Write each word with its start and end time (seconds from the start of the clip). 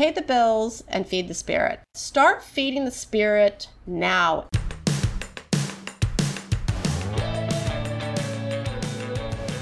pay 0.00 0.10
the 0.10 0.22
bills, 0.22 0.82
and 0.88 1.06
feed 1.06 1.28
the 1.28 1.34
spirit. 1.34 1.78
Start 1.92 2.42
feeding 2.42 2.86
the 2.86 2.90
spirit 2.90 3.68
now. 3.86 4.48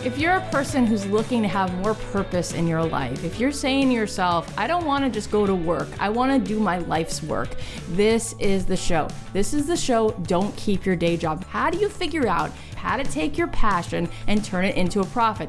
If 0.05 0.17
you're 0.17 0.35
a 0.35 0.49
person 0.53 0.87
who's 0.87 1.05
looking 1.07 1.43
to 1.43 1.49
have 1.49 1.75
more 1.79 1.95
purpose 1.95 2.55
in 2.55 2.69
your 2.69 2.85
life, 2.85 3.25
if 3.25 3.41
you're 3.41 3.51
saying 3.51 3.89
to 3.89 3.95
yourself, 3.95 4.57
I 4.57 4.69
don't 4.69 4.85
want 4.85 5.05
to 5.05 5.11
just 5.11 5.33
go 5.33 5.45
to 5.45 5.57
work, 5.57 5.89
I 5.99 6.09
want 6.09 6.31
to 6.31 6.49
do 6.49 6.61
my 6.61 6.79
life's 6.79 7.21
work, 7.21 7.49
this 7.89 8.37
is 8.39 8.65
the 8.65 8.77
show. 8.77 9.09
This 9.33 9.53
is 9.53 9.67
the 9.67 9.77
show. 9.77 10.11
Don't 10.29 10.57
keep 10.57 10.87
your 10.87 10.95
day 10.95 11.17
job. 11.17 11.45
How 11.47 11.69
do 11.69 11.79
you 11.79 11.89
figure 11.89 12.29
out 12.29 12.53
how 12.77 12.97
to 12.97 13.03
take 13.03 13.37
your 13.37 13.49
passion 13.49 14.09
and 14.29 14.45
turn 14.45 14.65
it 14.65 14.77
into 14.77 15.01
a 15.01 15.07
profit? 15.07 15.49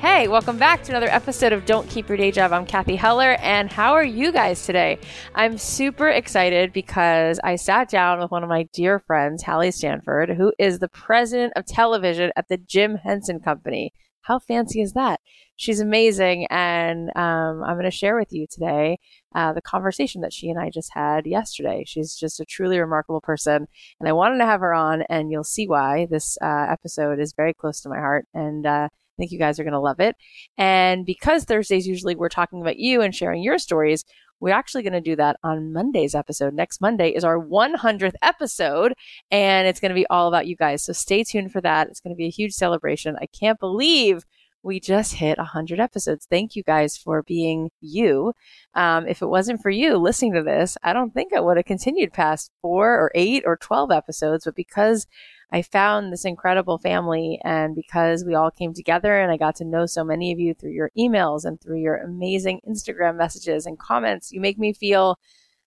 Hey, 0.00 0.28
welcome 0.28 0.58
back 0.58 0.84
to 0.84 0.92
another 0.92 1.08
episode 1.08 1.52
of 1.52 1.66
Don't 1.66 1.90
Keep 1.90 2.08
Your 2.08 2.16
Day 2.16 2.30
Job. 2.30 2.52
I'm 2.52 2.64
Cathy 2.64 2.94
Heller, 2.94 3.32
and 3.40 3.68
how 3.68 3.94
are 3.94 4.04
you 4.04 4.30
guys 4.30 4.64
today? 4.64 5.00
I'm 5.34 5.58
super 5.58 6.08
excited 6.08 6.72
because 6.72 7.40
I 7.42 7.56
sat 7.56 7.88
down 7.90 8.20
with 8.20 8.30
one 8.30 8.44
of 8.44 8.48
my 8.48 8.68
dear 8.72 9.00
friends, 9.00 9.42
Halle 9.42 9.72
Stanford, 9.72 10.30
who 10.30 10.52
is 10.56 10.78
the 10.78 10.88
president 10.88 11.54
of 11.56 11.66
television 11.66 12.30
at 12.36 12.46
the 12.46 12.58
Jim 12.58 12.94
Henson 12.94 13.40
Company. 13.40 13.92
How 14.20 14.38
fancy 14.38 14.82
is 14.82 14.92
that? 14.92 15.18
She's 15.56 15.80
amazing, 15.80 16.46
and 16.48 17.08
um, 17.16 17.64
I'm 17.64 17.74
going 17.74 17.82
to 17.82 17.90
share 17.90 18.16
with 18.16 18.32
you 18.32 18.46
today 18.48 19.00
uh, 19.34 19.52
the 19.52 19.62
conversation 19.62 20.20
that 20.20 20.32
she 20.32 20.48
and 20.48 20.60
I 20.60 20.70
just 20.70 20.92
had 20.94 21.26
yesterday. 21.26 21.82
She's 21.84 22.14
just 22.14 22.38
a 22.38 22.44
truly 22.44 22.78
remarkable 22.78 23.20
person, 23.20 23.66
and 23.98 24.08
I 24.08 24.12
wanted 24.12 24.38
to 24.38 24.46
have 24.46 24.60
her 24.60 24.72
on, 24.72 25.02
and 25.08 25.32
you'll 25.32 25.42
see 25.42 25.66
why 25.66 26.06
this 26.08 26.38
uh, 26.40 26.66
episode 26.70 27.18
is 27.18 27.34
very 27.36 27.52
close 27.52 27.80
to 27.80 27.88
my 27.88 27.98
heart. 27.98 28.26
And 28.32 28.64
uh, 28.64 28.90
I 29.18 29.22
think 29.22 29.32
you 29.32 29.38
guys 29.38 29.58
are 29.58 29.64
going 29.64 29.72
to 29.72 29.80
love 29.80 29.98
it. 29.98 30.14
And 30.56 31.04
because 31.04 31.44
Thursdays 31.44 31.88
usually 31.88 32.14
we're 32.14 32.28
talking 32.28 32.60
about 32.60 32.78
you 32.78 33.00
and 33.00 33.14
sharing 33.14 33.42
your 33.42 33.58
stories, 33.58 34.04
we're 34.40 34.54
actually 34.54 34.84
going 34.84 34.92
to 34.92 35.00
do 35.00 35.16
that 35.16 35.36
on 35.42 35.72
Monday's 35.72 36.14
episode. 36.14 36.54
Next 36.54 36.80
Monday 36.80 37.10
is 37.10 37.24
our 37.24 37.36
100th 37.38 38.14
episode, 38.22 38.94
and 39.32 39.66
it's 39.66 39.80
going 39.80 39.90
to 39.90 39.96
be 39.96 40.06
all 40.06 40.28
about 40.28 40.46
you 40.46 40.54
guys. 40.54 40.84
So 40.84 40.92
stay 40.92 41.24
tuned 41.24 41.50
for 41.50 41.60
that. 41.62 41.88
It's 41.88 42.00
going 42.00 42.14
to 42.14 42.18
be 42.18 42.26
a 42.26 42.30
huge 42.30 42.52
celebration. 42.52 43.16
I 43.20 43.26
can't 43.26 43.58
believe 43.58 44.24
we 44.62 44.80
just 44.80 45.14
hit 45.14 45.38
100 45.38 45.80
episodes. 45.80 46.26
Thank 46.28 46.54
you 46.54 46.62
guys 46.62 46.96
for 46.96 47.22
being 47.22 47.70
you. 47.80 48.32
Um, 48.74 49.06
if 49.06 49.22
it 49.22 49.26
wasn't 49.26 49.62
for 49.62 49.70
you 49.70 49.96
listening 49.96 50.34
to 50.34 50.42
this, 50.42 50.76
I 50.82 50.92
don't 50.92 51.12
think 51.12 51.32
I 51.32 51.40
would 51.40 51.56
have 51.56 51.66
continued 51.66 52.12
past 52.12 52.50
four 52.60 52.94
or 52.94 53.10
eight 53.14 53.44
or 53.46 53.56
12 53.56 53.90
episodes, 53.90 54.44
but 54.44 54.54
because 54.54 55.06
I 55.50 55.62
found 55.62 56.12
this 56.12 56.24
incredible 56.24 56.78
family. 56.78 57.40
And 57.44 57.74
because 57.74 58.24
we 58.24 58.34
all 58.34 58.50
came 58.50 58.74
together 58.74 59.18
and 59.18 59.32
I 59.32 59.36
got 59.36 59.56
to 59.56 59.64
know 59.64 59.86
so 59.86 60.04
many 60.04 60.32
of 60.32 60.38
you 60.38 60.54
through 60.54 60.72
your 60.72 60.90
emails 60.96 61.44
and 61.44 61.60
through 61.60 61.80
your 61.80 61.96
amazing 61.96 62.60
Instagram 62.68 63.16
messages 63.16 63.64
and 63.64 63.78
comments, 63.78 64.30
you 64.30 64.40
make 64.40 64.58
me 64.58 64.72
feel 64.72 65.18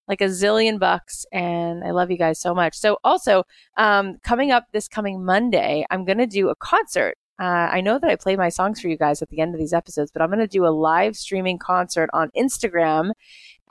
like 0.07 0.21
a 0.21 0.25
zillion 0.25 0.79
bucks. 0.79 1.25
And 1.31 1.83
I 1.83 1.91
love 1.91 2.11
you 2.11 2.17
guys 2.17 2.39
so 2.39 2.53
much. 2.53 2.77
So, 2.77 2.97
also, 3.03 3.43
um, 3.77 4.17
coming 4.23 4.51
up 4.51 4.65
this 4.71 4.87
coming 4.87 5.23
Monday, 5.23 5.85
I'm 5.89 6.05
going 6.05 6.17
to 6.19 6.27
do 6.27 6.49
a 6.49 6.55
concert. 6.55 7.17
Uh, 7.39 7.69
I 7.71 7.81
know 7.81 7.97
that 7.97 8.09
I 8.09 8.15
play 8.17 8.35
my 8.35 8.49
songs 8.49 8.79
for 8.79 8.87
you 8.87 8.97
guys 8.97 9.23
at 9.23 9.29
the 9.29 9.39
end 9.39 9.55
of 9.55 9.59
these 9.59 9.73
episodes, 9.73 10.11
but 10.11 10.21
I'm 10.21 10.29
going 10.29 10.39
to 10.39 10.47
do 10.47 10.65
a 10.65 10.69
live 10.69 11.15
streaming 11.15 11.57
concert 11.57 12.07
on 12.13 12.29
Instagram 12.37 13.13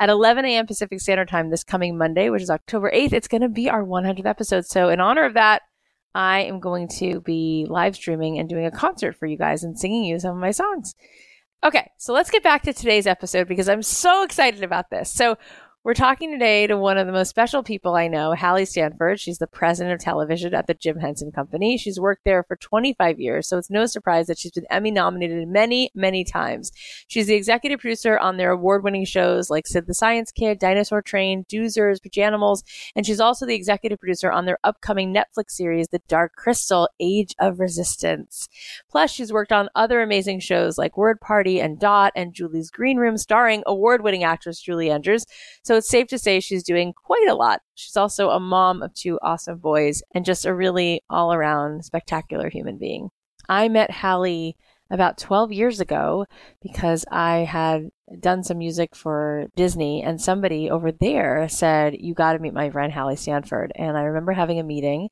at 0.00 0.08
11 0.08 0.44
a.m. 0.44 0.66
Pacific 0.66 1.00
Standard 1.00 1.28
Time 1.28 1.50
this 1.50 1.62
coming 1.62 1.96
Monday, 1.96 2.30
which 2.30 2.42
is 2.42 2.50
October 2.50 2.90
8th. 2.90 3.12
It's 3.12 3.28
going 3.28 3.42
to 3.42 3.48
be 3.48 3.70
our 3.70 3.84
100th 3.84 4.26
episode. 4.26 4.66
So, 4.66 4.88
in 4.88 4.98
honor 4.98 5.24
of 5.24 5.34
that, 5.34 5.62
I 6.14 6.40
am 6.40 6.60
going 6.60 6.88
to 6.98 7.20
be 7.20 7.66
live 7.68 7.94
streaming 7.96 8.38
and 8.38 8.48
doing 8.48 8.66
a 8.66 8.70
concert 8.70 9.16
for 9.16 9.26
you 9.26 9.36
guys 9.36 9.62
and 9.62 9.78
singing 9.78 10.04
you 10.04 10.18
some 10.18 10.32
of 10.32 10.40
my 10.40 10.50
songs. 10.50 10.94
Okay, 11.62 11.90
so 11.98 12.14
let's 12.14 12.30
get 12.30 12.42
back 12.42 12.62
to 12.62 12.72
today's 12.72 13.06
episode 13.06 13.46
because 13.46 13.68
I'm 13.68 13.82
so 13.82 14.22
excited 14.22 14.62
about 14.62 14.88
this. 14.90 15.10
So, 15.10 15.36
we're 15.82 15.94
talking 15.94 16.30
today 16.30 16.66
to 16.66 16.76
one 16.76 16.98
of 16.98 17.06
the 17.06 17.12
most 17.12 17.30
special 17.30 17.62
people 17.62 17.94
I 17.94 18.06
know, 18.06 18.32
Halle 18.32 18.66
Stanford. 18.66 19.18
She's 19.18 19.38
the 19.38 19.46
president 19.46 19.94
of 19.94 20.00
television 20.00 20.52
at 20.52 20.66
the 20.66 20.74
Jim 20.74 20.98
Henson 20.98 21.32
Company. 21.32 21.78
She's 21.78 21.98
worked 21.98 22.24
there 22.26 22.42
for 22.42 22.56
25 22.56 23.18
years, 23.18 23.48
so 23.48 23.56
it's 23.56 23.70
no 23.70 23.86
surprise 23.86 24.26
that 24.26 24.38
she's 24.38 24.52
been 24.52 24.66
Emmy 24.68 24.90
nominated 24.90 25.48
many, 25.48 25.90
many 25.94 26.22
times. 26.22 26.70
She's 27.08 27.28
the 27.28 27.34
executive 27.34 27.80
producer 27.80 28.18
on 28.18 28.36
their 28.36 28.50
award 28.50 28.84
winning 28.84 29.06
shows 29.06 29.48
like 29.48 29.66
Sid 29.66 29.86
the 29.86 29.94
Science 29.94 30.30
Kid, 30.30 30.58
Dinosaur 30.58 31.00
Train, 31.00 31.46
Doozers, 31.50 31.96
Pajanimals, 31.98 32.62
and 32.94 33.06
she's 33.06 33.20
also 33.20 33.46
the 33.46 33.54
executive 33.54 33.98
producer 33.98 34.30
on 34.30 34.44
their 34.44 34.58
upcoming 34.62 35.14
Netflix 35.14 35.52
series, 35.52 35.88
The 35.88 36.02
Dark 36.08 36.34
Crystal 36.36 36.90
Age 37.00 37.34
of 37.38 37.58
Resistance. 37.58 38.50
Plus, 38.90 39.10
she's 39.10 39.32
worked 39.32 39.52
on 39.52 39.70
other 39.74 40.02
amazing 40.02 40.40
shows 40.40 40.76
like 40.76 40.98
Word 40.98 41.22
Party 41.22 41.58
and 41.58 41.80
Dot 41.80 42.12
and 42.14 42.34
Julie's 42.34 42.70
Green 42.70 42.98
Room, 42.98 43.16
starring 43.16 43.62
award 43.66 44.02
winning 44.02 44.24
actress 44.24 44.60
Julie 44.60 44.90
Andrews. 44.90 45.24
So 45.62 45.69
it's 45.76 45.88
safe 45.88 46.08
to 46.08 46.18
say 46.18 46.40
she's 46.40 46.62
doing 46.62 46.92
quite 46.92 47.28
a 47.28 47.34
lot. 47.34 47.60
She's 47.74 47.96
also 47.96 48.30
a 48.30 48.40
mom 48.40 48.82
of 48.82 48.94
two 48.94 49.18
awesome 49.22 49.58
boys 49.58 50.02
and 50.14 50.24
just 50.24 50.46
a 50.46 50.54
really 50.54 51.02
all 51.10 51.32
around 51.32 51.84
spectacular 51.84 52.48
human 52.48 52.78
being. 52.78 53.10
I 53.48 53.68
met 53.68 53.90
Halle 53.90 54.54
about 54.90 55.18
12 55.18 55.52
years 55.52 55.80
ago 55.80 56.26
because 56.62 57.04
I 57.10 57.38
had 57.38 57.90
done 58.18 58.42
some 58.42 58.58
music 58.58 58.96
for 58.96 59.46
Disney 59.54 60.02
and 60.02 60.20
somebody 60.20 60.68
over 60.68 60.90
there 60.90 61.48
said, 61.48 61.94
you 62.00 62.12
got 62.12 62.32
to 62.32 62.40
meet 62.40 62.52
my 62.52 62.68
friend 62.70 62.92
Halle 62.92 63.14
Stanford. 63.14 63.70
And 63.76 63.96
I 63.96 64.02
remember 64.02 64.32
having 64.32 64.58
a 64.58 64.64
meeting 64.64 65.08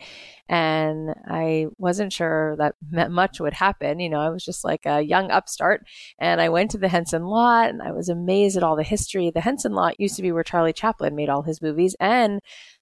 and 0.49 1.15
I 1.29 1.67
wasn't 1.79 2.13
sure 2.13 2.57
that 2.57 3.11
much 3.11 3.39
would 3.39 3.53
happen. 3.53 4.01
You 4.01 4.09
know, 4.09 4.21
I 4.21 4.31
was 4.31 4.45
just 4.45 4.65
like 4.65 4.85
a 4.85 5.01
young 5.01 5.31
upstart 5.31 5.87
and 6.19 6.41
I 6.41 6.49
went 6.49 6.73
to 6.73 6.79
the 6.79 6.89
Henson 6.89 7.23
lot 7.25 7.71
and 7.71 7.81
I 7.81 7.93
was 7.93 8.09
amazed 8.09 8.57
at 8.57 8.65
all 8.65 8.75
the 8.75 8.83
history. 8.83 9.31
The 9.31 9.41
Henson 9.41 9.73
lot 9.73 10.01
used 10.01 10.17
to 10.17 10.23
be 10.23 10.33
where 10.33 10.43
Charlie 10.43 10.73
Chaplin 10.73 11.15
made 11.15 11.29
all 11.29 11.43
his 11.43 11.63
movies 11.63 11.95
and 12.01 12.41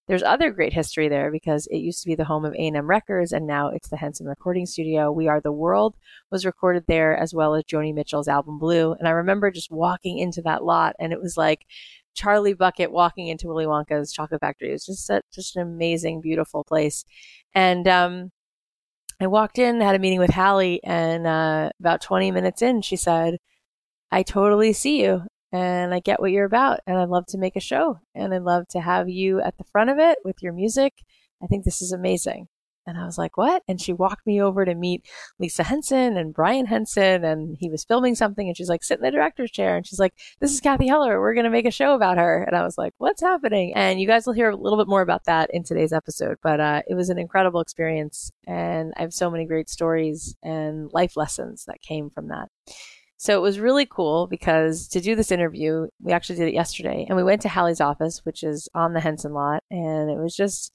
there's 0.08 0.22
other 0.22 0.50
great 0.50 0.72
history 0.72 1.08
there 1.08 1.30
because 1.30 1.66
it 1.66 1.78
used 1.78 2.00
to 2.02 2.06
be 2.06 2.14
the 2.14 2.24
home 2.24 2.44
of 2.44 2.54
A&M 2.54 2.86
Records 2.86 3.32
and 3.32 3.46
now 3.46 3.68
it's 3.68 3.88
the 3.88 3.96
Henson 3.96 4.26
Recording 4.26 4.64
Studio. 4.64 5.10
We 5.10 5.28
Are 5.28 5.40
the 5.40 5.52
World 5.52 5.96
was 6.30 6.46
recorded 6.46 6.84
there 6.86 7.16
as 7.16 7.34
well 7.34 7.54
as 7.54 7.64
Joni 7.64 7.92
Mitchell's 7.92 8.28
album 8.28 8.58
Blue. 8.58 8.92
And 8.92 9.08
I 9.08 9.12
remember 9.12 9.50
just 9.50 9.70
walking 9.70 10.18
into 10.18 10.42
that 10.42 10.64
lot 10.64 10.94
and 11.00 11.12
it 11.12 11.20
was 11.20 11.36
like 11.36 11.66
Charlie 12.14 12.54
Bucket 12.54 12.92
walking 12.92 13.28
into 13.28 13.48
Willy 13.48 13.66
Wonka's 13.66 14.12
chocolate 14.12 14.40
factory. 14.40 14.68
It 14.68 14.72
was 14.72 14.86
just 14.86 15.10
a, 15.10 15.22
just 15.32 15.56
an 15.56 15.62
amazing, 15.62 16.20
beautiful 16.20 16.64
place. 16.64 17.04
And, 17.54 17.88
um, 17.88 18.32
I 19.18 19.26
walked 19.28 19.58
in, 19.58 19.80
had 19.80 19.94
a 19.94 19.98
meeting 19.98 20.18
with 20.18 20.28
Halle, 20.28 20.78
and 20.84 21.26
uh, 21.26 21.70
about 21.80 22.02
20 22.02 22.32
minutes 22.32 22.60
in, 22.60 22.82
she 22.82 22.96
said, 22.96 23.38
I 24.12 24.22
totally 24.22 24.74
see 24.74 25.02
you 25.02 25.22
and 25.56 25.94
I 25.94 26.00
get 26.00 26.20
what 26.20 26.32
you're 26.32 26.44
about. 26.44 26.80
And 26.86 26.98
I'd 26.98 27.08
love 27.08 27.26
to 27.28 27.38
make 27.38 27.56
a 27.56 27.60
show 27.60 27.98
and 28.14 28.34
I'd 28.34 28.42
love 28.42 28.68
to 28.68 28.80
have 28.80 29.08
you 29.08 29.40
at 29.40 29.56
the 29.56 29.64
front 29.64 29.90
of 29.90 29.98
it 29.98 30.18
with 30.24 30.42
your 30.42 30.52
music. 30.52 30.92
I 31.42 31.46
think 31.46 31.64
this 31.64 31.80
is 31.80 31.92
amazing. 31.92 32.48
And 32.88 32.96
I 32.96 33.04
was 33.04 33.18
like, 33.18 33.36
what? 33.36 33.64
And 33.66 33.80
she 33.80 33.92
walked 33.92 34.26
me 34.28 34.40
over 34.40 34.64
to 34.64 34.74
meet 34.74 35.04
Lisa 35.40 35.64
Henson 35.64 36.16
and 36.16 36.32
Brian 36.32 36.66
Henson, 36.66 37.24
and 37.24 37.56
he 37.58 37.68
was 37.68 37.84
filming 37.84 38.14
something. 38.14 38.46
And 38.46 38.56
she's 38.56 38.68
like, 38.68 38.84
sit 38.84 38.98
in 38.98 39.02
the 39.02 39.10
director's 39.10 39.50
chair. 39.50 39.76
And 39.76 39.84
she's 39.84 39.98
like, 39.98 40.14
this 40.38 40.52
is 40.52 40.60
Cathy 40.60 40.86
Heller. 40.86 41.20
We're 41.20 41.34
going 41.34 41.44
to 41.44 41.50
make 41.50 41.66
a 41.66 41.72
show 41.72 41.96
about 41.96 42.16
her. 42.16 42.44
And 42.44 42.54
I 42.54 42.62
was 42.62 42.78
like, 42.78 42.94
what's 42.98 43.20
happening? 43.20 43.74
And 43.74 44.00
you 44.00 44.06
guys 44.06 44.24
will 44.24 44.34
hear 44.34 44.50
a 44.50 44.56
little 44.56 44.78
bit 44.78 44.86
more 44.86 45.02
about 45.02 45.24
that 45.24 45.50
in 45.52 45.64
today's 45.64 45.92
episode. 45.92 46.36
But 46.44 46.60
uh, 46.60 46.82
it 46.86 46.94
was 46.94 47.08
an 47.08 47.18
incredible 47.18 47.60
experience. 47.60 48.30
And 48.46 48.92
I 48.96 49.00
have 49.00 49.12
so 49.12 49.32
many 49.32 49.46
great 49.46 49.68
stories 49.68 50.36
and 50.44 50.88
life 50.92 51.16
lessons 51.16 51.64
that 51.64 51.82
came 51.82 52.08
from 52.08 52.28
that. 52.28 52.50
So 53.18 53.36
it 53.36 53.42
was 53.42 53.58
really 53.58 53.86
cool 53.86 54.26
because 54.26 54.88
to 54.88 55.00
do 55.00 55.14
this 55.14 55.32
interview, 55.32 55.86
we 56.00 56.12
actually 56.12 56.36
did 56.36 56.48
it 56.48 56.54
yesterday 56.54 57.06
and 57.08 57.16
we 57.16 57.24
went 57.24 57.42
to 57.42 57.48
Halle's 57.48 57.80
office, 57.80 58.20
which 58.24 58.42
is 58.42 58.68
on 58.74 58.92
the 58.92 59.00
Henson 59.00 59.32
lot. 59.32 59.62
And 59.70 60.10
it 60.10 60.18
was 60.18 60.36
just, 60.36 60.72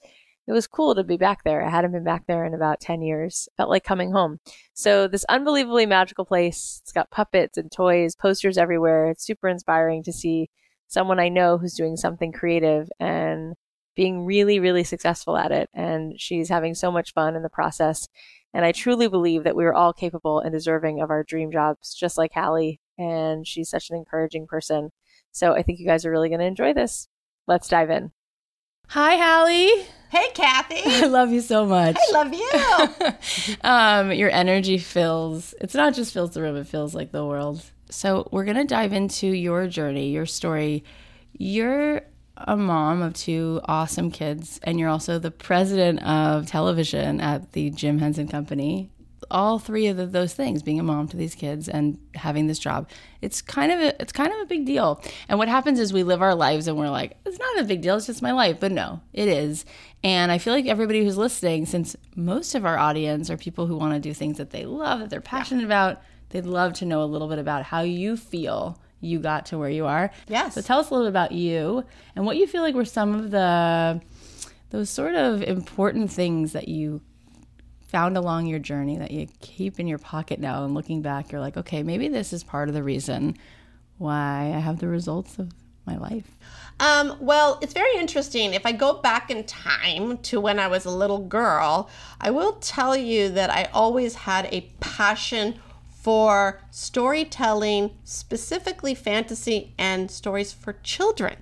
it 0.47 0.51
was 0.51 0.65
cool 0.65 0.95
to 0.95 1.03
be 1.03 1.17
back 1.17 1.43
there. 1.43 1.63
I 1.63 1.69
hadn't 1.69 1.91
been 1.91 2.03
back 2.03 2.25
there 2.27 2.43
in 2.43 2.55
about 2.55 2.79
10 2.79 3.03
years. 3.03 3.47
Felt 3.57 3.69
like 3.69 3.83
coming 3.83 4.11
home. 4.11 4.39
So 4.73 5.07
this 5.07 5.23
unbelievably 5.29 5.85
magical 5.85 6.25
place, 6.25 6.81
it's 6.83 6.91
got 6.91 7.11
puppets 7.11 7.57
and 7.57 7.71
toys, 7.71 8.15
posters 8.15 8.57
everywhere. 8.57 9.09
It's 9.09 9.25
super 9.25 9.47
inspiring 9.47 10.01
to 10.03 10.11
see 10.11 10.49
someone 10.87 11.19
I 11.19 11.29
know 11.29 11.57
who's 11.57 11.75
doing 11.75 11.95
something 11.95 12.31
creative 12.31 12.89
and 12.99 13.53
being 13.95 14.25
really, 14.25 14.59
really 14.59 14.83
successful 14.83 15.37
at 15.37 15.51
it. 15.51 15.69
And 15.73 16.19
she's 16.19 16.49
having 16.49 16.75
so 16.75 16.91
much 16.91 17.13
fun 17.13 17.35
in 17.35 17.43
the 17.43 17.49
process. 17.49 18.07
And 18.53 18.65
I 18.65 18.71
truly 18.71 19.07
believe 19.07 19.43
that 19.43 19.55
we 19.55 19.65
are 19.65 19.73
all 19.73 19.93
capable 19.93 20.39
and 20.39 20.51
deserving 20.51 21.01
of 21.01 21.09
our 21.09 21.23
dream 21.23 21.51
jobs, 21.51 21.93
just 21.93 22.17
like 22.17 22.31
Halle. 22.33 22.79
And 22.97 23.47
she's 23.47 23.69
such 23.69 23.89
an 23.89 23.97
encouraging 23.97 24.47
person. 24.47 24.91
So 25.31 25.53
I 25.53 25.63
think 25.63 25.79
you 25.79 25.85
guys 25.85 26.05
are 26.05 26.11
really 26.11 26.29
going 26.29 26.39
to 26.39 26.45
enjoy 26.45 26.73
this. 26.73 27.07
Let's 27.47 27.67
dive 27.67 27.89
in. 27.89 28.11
Hi, 28.89 29.13
Halle. 29.13 29.85
Hey, 30.09 30.27
Kathy. 30.33 30.81
I 30.85 31.07
love 31.07 31.31
you 31.31 31.39
so 31.39 31.65
much. 31.65 31.95
I 31.97 32.11
love 32.11 32.33
you. 32.33 33.57
um, 33.61 34.11
your 34.11 34.29
energy 34.29 34.77
fills, 34.77 35.53
it's 35.61 35.73
not 35.73 35.93
just 35.93 36.13
fills 36.13 36.31
the 36.31 36.41
room, 36.41 36.57
it 36.57 36.67
feels 36.67 36.93
like 36.93 37.13
the 37.13 37.25
world. 37.25 37.63
So, 37.89 38.27
we're 38.31 38.43
going 38.43 38.57
to 38.57 38.65
dive 38.65 38.91
into 38.91 39.27
your 39.27 39.67
journey, 39.67 40.09
your 40.11 40.25
story. 40.25 40.83
You're 41.31 42.01
a 42.47 42.57
mom 42.57 43.01
of 43.01 43.13
two 43.13 43.61
awesome 43.65 44.11
kids, 44.11 44.59
and 44.63 44.79
you're 44.79 44.89
also 44.89 45.19
the 45.19 45.31
president 45.31 46.03
of 46.03 46.47
television 46.47 47.19
at 47.21 47.51
the 47.53 47.69
Jim 47.69 47.99
Henson 47.99 48.27
Company. 48.27 48.89
All 49.29 49.59
three 49.59 49.87
of 49.87 49.97
the, 49.97 50.05
those 50.05 50.33
things, 50.33 50.61
being 50.61 50.79
a 50.79 50.83
mom 50.83 51.07
to 51.07 51.15
these 51.15 51.35
kids 51.35 51.69
and 51.69 51.97
having 52.15 52.47
this 52.47 52.59
job, 52.59 52.89
it's 53.21 53.41
kind 53.41 53.71
of 53.71 53.79
a 53.79 54.01
it's 54.01 54.11
kind 54.11 54.33
of 54.33 54.39
a 54.39 54.45
big 54.45 54.65
deal. 54.65 55.01
And 55.29 55.39
what 55.39 55.47
happens 55.47 55.79
is 55.79 55.93
we 55.93 56.03
live 56.03 56.21
our 56.21 56.35
lives 56.35 56.67
and 56.67 56.77
we're 56.77 56.89
like, 56.89 57.15
it's 57.25 57.39
not 57.39 57.59
a 57.59 57.63
big 57.63 57.81
deal, 57.81 57.95
it's 57.95 58.07
just 58.07 58.21
my 58.21 58.33
life. 58.33 58.59
But 58.59 58.73
no, 58.73 58.99
it 59.13 59.29
is. 59.29 59.63
And 60.03 60.31
I 60.31 60.37
feel 60.37 60.53
like 60.53 60.65
everybody 60.65 61.03
who's 61.03 61.17
listening, 61.17 61.65
since 61.65 61.95
most 62.15 62.55
of 62.55 62.65
our 62.65 62.77
audience 62.77 63.29
are 63.29 63.37
people 63.37 63.67
who 63.67 63.77
want 63.77 63.93
to 63.93 63.99
do 63.99 64.13
things 64.13 64.37
that 64.37 64.49
they 64.49 64.65
love, 64.65 64.99
that 64.99 65.09
they're 65.09 65.21
passionate 65.21 65.63
about, 65.63 66.01
they'd 66.29 66.45
love 66.45 66.73
to 66.73 66.85
know 66.85 67.01
a 67.01 67.05
little 67.05 67.29
bit 67.29 67.39
about 67.39 67.63
how 67.63 67.81
you 67.81 68.17
feel 68.17 68.81
you 69.01 69.19
got 69.19 69.47
to 69.47 69.57
where 69.57 69.69
you 69.69 69.85
are. 69.85 70.11
Yes. 70.27 70.55
So 70.55 70.61
tell 70.61 70.79
us 70.79 70.89
a 70.89 70.93
little 70.93 71.07
bit 71.07 71.11
about 71.11 71.31
you 71.31 71.83
and 72.15 72.25
what 72.25 72.37
you 72.37 72.47
feel 72.47 72.61
like 72.61 72.75
were 72.75 72.85
some 72.85 73.15
of 73.15 73.31
the 73.31 74.01
those 74.69 74.89
sort 74.89 75.15
of 75.15 75.43
important 75.43 76.09
things 76.09 76.53
that 76.53 76.69
you 76.69 77.01
found 77.81 78.15
along 78.15 78.45
your 78.45 78.59
journey 78.59 78.97
that 78.97 79.11
you 79.11 79.27
keep 79.41 79.77
in 79.77 79.87
your 79.87 79.97
pocket 79.97 80.39
now 80.39 80.63
and 80.63 80.73
looking 80.73 81.01
back 81.01 81.31
you're 81.31 81.41
like, 81.41 81.57
okay, 81.57 81.83
maybe 81.83 82.07
this 82.07 82.31
is 82.31 82.43
part 82.43 82.69
of 82.69 82.73
the 82.73 82.83
reason 82.83 83.35
why 83.97 84.53
I 84.55 84.59
have 84.59 84.79
the 84.79 84.87
results 84.87 85.37
of 85.39 85.51
my 85.85 85.97
life. 85.97 86.37
Um, 86.79 87.17
well, 87.19 87.59
it's 87.61 87.73
very 87.73 87.95
interesting. 87.97 88.53
If 88.53 88.65
I 88.65 88.71
go 88.71 88.93
back 88.93 89.29
in 89.29 89.43
time 89.43 90.17
to 90.19 90.39
when 90.39 90.57
I 90.57 90.67
was 90.67 90.85
a 90.85 90.89
little 90.89 91.19
girl, 91.19 91.89
I 92.19 92.31
will 92.31 92.53
tell 92.53 92.95
you 92.95 93.29
that 93.29 93.49
I 93.49 93.69
always 93.73 94.15
had 94.15 94.47
a 94.51 94.61
passion 94.79 95.59
for 96.01 96.59
storytelling, 96.71 97.91
specifically 98.03 98.95
fantasy 98.95 99.73
and 99.77 100.09
stories 100.09 100.51
for 100.51 100.73
children, 100.81 101.35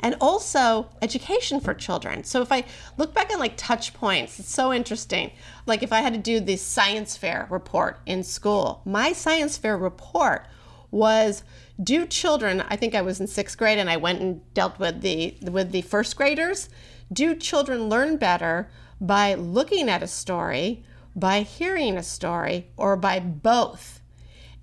and 0.00 0.14
also 0.20 0.88
education 1.00 1.60
for 1.60 1.72
children. 1.72 2.22
So 2.24 2.42
if 2.42 2.52
I 2.52 2.64
look 2.98 3.14
back 3.14 3.32
on 3.32 3.38
like 3.38 3.56
touch 3.56 3.94
points, 3.94 4.38
it's 4.38 4.52
so 4.52 4.72
interesting. 4.72 5.30
Like 5.64 5.82
if 5.82 5.92
I 5.92 6.00
had 6.00 6.12
to 6.12 6.18
do 6.18 6.40
the 6.40 6.56
science 6.56 7.16
fair 7.16 7.46
report 7.48 8.00
in 8.04 8.22
school, 8.22 8.82
my 8.84 9.12
science 9.12 9.56
fair 9.56 9.78
report 9.78 10.46
was 10.90 11.42
do 11.82 12.06
children 12.06 12.62
i 12.68 12.76
think 12.76 12.94
i 12.94 13.00
was 13.00 13.18
in 13.18 13.26
sixth 13.26 13.56
grade 13.56 13.78
and 13.78 13.88
i 13.88 13.96
went 13.96 14.20
and 14.20 14.42
dealt 14.52 14.78
with 14.78 15.00
the 15.00 15.34
with 15.50 15.72
the 15.72 15.80
first 15.80 16.16
graders 16.16 16.68
do 17.10 17.34
children 17.34 17.88
learn 17.88 18.18
better 18.18 18.68
by 19.00 19.32
looking 19.32 19.88
at 19.88 20.02
a 20.02 20.06
story 20.06 20.84
by 21.16 21.40
hearing 21.40 21.96
a 21.96 22.02
story 22.02 22.68
or 22.76 22.94
by 22.94 23.18
both 23.18 24.01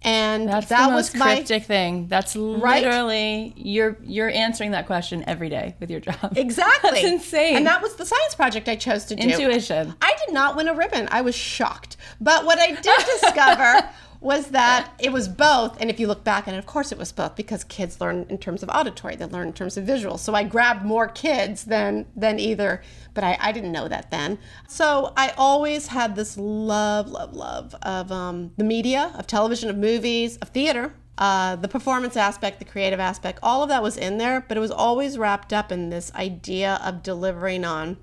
and 0.01 0.47
That's 0.47 0.67
that 0.67 0.87
the 0.87 0.93
most 0.93 1.13
was 1.13 1.19
my 1.19 1.35
cryptic 1.35 1.65
thing. 1.65 2.07
That's 2.07 2.35
literally 2.35 3.53
you're 3.57 3.97
you're 4.01 4.29
answering 4.29 4.71
that 4.71 4.85
question 4.85 5.23
every 5.27 5.49
day 5.49 5.75
with 5.79 5.91
your 5.91 5.99
job. 5.99 6.15
exactly 6.37 6.91
That's 6.91 7.03
insane. 7.03 7.57
and 7.57 7.67
that 7.67 7.81
was 7.81 7.95
the 7.95 8.05
science 8.05 8.33
project 8.35 8.69
i 8.69 8.75
chose 8.75 9.05
to 9.05 9.15
do 9.15 9.27
Intuition. 9.27 9.93
I 10.01 10.15
did 10.25 10.33
not 10.33 10.55
win 10.55 10.67
a 10.67 10.73
ribbon. 10.73 11.09
I 11.11 11.21
was 11.21 11.35
shocked. 11.35 11.97
But 12.21 12.45
what 12.45 12.59
I 12.59 12.67
did 12.67 13.05
discover 13.21 13.89
was 14.21 14.47
that 14.47 14.91
it 14.99 15.11
was 15.11 15.27
both. 15.27 15.79
And 15.79 15.89
if 15.89 15.99
you 15.99 16.07
look 16.07 16.23
back, 16.23 16.47
and 16.47 16.57
of 16.57 16.65
course 16.65 16.91
it 16.91 16.97
was 16.97 17.11
both 17.11 17.35
because 17.35 17.63
kids 17.63 18.01
learn 18.01 18.25
in 18.29 18.37
terms 18.37 18.63
of 18.63 18.69
auditory, 18.69 19.15
they 19.15 19.25
learn 19.25 19.47
in 19.47 19.53
terms 19.53 19.77
of 19.77 19.85
visual. 19.85 20.17
So 20.17 20.33
I 20.33 20.43
grabbed 20.43 20.85
more 20.85 21.07
kids 21.07 21.65
than 21.65 22.05
than 22.15 22.39
either. 22.39 22.81
But 23.13 23.23
I, 23.23 23.37
I 23.39 23.51
didn't 23.51 23.71
know 23.71 23.87
that 23.87 24.11
then. 24.11 24.39
So 24.67 25.13
I 25.15 25.33
always 25.37 25.87
had 25.87 26.15
this 26.15 26.37
love, 26.37 27.09
love, 27.09 27.33
love 27.33 27.75
of 27.81 28.11
um, 28.11 28.51
the 28.57 28.63
media, 28.63 29.11
of 29.17 29.27
television, 29.27 29.69
of 29.69 29.77
movies, 29.77 30.37
of 30.37 30.49
theater. 30.49 30.93
Uh, 31.17 31.57
the 31.57 31.67
performance 31.67 32.15
aspect, 32.15 32.59
the 32.59 32.65
creative 32.65 32.99
aspect, 32.99 33.39
all 33.43 33.61
of 33.61 33.67
that 33.67 33.83
was 33.83 33.97
in 33.97 34.17
there, 34.17 34.39
but 34.47 34.55
it 34.55 34.61
was 34.61 34.71
always 34.71 35.17
wrapped 35.17 35.51
up 35.51 35.69
in 35.69 35.89
this 35.89 36.13
idea 36.15 36.79
of 36.81 37.03
delivering 37.03 37.65
on 37.65 37.97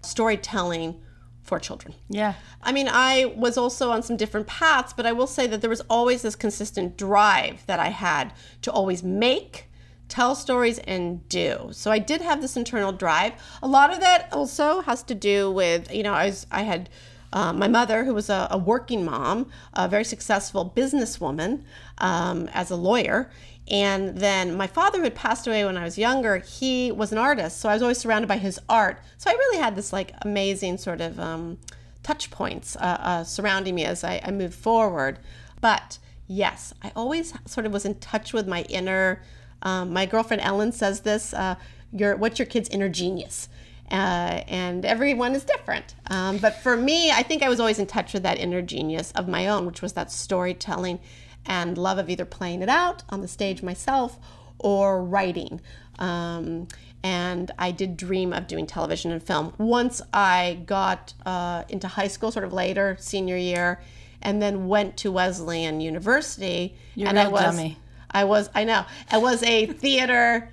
storytelling 0.00 0.98
for 1.42 1.58
children. 1.58 1.94
Yeah. 2.08 2.34
I 2.62 2.72
mean, 2.72 2.88
I 2.90 3.26
was 3.36 3.58
also 3.58 3.90
on 3.90 4.02
some 4.02 4.16
different 4.16 4.46
paths, 4.46 4.92
but 4.92 5.06
I 5.06 5.12
will 5.12 5.26
say 5.26 5.46
that 5.48 5.60
there 5.60 5.70
was 5.70 5.82
always 5.90 6.22
this 6.22 6.36
consistent 6.36 6.96
drive 6.96 7.66
that 7.66 7.80
I 7.80 7.88
had 7.88 8.32
to 8.62 8.70
always 8.70 9.02
make, 9.02 9.68
tell 10.08 10.34
stories, 10.34 10.78
and 10.80 11.28
do. 11.28 11.68
So 11.72 11.90
I 11.90 11.98
did 11.98 12.20
have 12.20 12.40
this 12.40 12.56
internal 12.56 12.92
drive. 12.92 13.32
A 13.62 13.68
lot 13.68 13.92
of 13.92 14.00
that 14.00 14.28
also 14.32 14.80
has 14.82 15.02
to 15.04 15.14
do 15.14 15.50
with, 15.50 15.92
you 15.92 16.02
know, 16.02 16.14
I 16.14 16.26
was, 16.26 16.46
I 16.50 16.62
had. 16.62 16.88
Uh, 17.34 17.50
my 17.50 17.66
mother, 17.66 18.04
who 18.04 18.12
was 18.12 18.28
a, 18.28 18.46
a, 18.50 18.58
working 18.58 19.06
mom, 19.06 19.48
a 19.72 19.88
very 19.88 20.04
successful 20.04 20.70
businesswoman 20.76 21.62
um, 21.96 22.46
as 22.52 22.70
a 22.70 22.76
lawyer, 22.76 23.30
and 23.68 24.18
then 24.18 24.56
my 24.56 24.66
father, 24.66 24.98
who 24.98 25.04
had 25.04 25.14
passed 25.14 25.46
away 25.46 25.64
when 25.64 25.76
I 25.76 25.84
was 25.84 25.96
younger, 25.96 26.38
he 26.38 26.90
was 26.90 27.12
an 27.12 27.18
artist. 27.18 27.60
So 27.60 27.68
I 27.68 27.74
was 27.74 27.82
always 27.82 27.98
surrounded 27.98 28.26
by 28.26 28.38
his 28.38 28.60
art. 28.68 28.98
So 29.18 29.30
I 29.30 29.34
really 29.34 29.58
had 29.58 29.76
this 29.76 29.92
like 29.92 30.12
amazing 30.22 30.78
sort 30.78 31.00
of 31.00 31.18
um, 31.20 31.58
touch 32.02 32.30
points 32.30 32.76
uh, 32.76 32.98
uh, 33.00 33.24
surrounding 33.24 33.74
me 33.74 33.84
as 33.84 34.02
I, 34.02 34.20
I 34.24 34.30
moved 34.32 34.54
forward. 34.54 35.18
But 35.60 35.98
yes, 36.26 36.74
I 36.82 36.92
always 36.96 37.34
sort 37.46 37.66
of 37.66 37.72
was 37.72 37.84
in 37.84 37.94
touch 37.96 38.32
with 38.32 38.48
my 38.48 38.62
inner. 38.62 39.22
Um, 39.62 39.92
my 39.92 40.06
girlfriend 40.06 40.42
Ellen 40.42 40.72
says 40.72 41.00
this: 41.00 41.32
uh, 41.32 41.54
"Your 41.92 42.16
what's 42.16 42.38
your 42.40 42.46
kid's 42.46 42.68
inner 42.68 42.88
genius?" 42.88 43.48
Uh, 43.90 44.42
and 44.48 44.84
everyone 44.84 45.34
is 45.34 45.44
different. 45.44 45.94
Um, 46.10 46.38
but 46.38 46.56
for 46.62 46.76
me, 46.76 47.10
I 47.10 47.22
think 47.22 47.42
I 47.42 47.48
was 47.48 47.60
always 47.60 47.78
in 47.78 47.86
touch 47.86 48.14
with 48.14 48.22
that 48.22 48.38
inner 48.38 48.62
genius 48.62 49.12
of 49.12 49.28
my 49.28 49.46
own, 49.46 49.66
which 49.66 49.82
was 49.82 49.92
that 49.92 50.10
storytelling 50.10 50.98
and 51.46 51.76
love 51.76 51.98
of 51.98 52.08
either 52.08 52.24
playing 52.24 52.62
it 52.62 52.68
out 52.68 53.02
on 53.08 53.20
the 53.20 53.28
stage 53.28 53.62
myself 53.62 54.18
or 54.58 55.02
writing. 55.02 55.60
Um, 55.98 56.68
and 57.02 57.50
I 57.58 57.72
did 57.72 57.96
dream 57.96 58.32
of 58.32 58.46
doing 58.46 58.66
television 58.66 59.10
and 59.10 59.22
film. 59.22 59.54
Once 59.58 60.00
I 60.12 60.62
got 60.66 61.14
uh, 61.26 61.64
into 61.68 61.88
high 61.88 62.08
school, 62.08 62.30
sort 62.30 62.44
of 62.44 62.52
later, 62.52 62.96
senior 63.00 63.36
year, 63.36 63.80
and 64.22 64.40
then 64.40 64.68
went 64.68 64.96
to 64.98 65.10
Wesleyan 65.10 65.80
University. 65.80 66.76
You're 66.94 67.08
and 67.08 67.18
I 67.18 67.28
was, 67.28 67.42
dummy. 67.42 67.76
I 68.10 68.24
was, 68.24 68.50
I 68.54 68.64
know, 68.64 68.84
I 69.10 69.18
was 69.18 69.42
a 69.42 69.66
theater 69.66 70.52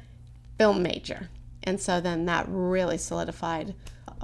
film 0.57 0.81
major. 0.81 1.29
And 1.63 1.79
so 1.79 2.01
then 2.01 2.25
that 2.25 2.45
really 2.49 2.97
solidified 2.97 3.75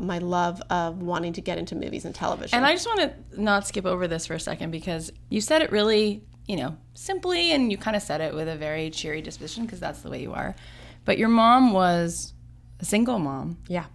my 0.02 0.18
love 0.18 0.62
of 0.70 1.01
wanting 1.01 1.34
to 1.34 1.42
get 1.42 1.58
into 1.58 1.75
movies 1.75 2.06
and 2.06 2.13
television. 2.13 2.58
And 2.58 2.66
I 2.66 2.74
just 2.74 2.88
want 2.88 3.01
to 3.01 3.42
not 3.42 3.68
skip 3.68 3.86
over 3.86 4.08
this 4.08 4.25
for 4.25 4.34
a 4.34 4.39
second 4.39 4.72
because 4.72 5.12
you 5.30 5.42
said 5.42 5.62
it 5.62 5.72
really, 5.72 6.24
you 6.48 6.56
know, 6.56 6.78
simply 6.94 7.52
and 7.52 7.72
you 7.72 7.78
kind 7.78 7.96
of 7.96 8.02
said 8.04 8.22
it 8.22 8.34
with 8.34 8.48
a 8.48 8.56
very 8.56 8.90
cheery 8.90 9.22
disposition 9.22 9.66
because 9.66 9.80
that's 9.80 10.02
the 10.02 10.10
way 10.10 10.22
you 10.22 10.34
are. 10.34 10.56
But 11.04 11.18
your 11.18 11.30
mom 11.30 11.74
was 11.74 12.34
a 12.80 12.86
single 12.86 13.20
mom 13.20 13.58
yeah. 13.68 13.86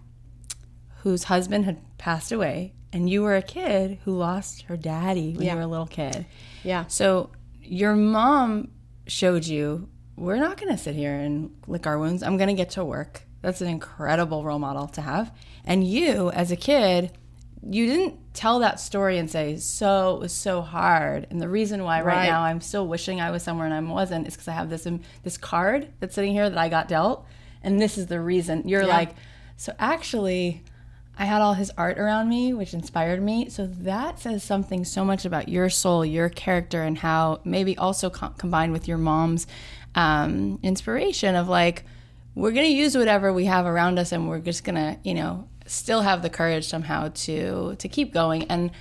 whose 1.03 1.25
husband 1.25 1.65
had 1.65 1.97
passed 1.97 2.31
away 2.31 2.73
and 2.93 3.09
you 3.09 3.21
were 3.21 3.35
a 3.35 3.41
kid 3.41 3.99
who 4.03 4.17
lost 4.17 4.63
her 4.63 4.75
daddy 4.77 5.33
when 5.33 5.45
Yeah. 5.45 5.51
you 5.53 5.57
were 5.57 5.63
a 5.63 5.67
little 5.67 5.87
kid. 5.87 6.25
Yeah. 6.63 6.85
So 6.87 7.31
your 7.61 7.95
mom 7.95 8.71
showed 9.07 9.45
you 9.45 9.87
we're 10.17 10.37
not 10.37 10.57
going 10.59 10.71
to 10.71 10.77
sit 10.77 10.93
here 10.95 11.15
and 11.15 11.55
lick 11.67 11.87
our 11.87 11.97
wounds. 11.97 12.21
I'm 12.21 12.37
going 12.37 12.49
to 12.49 12.53
get 12.53 12.69
to 12.71 12.83
work. 12.85 13.23
That's 13.41 13.61
an 13.61 13.67
incredible 13.67 14.43
role 14.43 14.59
model 14.59 14.87
to 14.89 15.01
have. 15.01 15.33
And 15.65 15.83
you, 15.87 16.29
as 16.31 16.51
a 16.51 16.55
kid, 16.55 17.11
you 17.69 17.85
didn't 17.85 18.15
tell 18.33 18.59
that 18.59 18.79
story 18.79 19.17
and 19.17 19.29
say, 19.29 19.55
"So 19.57 20.15
it 20.15 20.19
was 20.19 20.33
so 20.33 20.61
hard." 20.61 21.27
And 21.29 21.41
the 21.41 21.49
reason 21.49 21.83
why 21.83 22.01
right, 22.01 22.15
Right. 22.17 22.25
now 22.29 22.41
I'm 22.41 22.61
still 22.61 22.87
wishing 22.87 23.21
I 23.21 23.29
was 23.31 23.43
somewhere 23.43 23.65
and 23.67 23.73
I 23.73 23.79
wasn't 23.91 24.27
is 24.27 24.33
because 24.33 24.47
I 24.47 24.53
have 24.53 24.69
this 24.69 24.87
um, 24.87 25.01
this 25.23 25.37
card 25.37 25.87
that's 25.99 26.15
sitting 26.15 26.33
here 26.33 26.49
that 26.49 26.57
I 26.57 26.69
got 26.69 26.87
dealt, 26.87 27.25
and 27.63 27.79
this 27.79 27.97
is 27.97 28.07
the 28.07 28.19
reason. 28.19 28.67
You're 28.67 28.81
Yeah. 28.83 28.87
like, 28.97 29.15
so 29.57 29.73
actually, 29.77 30.63
I 31.19 31.25
had 31.25 31.41
all 31.41 31.53
his 31.53 31.71
art 31.77 31.99
around 31.99 32.29
me, 32.29 32.53
which 32.53 32.73
inspired 32.73 33.21
me. 33.21 33.47
So 33.49 33.67
that 33.67 34.19
says 34.19 34.43
something 34.43 34.83
so 34.85 35.05
much 35.05 35.23
about 35.25 35.47
your 35.49 35.69
soul, 35.69 36.03
your 36.03 36.29
character, 36.29 36.81
and 36.81 36.97
how 36.97 37.41
maybe 37.43 37.77
also 37.77 38.09
co- 38.09 38.29
combined 38.37 38.71
with 38.71 38.87
your 38.87 38.97
mom's 38.97 39.45
um, 39.93 40.57
inspiration 40.63 41.35
of 41.35 41.47
like, 41.47 41.83
we're 42.33 42.51
going 42.51 42.65
to 42.65 42.73
use 42.73 42.97
whatever 42.97 43.31
we 43.33 43.45
have 43.45 43.65
around 43.65 43.99
us 43.99 44.11
and 44.13 44.29
we're 44.29 44.39
just 44.39 44.63
going 44.63 44.75
to, 44.75 44.97
you 45.03 45.13
know, 45.13 45.47
still 45.71 46.01
have 46.01 46.21
the 46.21 46.29
courage 46.29 46.67
somehow 46.67 47.09
to 47.13 47.75
to 47.75 47.87
keep 47.87 48.13
going 48.13 48.43
and 48.45 48.71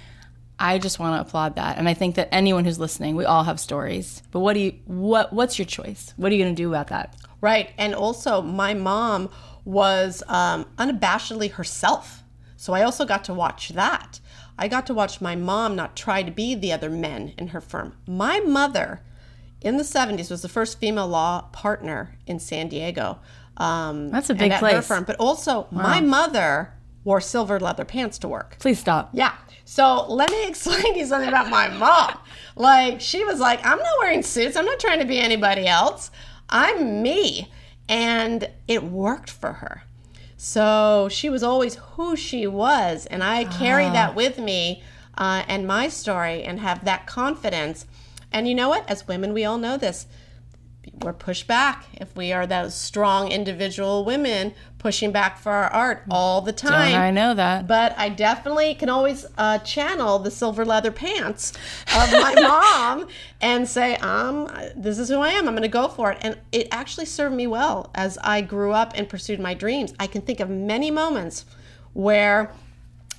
I 0.63 0.77
just 0.77 0.99
want 0.99 1.17
to 1.17 1.27
applaud 1.27 1.57
that. 1.57 1.79
And 1.79 1.89
I 1.89 1.95
think 1.95 2.17
that 2.17 2.29
anyone 2.31 2.67
who's 2.67 2.79
listening, 2.79 3.17
we 3.17 3.25
all 3.25 3.45
have 3.45 3.59
stories. 3.59 4.23
But 4.31 4.41
what 4.41 4.53
do 4.53 4.61
you 4.61 4.73
what 4.85 5.33
what's 5.33 5.59
your 5.59 5.65
choice? 5.65 6.13
What 6.17 6.31
are 6.31 6.35
you 6.35 6.45
going 6.45 6.55
to 6.55 6.63
do 6.63 6.69
about 6.69 6.89
that? 6.89 7.17
Right. 7.41 7.71
And 7.79 7.95
also, 7.95 8.43
my 8.43 8.75
mom 8.75 9.31
was 9.65 10.23
um, 10.29 10.67
unabashedly 10.77 11.53
herself. 11.53 12.23
So 12.59 12.75
I 12.75 12.83
also 12.83 13.07
got 13.07 13.25
to 13.25 13.35
watch 13.35 13.71
that. 13.71 14.21
I 14.59 14.69
got 14.69 14.87
to 14.89 14.95
watch 14.95 15.23
my 15.23 15.35
mom 15.35 15.75
not 15.75 15.97
try 15.97 16.23
to 16.23 16.31
be 16.31 16.55
the 16.55 16.73
other 16.73 16.91
men 16.91 17.33
in 17.39 17.49
her 17.49 17.63
firm. 17.63 17.95
My 18.07 18.41
mother 18.41 19.01
in 19.63 19.79
the 19.79 19.83
70s 19.83 20.31
was 20.31 20.43
the 20.43 20.49
first 20.51 20.79
female 20.79 21.09
law 21.09 21.49
partner 21.53 22.19
in 22.27 22.39
San 22.39 22.69
Diego. 22.69 23.19
Um, 23.57 24.11
That's 24.11 24.29
a 24.29 24.35
big 24.35 24.53
place. 24.53 24.87
firm. 24.87 25.05
But 25.05 25.17
also, 25.17 25.67
my 25.71 26.03
mother 26.03 26.75
wore 27.05 27.21
silver 27.21 27.59
leather 27.59 27.85
pants 27.85 28.19
to 28.19 28.29
work. 28.29 28.57
Please 28.59 28.79
stop. 28.79 29.11
Yeah. 29.13 29.35
So 29.65 30.07
let 30.09 30.31
me 30.31 30.47
explain 30.49 30.95
to 30.95 30.99
you 30.99 31.07
something 31.07 31.29
about 31.29 31.51
my 31.51 31.69
mom. 31.69 32.19
Like, 32.57 33.01
she 33.01 33.25
was 33.25 33.41
like, 33.41 33.65
I'm 33.65 33.79
not 33.79 33.99
wearing 34.01 34.23
suits. 34.23 34.57
I'm 34.57 34.65
not 34.65 34.81
trying 34.81 35.01
to 35.01 35.07
be 35.07 35.19
anybody 35.19 35.67
else. 35.67 36.11
I'm 36.49 37.03
me. 37.03 37.51
And 37.89 38.49
it 38.69 38.85
worked 38.85 39.31
for 39.31 39.55
her. 39.55 39.85
So 40.37 41.09
she 41.11 41.29
was 41.29 41.43
always 41.43 41.75
who 41.75 42.17
she 42.17 42.47
was. 42.47 43.07
And 43.07 43.23
I 43.23 43.45
carry 43.45 43.85
that 43.85 44.15
with 44.15 44.39
me 44.39 44.83
uh, 45.19 45.45
and 45.49 45.67
my 45.67 45.89
story 45.89 46.43
and 46.43 46.61
have 46.61 46.85
that 46.85 47.07
confidence. 47.07 47.87
And 48.33 48.49
you 48.49 48.55
know 48.55 48.69
what? 48.69 48.89
As 48.89 49.07
women, 49.07 49.33
we 49.33 49.45
all 49.45 49.59
know 49.59 49.77
this 49.77 50.07
we're 51.03 51.13
pushed 51.13 51.47
back 51.47 51.87
if 51.95 52.15
we 52.17 52.33
are 52.33 52.47
those 52.47 52.75
strong 52.75 53.31
individual 53.31 54.05
women 54.05 54.55
pushing 54.79 55.13
back 55.13 55.39
for 55.39 55.53
our 55.53 55.71
art 55.71 56.03
all 56.11 56.41
the 56.41 56.53
time. 56.53 56.95
I 56.95 57.11
know 57.11 57.35
that. 57.35 57.67
But 57.67 57.95
I 57.99 58.09
definitely 58.09 58.75
can 58.75 58.89
always 58.89 59.27
uh, 59.37 59.59
channel 59.59 60.19
the 60.19 60.31
silver 60.31 60.65
leather 60.65 60.91
pants 60.91 61.53
of 61.95 62.11
my 62.13 62.35
mom 62.41 63.09
and 63.41 63.69
say, 63.69 63.97
um, 63.97 64.51
this 64.75 64.99
is 64.99 65.09
who 65.09 65.21
I 65.21 65.31
am. 65.31 65.49
I'm 65.49 65.55
going 65.55 65.63
to 65.63 65.69
go 65.69 65.89
for 65.89 66.13
it. 66.13 66.19
And 66.23 66.39
it 66.51 66.69
actually 66.71 67.07
served 67.07 67.35
me 67.35 67.47
well 67.47 67.91
as 67.95 68.19
I 68.19 68.41
grew 68.41 68.73
up 68.73 68.93
and 68.95 69.09
pursued 69.09 69.41
my 69.41 69.55
dreams. 69.55 69.95
I 69.99 70.07
can 70.07 70.23
think 70.23 70.41
of 70.41 70.49
many 70.49 70.91
moments 70.91 71.45
where 71.93 72.53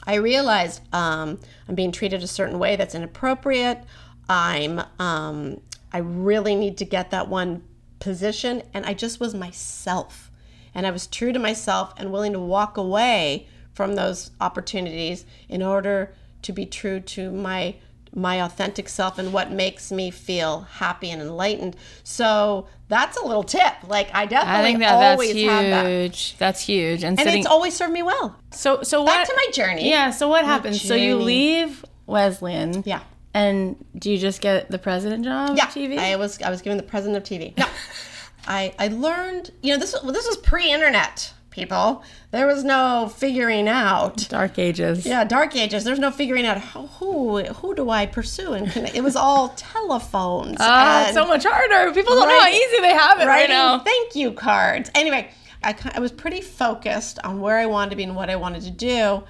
I 0.06 0.16
realized 0.16 0.82
um, 0.94 1.40
I'm 1.68 1.76
being 1.76 1.92
treated 1.92 2.24
a 2.24 2.28
certain 2.28 2.58
way 2.58 2.76
that's 2.76 2.96
inappropriate. 2.96 3.84
I'm 4.28 4.82
um, 4.98 5.62
I 5.94 6.00
really 6.00 6.56
need 6.56 6.78
to 6.78 6.86
get 6.86 7.12
that 7.12 7.28
one 7.28 7.64
position, 8.00 8.64
and 8.74 8.86
I 8.86 8.94
just 8.94 9.20
was 9.20 9.34
myself, 9.34 10.32
and 10.74 10.88
I 10.88 10.92
was 10.92 11.08
true 11.08 11.34
to 11.34 11.40
myself 11.40 11.94
and 11.98 12.12
willing 12.12 12.34
to 12.34 12.40
walk 12.40 12.78
away 12.78 13.48
from 13.74 13.96
those 13.96 14.32
opportunities 14.40 15.26
in 15.50 15.62
order 15.62 16.14
to 16.44 16.52
be 16.52 16.66
true 16.66 17.00
to 17.00 17.32
my 17.32 17.76
my 18.14 18.44
authentic 18.44 18.90
self 18.90 19.18
and 19.18 19.32
what 19.32 19.52
makes 19.52 19.90
me 19.90 20.12
feel 20.12 20.62
happy 20.62 21.10
and 21.10 21.22
enlightened. 21.22 21.76
So 22.04 22.68
that's 22.90 23.16
a 23.16 23.26
little 23.26 23.44
tip. 23.44 23.74
Like 23.88 24.10
I 24.14 24.26
definitely 24.26 24.60
I 24.60 24.64
think 24.64 24.80
that 24.80 25.00
that's 25.00 25.14
always 25.14 25.44
have 25.46 25.64
that. 25.64 25.86
huge. 25.88 26.38
That's 26.38 26.60
huge. 26.60 27.04
And, 27.06 27.18
And 27.18 27.26
sitting 27.26 27.40
it's 27.40 27.48
always 27.48 27.74
served 27.74 27.94
me 27.94 28.04
well. 28.04 28.36
so 28.52 28.84
so 28.84 29.06
Back 29.06 29.20
what 29.20 29.28
to 29.28 29.34
my 29.48 29.52
journey. 29.54 29.90
Yeah, 29.90 30.12
so 30.12 30.28
what 30.28 30.44
happens? 30.44 30.82
So 30.82 30.94
you 30.96 31.16
leave 31.16 31.86
Wesleyan. 32.06 32.84
Yeah. 32.86 33.00
And 33.34 33.84
do 33.98 34.12
you 34.12 34.18
just 34.18 34.42
get 34.42 34.70
the 34.70 34.78
president 34.80 35.24
job? 35.24 35.56
Yeah, 35.58 35.68
TV. 35.68 35.98
I 35.98 36.16
was 36.18 36.42
I 36.42 36.50
was 36.50 36.62
given 36.62 36.78
the 36.78 36.84
president 36.84 37.18
of 37.18 37.24
TV. 37.24 37.58
No, 37.58 37.66
I 38.48 38.74
I 38.78 38.88
learned. 38.90 39.52
You 39.62 39.74
know, 39.74 39.80
this 39.80 39.94
was 39.94 40.14
this 40.14 40.28
was 40.28 40.38
pre-internet. 40.38 41.34
People, 41.50 42.02
there 42.32 42.48
was 42.48 42.64
no 42.64 43.12
figuring 43.14 43.68
out. 43.68 44.30
Dark 44.30 44.58
ages. 44.58 45.06
Yeah, 45.06 45.26
dark 45.26 45.54
ages. 45.54 45.84
There's 45.84 46.00
no 46.00 46.10
figuring 46.10 46.46
out 46.46 46.58
how, 46.58 46.88
who 46.88 47.44
who 47.44 47.76
do 47.76 47.90
I 47.90 48.06
pursue 48.06 48.54
and 48.54 48.72
connect. 48.72 48.96
It 48.96 49.04
was 49.04 49.18
all 49.18 49.50
telephones. 49.58 50.56
Ah, 50.62 51.04
it's 51.04 51.14
so 51.14 51.28
much 51.28 51.44
harder. 51.46 51.94
People 51.94 52.16
don't 52.16 52.30
know 52.30 52.40
how 52.40 52.48
easy 52.48 52.78
they 52.80 52.94
have 52.94 53.20
it 53.20 53.26
right 53.26 53.50
now. 53.50 53.80
thank 53.80 54.16
you 54.16 54.32
cards. 54.32 54.90
Anyway, 54.96 55.30
I, 55.62 55.76
I 55.94 56.00
was 56.00 56.14
pretty 56.14 56.40
focused 56.40 57.20
on 57.26 57.42
where 57.42 57.58
I 57.58 57.66
wanted 57.66 57.90
to 57.90 57.96
be 57.98 58.04
and 58.04 58.16
what 58.16 58.30
I 58.30 58.38
wanted 58.38 58.64
to 58.64 58.72
do. 58.72 59.24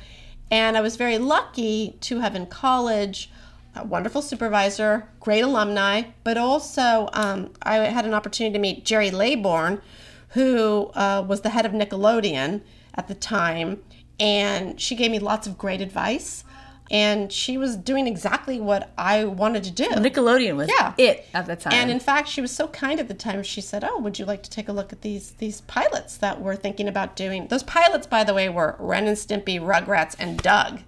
And 0.51 0.77
I 0.77 0.81
was 0.81 0.95
very 0.97 1.17
lucky 1.17 1.97
to 2.01 2.19
have 2.19 2.35
in 2.35 2.45
college 2.45 3.31
a 3.75 3.85
wonderful 3.85 4.21
supervisor, 4.21 5.07
great 5.19 5.41
alumni, 5.41 6.03
but 6.23 6.37
also 6.37 7.09
um, 7.13 7.51
I 7.61 7.75
had 7.77 8.05
an 8.05 8.13
opportunity 8.13 8.53
to 8.53 8.59
meet 8.59 8.85
Gerry 8.85 9.11
Laybourne, 9.11 9.81
who 10.29 10.91
uh, 10.93 11.23
was 11.27 11.41
the 11.41 11.49
head 11.49 11.65
of 11.65 11.71
Nickelodeon 11.71 12.61
at 12.95 13.07
the 13.07 13.15
time. 13.15 13.81
And 14.19 14.79
she 14.79 14.95
gave 14.95 15.09
me 15.11 15.19
lots 15.19 15.47
of 15.47 15.57
great 15.57 15.81
advice. 15.81 16.43
And 16.91 17.31
she 17.31 17.57
was 17.57 17.77
doing 17.77 18.05
exactly 18.05 18.59
what 18.59 18.91
I 18.97 19.23
wanted 19.23 19.63
to 19.63 19.71
do. 19.71 19.85
Nickelodeon 19.85 20.57
was 20.57 20.69
Yeah. 20.77 20.93
it 20.97 21.25
at 21.33 21.45
the 21.45 21.55
time. 21.55 21.71
And 21.73 21.89
in 21.89 22.01
fact, 22.01 22.27
she 22.27 22.41
was 22.41 22.51
so 22.51 22.67
kind 22.67 22.99
at 22.99 23.07
the 23.07 23.13
time. 23.13 23.41
She 23.43 23.61
said, 23.61 23.85
"Oh, 23.89 23.97
would 23.99 24.19
you 24.19 24.25
like 24.25 24.43
to 24.43 24.49
take 24.49 24.67
a 24.67 24.73
look 24.73 24.91
at 24.91 25.01
these 25.01 25.31
these 25.37 25.61
pilots 25.61 26.17
that 26.17 26.41
we're 26.41 26.57
thinking 26.57 26.89
about 26.89 27.15
doing?" 27.15 27.47
Those 27.47 27.63
pilots, 27.63 28.07
by 28.07 28.25
the 28.25 28.33
way, 28.33 28.49
were 28.49 28.75
Ren 28.77 29.07
and 29.07 29.15
Stimpy, 29.15 29.57
Rugrats, 29.57 30.17
and 30.19 30.37
Doug. 30.43 30.81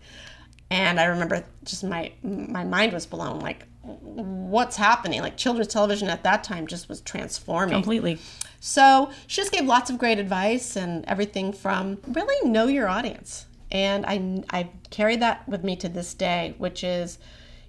And 0.74 1.00
I 1.00 1.06
remember 1.06 1.44
just 1.64 1.84
my 1.84 2.12
my 2.24 2.64
mind 2.64 2.94
was 2.94 3.06
blown. 3.06 3.40
Like, 3.40 3.66
what's 3.84 4.76
happening? 4.76 5.22
Like 5.22 5.38
children's 5.38 5.72
television 5.72 6.10
at 6.10 6.24
that 6.24 6.44
time 6.44 6.66
just 6.66 6.90
was 6.90 7.02
transforming. 7.02 7.76
completely. 7.76 8.18
So 8.60 9.12
she 9.28 9.42
just 9.42 9.52
gave 9.52 9.66
lots 9.66 9.92
of 9.92 10.00
great 10.00 10.18
advice 10.18 10.76
and 10.76 11.06
everything 11.06 11.54
from 11.54 12.00
really 12.08 12.50
know 12.50 12.66
your 12.66 12.88
audience. 12.88 13.46
And 13.72 14.06
I, 14.06 14.44
I 14.50 14.70
carry 14.90 15.16
that 15.18 15.48
with 15.48 15.64
me 15.64 15.76
to 15.78 15.90
this 15.90 16.14
day, 16.14 16.56
which 16.58 16.84
is, 16.84 17.18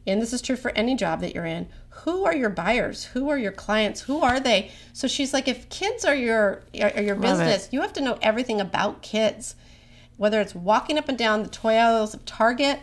and 0.07 0.21
this 0.23 0.33
is 0.33 0.41
true 0.41 0.57
for 0.57 0.71
any 0.73 0.95
job 0.95 1.21
that 1.21 1.35
you're 1.35 1.47
in. 1.47 1.67
Who 2.05 2.25
are 2.25 2.35
your 2.35 2.51
buyers? 2.51 3.05
Who 3.07 3.29
are 3.29 3.39
your 3.39 3.53
clients? 3.53 4.03
Who 4.03 4.21
are 4.21 4.41
they? 4.41 4.71
So 4.93 5.09
she's 5.09 5.33
like, 5.33 5.49
if 5.49 5.69
kids 5.69 6.05
are 6.05 6.15
your 6.15 6.63
are 6.81 7.03
your 7.03 7.17
business, 7.17 7.69
you 7.71 7.81
have 7.83 7.93
to 7.95 8.01
know 8.01 8.19
everything 8.23 8.61
about 8.61 9.03
kids, 9.03 9.57
whether 10.17 10.41
it's 10.41 10.55
walking 10.55 10.97
up 10.97 11.09
and 11.09 11.19
down 11.19 11.43
the 11.43 11.49
toy 11.49 11.75
aisles 11.75 12.15
of 12.15 12.25
Target, 12.25 12.81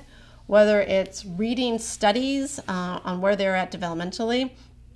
whether 0.51 0.81
it's 0.81 1.23
reading 1.25 1.79
studies 1.79 2.59
uh, 2.67 2.99
on 3.05 3.21
where 3.21 3.37
they're 3.37 3.55
at 3.55 3.71
developmentally, 3.71 4.51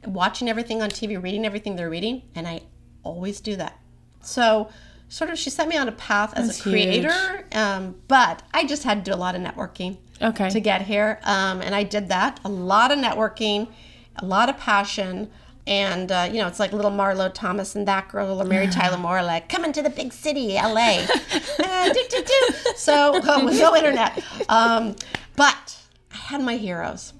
watching 0.05 0.49
everything 0.49 0.81
on 0.81 0.89
TV, 0.89 1.11
reading 1.23 1.45
everything 1.45 1.77
they're 1.77 1.89
reading, 1.89 2.21
and 2.35 2.45
I 2.45 2.59
always 3.03 3.39
do 3.39 3.55
that. 3.55 3.79
So, 4.19 4.67
sort 5.07 5.29
of, 5.29 5.39
she 5.39 5.49
set 5.49 5.69
me 5.69 5.77
on 5.77 5.87
a 5.87 5.93
path 5.93 6.33
as 6.35 6.47
That's 6.47 6.59
a 6.59 6.63
creator, 6.63 7.45
um, 7.53 7.95
but 8.09 8.43
I 8.53 8.65
just 8.65 8.83
had 8.83 9.05
to 9.05 9.11
do 9.11 9.15
a 9.15 9.21
lot 9.25 9.33
of 9.33 9.41
networking 9.41 9.95
Okay. 10.21 10.49
to 10.49 10.59
get 10.59 10.81
here, 10.81 11.19
um, 11.23 11.61
and 11.61 11.73
I 11.73 11.83
did 11.83 12.09
that. 12.09 12.41
A 12.43 12.49
lot 12.49 12.91
of 12.91 12.99
networking, 12.99 13.69
a 14.17 14.25
lot 14.25 14.49
of 14.49 14.57
passion. 14.57 15.31
And 15.67 16.11
uh, 16.11 16.29
you 16.31 16.37
know, 16.39 16.47
it's 16.47 16.59
like 16.59 16.73
little 16.73 16.91
Marlo 16.91 17.33
Thomas 17.33 17.75
and 17.75 17.87
that 17.87 18.09
girl, 18.09 18.39
or 18.39 18.45
Mary 18.45 18.67
Tyler 18.67 18.97
Moore, 18.99 19.23
like 19.23 19.49
coming 19.49 19.73
to 19.73 19.81
the 19.81 19.89
big 19.89 20.11
city, 20.13 20.55
LA. 20.55 21.07
Uh, 21.57 21.91
do, 21.93 22.03
do, 22.09 22.23
do. 22.23 22.55
So 22.75 23.13
with 23.45 23.59
no 23.59 23.75
internet, 23.75 24.23
um, 24.49 24.95
but 25.35 25.77
I 26.13 26.17
had 26.17 26.41
my 26.41 26.57
heroes. 26.57 27.13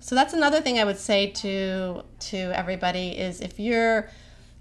So 0.00 0.14
that's 0.14 0.34
another 0.34 0.60
thing 0.60 0.78
I 0.78 0.84
would 0.84 0.98
say 0.98 1.28
to 1.28 2.02
to 2.30 2.36
everybody 2.36 3.10
is 3.10 3.40
if 3.40 3.58
you're 3.58 4.10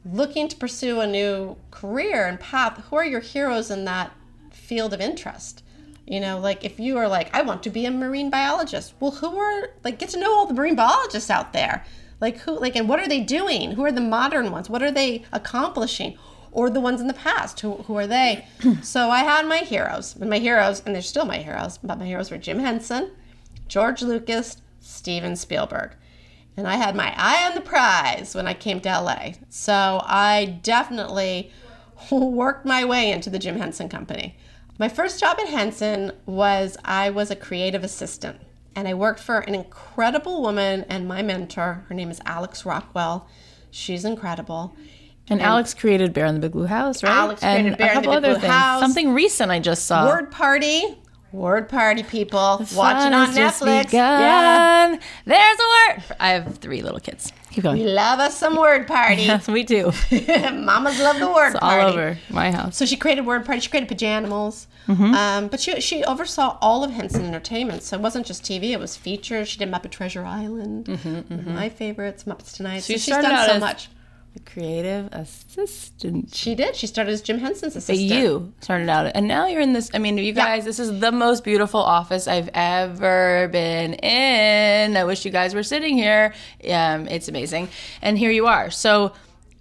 looking 0.05 0.47
to 0.47 0.55
pursue 0.55 0.99
a 0.99 1.07
new 1.07 1.57
career 1.71 2.27
and 2.27 2.39
path, 2.39 2.81
who 2.89 2.95
are 2.95 3.05
your 3.05 3.19
heroes 3.19 3.69
in 3.69 3.85
that 3.85 4.11
field 4.51 4.93
of 4.93 5.01
interest? 5.01 5.63
You 6.07 6.19
know, 6.19 6.39
like 6.39 6.63
if 6.63 6.79
you 6.79 6.97
are 6.97 7.07
like, 7.07 7.33
I 7.33 7.41
want 7.41 7.63
to 7.63 7.69
be 7.69 7.85
a 7.85 7.91
marine 7.91 8.29
biologist. 8.29 8.93
Well, 8.99 9.11
who 9.11 9.37
are 9.37 9.69
like 9.83 9.99
get 9.99 10.09
to 10.09 10.19
know 10.19 10.33
all 10.33 10.45
the 10.45 10.53
marine 10.53 10.75
biologists 10.75 11.29
out 11.29 11.53
there. 11.53 11.85
Like 12.19 12.37
who 12.39 12.57
like 12.59 12.75
and 12.75 12.87
what 12.87 12.99
are 12.99 13.07
they 13.07 13.21
doing? 13.21 13.71
Who 13.71 13.83
are 13.85 13.91
the 13.91 14.01
modern 14.01 14.51
ones? 14.51 14.69
What 14.69 14.83
are 14.83 14.91
they 14.91 15.25
accomplishing? 15.31 16.17
Or 16.53 16.69
the 16.69 16.79
ones 16.79 17.01
in 17.01 17.07
the 17.07 17.13
past, 17.13 17.59
who, 17.59 17.73
who 17.73 17.97
are 17.97 18.07
they? 18.07 18.45
so 18.83 19.09
I 19.09 19.23
had 19.23 19.47
my 19.47 19.57
heroes, 19.57 20.15
and 20.15 20.29
my 20.29 20.39
heroes, 20.39 20.81
and 20.85 20.93
they're 20.93 21.01
still 21.01 21.25
my 21.25 21.39
heroes, 21.39 21.79
but 21.79 21.97
my 21.97 22.05
heroes 22.05 22.31
were 22.31 22.37
Jim 22.37 22.59
Henson, 22.59 23.11
George 23.67 24.01
Lucas, 24.01 24.57
Steven 24.79 25.35
Spielberg. 25.35 25.95
And 26.55 26.67
I 26.67 26.75
had 26.75 26.95
my 26.95 27.13
eye 27.17 27.47
on 27.47 27.55
the 27.55 27.61
prize 27.61 28.35
when 28.35 28.47
I 28.47 28.53
came 28.53 28.79
to 28.81 28.89
LA. 28.89 29.33
So 29.49 30.01
I 30.05 30.59
definitely 30.61 31.51
worked 32.11 32.65
my 32.65 32.85
way 32.85 33.11
into 33.11 33.29
the 33.29 33.39
Jim 33.39 33.57
Henson 33.57 33.89
Company. 33.89 34.37
My 34.77 34.89
first 34.89 35.19
job 35.19 35.39
at 35.39 35.47
Henson 35.47 36.11
was 36.25 36.77
I 36.85 37.09
was 37.09 37.31
a 37.31 37.35
creative 37.35 37.83
assistant. 37.83 38.39
And 38.75 38.87
I 38.87 38.93
worked 38.93 39.19
for 39.19 39.39
an 39.39 39.53
incredible 39.53 40.41
woman 40.41 40.85
and 40.89 41.07
my 41.07 41.21
mentor. 41.21 41.85
Her 41.89 41.95
name 41.95 42.09
is 42.09 42.19
Alex 42.25 42.65
Rockwell. 42.65 43.27
She's 43.69 44.05
incredible. 44.05 44.75
And, 45.29 45.41
Alex 45.41 45.73
created 45.73 46.13
Bear 46.13 46.25
in 46.25 46.35
the 46.35 46.41
Big 46.41 46.51
Blue 46.51 46.65
House, 46.65 47.01
right? 47.01 47.11
Alex 47.11 47.39
created 47.41 47.67
and 47.67 47.77
Bear 47.77 47.87
a 47.87 47.97
in 47.97 48.01
the 48.01 48.01
couple 48.07 48.11
Big 48.11 48.17
other 48.17 48.33
Blue 48.33 48.41
things. 48.41 48.53
House. 48.53 48.81
Something 48.81 49.13
recent 49.13 49.51
I 49.51 49.59
just 49.59 49.85
saw. 49.85 50.05
Word 50.05 50.31
Party. 50.31 50.97
Word 51.31 51.67
Party, 51.67 52.03
people. 52.03 52.59
Watching 52.75 53.11
Fun 53.11 53.13
on 53.13 53.33
Netflix. 53.33 53.91
Yeah. 53.91 54.95
There's 55.25 55.59
a 55.59 55.91
word. 55.91 56.03
I 56.19 56.29
have 56.29 56.57
three 56.57 56.83
little 56.83 56.99
kids. 56.99 57.31
Keep 57.49 57.63
going. 57.63 57.79
We 57.79 57.85
love 57.85 58.19
us 58.19 58.37
some 58.37 58.55
Word 58.55 58.85
Party. 58.85 59.23
Yes, 59.23 59.47
we 59.47 59.63
do. 59.63 59.91
Mamas 60.11 60.99
love 60.99 61.17
the 61.19 61.27
Word 61.27 61.55
All 61.55 61.59
Party. 61.61 61.83
All 61.83 61.89
over 61.89 62.17
my 62.29 62.51
house. 62.51 62.77
So 62.77 62.85
she 62.85 62.97
created 62.97 63.25
Word 63.25 63.45
Party. 63.45 63.61
She 63.61 63.69
created 63.69 63.89
Pajanimals. 63.89 64.67
Mm-hmm. 64.87 65.13
Um, 65.15 65.47
but 65.47 65.59
she, 65.59 65.79
she 65.81 66.03
oversaw 66.03 66.57
all 66.61 66.83
of 66.83 66.91
Henson 66.91 67.25
Entertainment. 67.25 67.81
So 67.83 67.95
it 67.97 68.01
wasn't 68.01 68.27
just 68.27 68.43
TV, 68.43 68.71
it 68.71 68.79
was 68.79 68.95
features. 68.97 69.47
She 69.47 69.57
did 69.57 69.71
Muppet 69.71 69.91
Treasure 69.91 70.25
Island. 70.25 70.87
one 70.87 71.25
of 71.31 71.47
My 71.47 71.69
favorites, 71.69 72.25
Muppets 72.25 72.53
Tonight. 72.53 72.79
So, 72.79 72.93
you 72.93 72.99
she's 72.99 73.15
done 73.15 73.49
so 73.49 73.59
much. 73.59 73.89
The 74.33 74.39
creative 74.39 75.09
assistant. 75.11 76.33
She 76.33 76.55
did. 76.55 76.75
She 76.75 76.87
started 76.87 77.11
as 77.11 77.21
Jim 77.21 77.37
Henson's 77.37 77.73
But 77.73 77.83
assistant. 77.83 78.09
you 78.09 78.51
started 78.61 78.89
out, 78.89 79.11
and 79.13 79.27
now 79.27 79.45
you're 79.45 79.61
in 79.61 79.73
this. 79.73 79.91
I 79.93 79.99
mean, 79.99 80.17
you 80.17 80.33
guys, 80.33 80.65
this 80.65 80.79
is 80.79 80.99
the 80.99 81.11
most 81.11 81.43
beautiful 81.43 81.79
office 81.79 82.27
I've 82.27 82.49
ever 82.55 83.47
been 83.51 83.93
in. 83.93 84.97
I 84.97 85.03
wish 85.03 85.23
you 85.23 85.29
guys 85.29 85.53
were 85.53 85.61
sitting 85.61 85.95
here. 85.95 86.33
Um, 86.67 87.07
it's 87.07 87.27
amazing, 87.27 87.69
and 88.01 88.17
here 88.17 88.31
you 88.31 88.47
are. 88.47 88.71
So, 88.71 89.13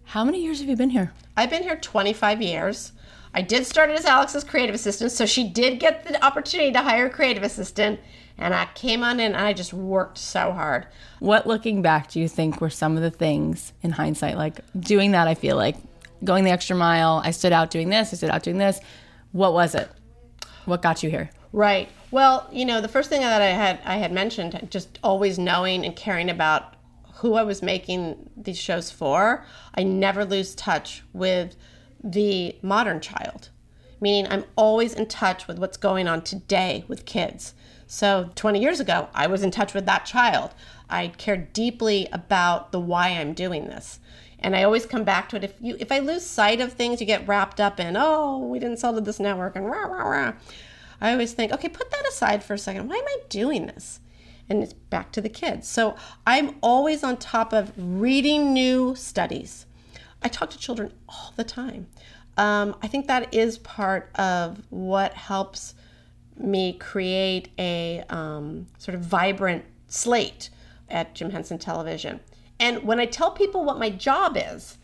how 0.05 0.25
many 0.25 0.43
years 0.43 0.61
have 0.61 0.71
you 0.71 0.76
been 0.76 0.91
here? 0.91 1.12
I've 1.37 1.50
been 1.50 1.62
here 1.62 1.76
25 1.76 2.41
years. 2.41 2.93
I 3.35 3.43
did 3.43 3.67
start 3.67 3.91
as 3.91 4.07
Alex's 4.07 4.43
creative 4.45 4.75
assistant, 4.75 5.12
so 5.12 5.26
she 5.26 5.49
did 5.49 5.81
get 5.81 6.05
the 6.05 6.23
opportunity 6.25 6.73
to 6.73 6.81
hire 6.81 7.07
a 7.07 7.11
creative 7.11 7.43
assistant. 7.43 8.00
And 8.39 8.55
I 8.55 8.69
came 8.75 9.03
on 9.05 9.21
in 9.21 9.35
and 9.35 9.45
I 9.45 9.53
just 9.53 9.73
worked 9.73 10.19
so 10.19 10.53
hard. 10.53 10.87
What, 11.21 11.47
looking 11.47 11.83
back, 11.83 12.11
do 12.11 12.21
you 12.21 12.29
think 12.29 12.61
were 12.61 12.71
some 12.71 12.97
of 12.97 13.03
the 13.03 13.11
things 13.11 13.73
in 13.83 13.93
hindsight? 13.93 14.37
Like 14.37 14.61
doing 14.79 15.12
that, 15.12 15.29
I 15.29 15.35
feel 15.35 15.57
like 15.57 15.77
going 16.25 16.45
the 16.45 16.51
extra 16.51 16.77
mile. 16.77 17.21
I 17.25 17.31
stood 17.31 17.53
out 17.53 17.71
doing 17.71 17.89
this, 17.89 18.12
I 18.12 18.17
stood 18.17 18.31
out 18.31 18.43
doing 18.43 18.59
this. 18.59 18.81
What 19.33 19.53
was 19.53 19.75
it? 19.75 19.91
What 20.65 20.83
got 20.83 21.03
you 21.03 21.11
here? 21.11 21.31
Right. 21.53 21.89
Well, 22.11 22.49
you 22.53 22.65
know, 22.65 22.81
the 22.81 22.89
first 22.89 23.09
thing 23.09 23.21
that 23.21 23.43
I 23.43 23.47
had 23.47 23.81
I 23.85 23.97
had 23.97 24.12
mentioned, 24.12 24.69
just 24.71 24.99
always 25.03 25.39
knowing 25.39 25.85
and 25.85 25.95
caring 25.95 26.31
about 26.31 26.75
who 27.15 27.35
I 27.35 27.43
was 27.43 27.62
making 27.62 28.31
these 28.37 28.59
shows 28.59 28.91
for. 28.91 29.45
I 29.75 29.83
never 29.83 30.25
lose 30.25 30.55
touch 30.55 31.05
with 31.12 31.57
the 32.03 32.57
modern 32.62 33.01
child, 33.01 33.51
meaning 34.01 34.31
I'm 34.31 34.45
always 34.57 34.95
in 34.95 35.07
touch 35.07 35.47
with 35.47 35.59
what's 35.59 35.77
going 35.77 36.09
on 36.09 36.23
today 36.23 36.85
with 36.89 37.05
kids. 37.05 37.55
So 37.92 38.30
20 38.37 38.58
years 38.58 38.80
ago, 38.80 39.11
I 39.12 39.26
was 39.26 39.42
in 39.42 39.50
touch 39.50 39.75
with 39.75 39.84
that 39.84 40.06
child. 40.06 40.54
I 40.88 41.08
cared 41.08 41.52
deeply 41.52 42.08
about 42.11 42.72
the 42.72 42.80
why 42.80 43.08
I'm 43.08 43.34
doing 43.34 43.66
this. 43.66 44.00
And 44.38 44.56
I 44.56 44.62
always 44.62 44.87
come 44.87 45.04
back 45.04 45.28
to 45.28 45.37
it. 45.37 45.44
If 45.44 45.52
you 45.61 45.76
if 45.78 45.92
I 45.92 45.99
lose 45.99 46.25
sight 46.25 46.62
of 46.62 46.72
things, 46.72 47.02
you 47.02 47.06
get 47.06 47.28
wrapped 47.28 47.61
up 47.61 47.78
in, 47.78 47.94
oh, 47.99 48.38
we 48.38 48.58
didn't 48.58 48.78
sell 48.78 48.94
to 48.94 49.02
this 49.02 49.20
network 49.20 49.56
and 49.56 49.66
rah 49.66 49.84
rah 49.84 50.08
rah. 50.08 50.32
I 51.02 51.12
always 51.12 51.34
think, 51.34 51.52
okay, 51.52 51.68
put 51.68 51.90
that 51.90 52.08
aside 52.08 52.42
for 52.42 52.54
a 52.54 52.58
second. 52.58 52.88
Why 52.88 52.96
am 52.96 53.04
I 53.06 53.18
doing 53.28 53.66
this? 53.66 54.00
And 54.49 54.62
it's 54.62 54.72
back 54.72 55.12
to 55.12 55.20
the 55.20 55.28
kids. 55.28 55.68
So 55.68 55.94
I'm 56.26 56.56
always 56.62 57.04
on 57.04 57.18
top 57.18 57.52
of 57.52 57.75
reading 57.76 58.54
new 58.54 58.94
studies. 58.94 59.66
I 60.22 60.28
talk 60.28 60.49
to 60.49 60.58
children 60.58 60.94
all 61.11 61.34
the 61.37 61.44
time. 61.44 61.88
Um, 62.38 62.75
I 62.80 62.87
think 62.88 63.06
that 63.08 63.34
is 63.34 63.58
part 63.58 64.08
of 64.14 64.62
what 64.70 65.12
helps 65.12 65.75
me 66.37 66.73
create 66.75 67.49
a 67.59 68.03
um, 68.09 68.67
sort 68.79 68.95
of 68.95 69.03
vibrant 69.03 69.65
slate 69.87 70.51
at 70.89 71.15
Jim 71.15 71.31
Henson 71.31 71.59
Television. 71.59 72.21
And 72.59 72.83
when 72.85 73.01
I 73.01 73.07
tell 73.07 73.31
people 73.31 73.65
what 73.65 73.79
my 73.79 73.91
job 73.91 74.37
is, 74.37 74.79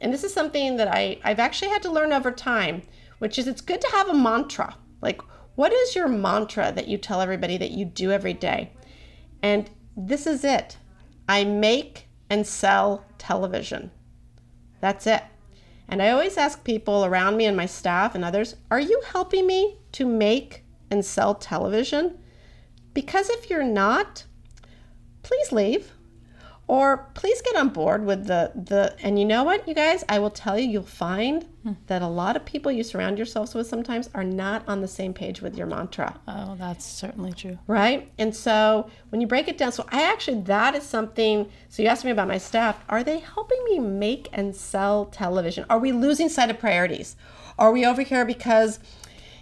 and 0.00 0.12
this 0.12 0.24
is 0.24 0.32
something 0.32 0.76
that 0.76 0.88
I, 0.88 1.18
I've 1.24 1.38
actually 1.38 1.70
had 1.70 1.82
to 1.82 1.90
learn 1.90 2.12
over 2.12 2.30
time, 2.30 2.82
which 3.18 3.38
is 3.38 3.46
it's 3.46 3.60
good 3.60 3.80
to 3.80 3.90
have 3.92 4.08
a 4.08 4.14
mantra. 4.14 4.76
Like, 5.00 5.22
what 5.54 5.72
is 5.72 5.94
your 5.94 6.08
mantra 6.08 6.72
that 6.72 6.88
you 6.88 6.98
tell 6.98 7.20
everybody 7.20 7.56
that 7.56 7.70
you 7.70 7.84
do 7.84 8.10
every 8.10 8.34
day? 8.34 8.72
And 9.42 9.70
this 9.96 10.26
is 10.26 10.44
it 10.44 10.76
I 11.28 11.44
make 11.44 12.08
and 12.28 12.46
sell 12.46 13.04
television. 13.18 13.90
That's 14.80 15.06
it. 15.06 15.22
And 15.88 16.02
I 16.02 16.10
always 16.10 16.36
ask 16.36 16.64
people 16.64 17.04
around 17.04 17.36
me 17.36 17.44
and 17.44 17.56
my 17.56 17.66
staff 17.66 18.14
and 18.14 18.24
others, 18.24 18.56
are 18.70 18.80
you 18.80 19.00
helping 19.12 19.46
me 19.46 19.78
to 19.92 20.06
make 20.06 20.63
and 20.90 21.04
sell 21.04 21.34
television? 21.34 22.18
Because 22.92 23.28
if 23.28 23.50
you're 23.50 23.64
not, 23.64 24.24
please 25.22 25.52
leave. 25.52 25.92
Or 26.66 27.10
please 27.12 27.42
get 27.42 27.56
on 27.56 27.68
board 27.68 28.06
with 28.06 28.26
the 28.26 28.50
the 28.54 28.96
and 29.02 29.18
you 29.18 29.26
know 29.26 29.44
what, 29.44 29.68
you 29.68 29.74
guys, 29.74 30.02
I 30.08 30.18
will 30.18 30.30
tell 30.30 30.58
you 30.58 30.66
you'll 30.66 30.82
find 30.82 31.44
hmm. 31.62 31.72
that 31.88 32.00
a 32.00 32.06
lot 32.06 32.36
of 32.36 32.46
people 32.46 32.72
you 32.72 32.82
surround 32.82 33.18
yourselves 33.18 33.54
with 33.54 33.66
sometimes 33.66 34.08
are 34.14 34.24
not 34.24 34.66
on 34.66 34.80
the 34.80 34.88
same 34.88 35.12
page 35.12 35.42
with 35.42 35.58
your 35.58 35.66
mantra. 35.66 36.18
Oh, 36.26 36.56
that's 36.58 36.86
certainly 36.86 37.34
true. 37.34 37.58
Right? 37.66 38.10
And 38.16 38.34
so 38.34 38.88
when 39.10 39.20
you 39.20 39.26
break 39.26 39.46
it 39.46 39.58
down, 39.58 39.72
so 39.72 39.84
I 39.90 40.04
actually 40.04 40.40
that 40.42 40.74
is 40.74 40.84
something 40.84 41.50
so 41.68 41.82
you 41.82 41.88
asked 41.90 42.06
me 42.06 42.10
about 42.10 42.28
my 42.28 42.38
staff, 42.38 42.82
are 42.88 43.04
they 43.04 43.18
helping 43.18 43.62
me 43.64 43.78
make 43.78 44.30
and 44.32 44.56
sell 44.56 45.04
television? 45.04 45.66
Are 45.68 45.78
we 45.78 45.92
losing 45.92 46.30
sight 46.30 46.48
of 46.48 46.58
priorities? 46.58 47.14
Are 47.58 47.72
we 47.72 47.84
over 47.84 48.00
here 48.00 48.24
because 48.24 48.80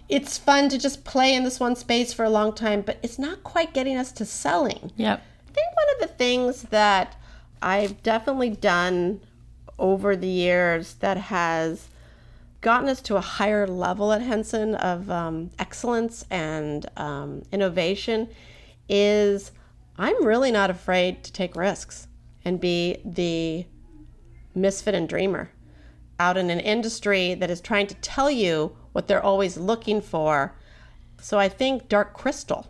it's 0.09 0.37
fun 0.37 0.69
to 0.69 0.77
just 0.77 1.03
play 1.03 1.33
in 1.33 1.43
this 1.43 1.59
one 1.59 1.75
space 1.75 2.13
for 2.13 2.23
a 2.23 2.29
long 2.29 2.53
time, 2.53 2.81
but 2.81 2.99
it's 3.01 3.17
not 3.17 3.43
quite 3.43 3.73
getting 3.73 3.97
us 3.97 4.11
to 4.13 4.25
selling. 4.25 4.91
Yep. 4.97 5.21
I 5.21 5.51
think 5.51 5.67
one 5.75 5.85
of 5.95 6.09
the 6.09 6.15
things 6.15 6.63
that 6.63 7.15
I've 7.61 8.03
definitely 8.03 8.49
done 8.49 9.21
over 9.79 10.15
the 10.15 10.27
years 10.27 10.95
that 10.95 11.17
has 11.17 11.87
gotten 12.61 12.87
us 12.87 13.01
to 13.01 13.17
a 13.17 13.21
higher 13.21 13.67
level 13.67 14.11
at 14.13 14.21
Henson 14.21 14.75
of 14.75 15.09
um, 15.09 15.51
excellence 15.59 16.25
and 16.29 16.85
um, 16.97 17.43
innovation 17.51 18.29
is 18.87 19.51
I'm 19.97 20.25
really 20.25 20.51
not 20.51 20.69
afraid 20.69 21.23
to 21.23 21.31
take 21.31 21.55
risks 21.55 22.07
and 22.45 22.59
be 22.59 22.97
the 23.05 23.65
misfit 24.55 24.95
and 24.95 25.07
dreamer 25.07 25.51
out 26.19 26.37
in 26.37 26.49
an 26.49 26.59
industry 26.59 27.33
that 27.33 27.49
is 27.49 27.59
trying 27.59 27.87
to 27.87 27.95
tell 27.95 28.29
you 28.29 28.75
what 28.93 29.07
they're 29.07 29.23
always 29.23 29.57
looking 29.57 29.99
for. 30.01 30.55
So 31.21 31.37
I 31.37 31.49
think 31.49 31.89
Dark 31.89 32.13
Crystal 32.13 32.67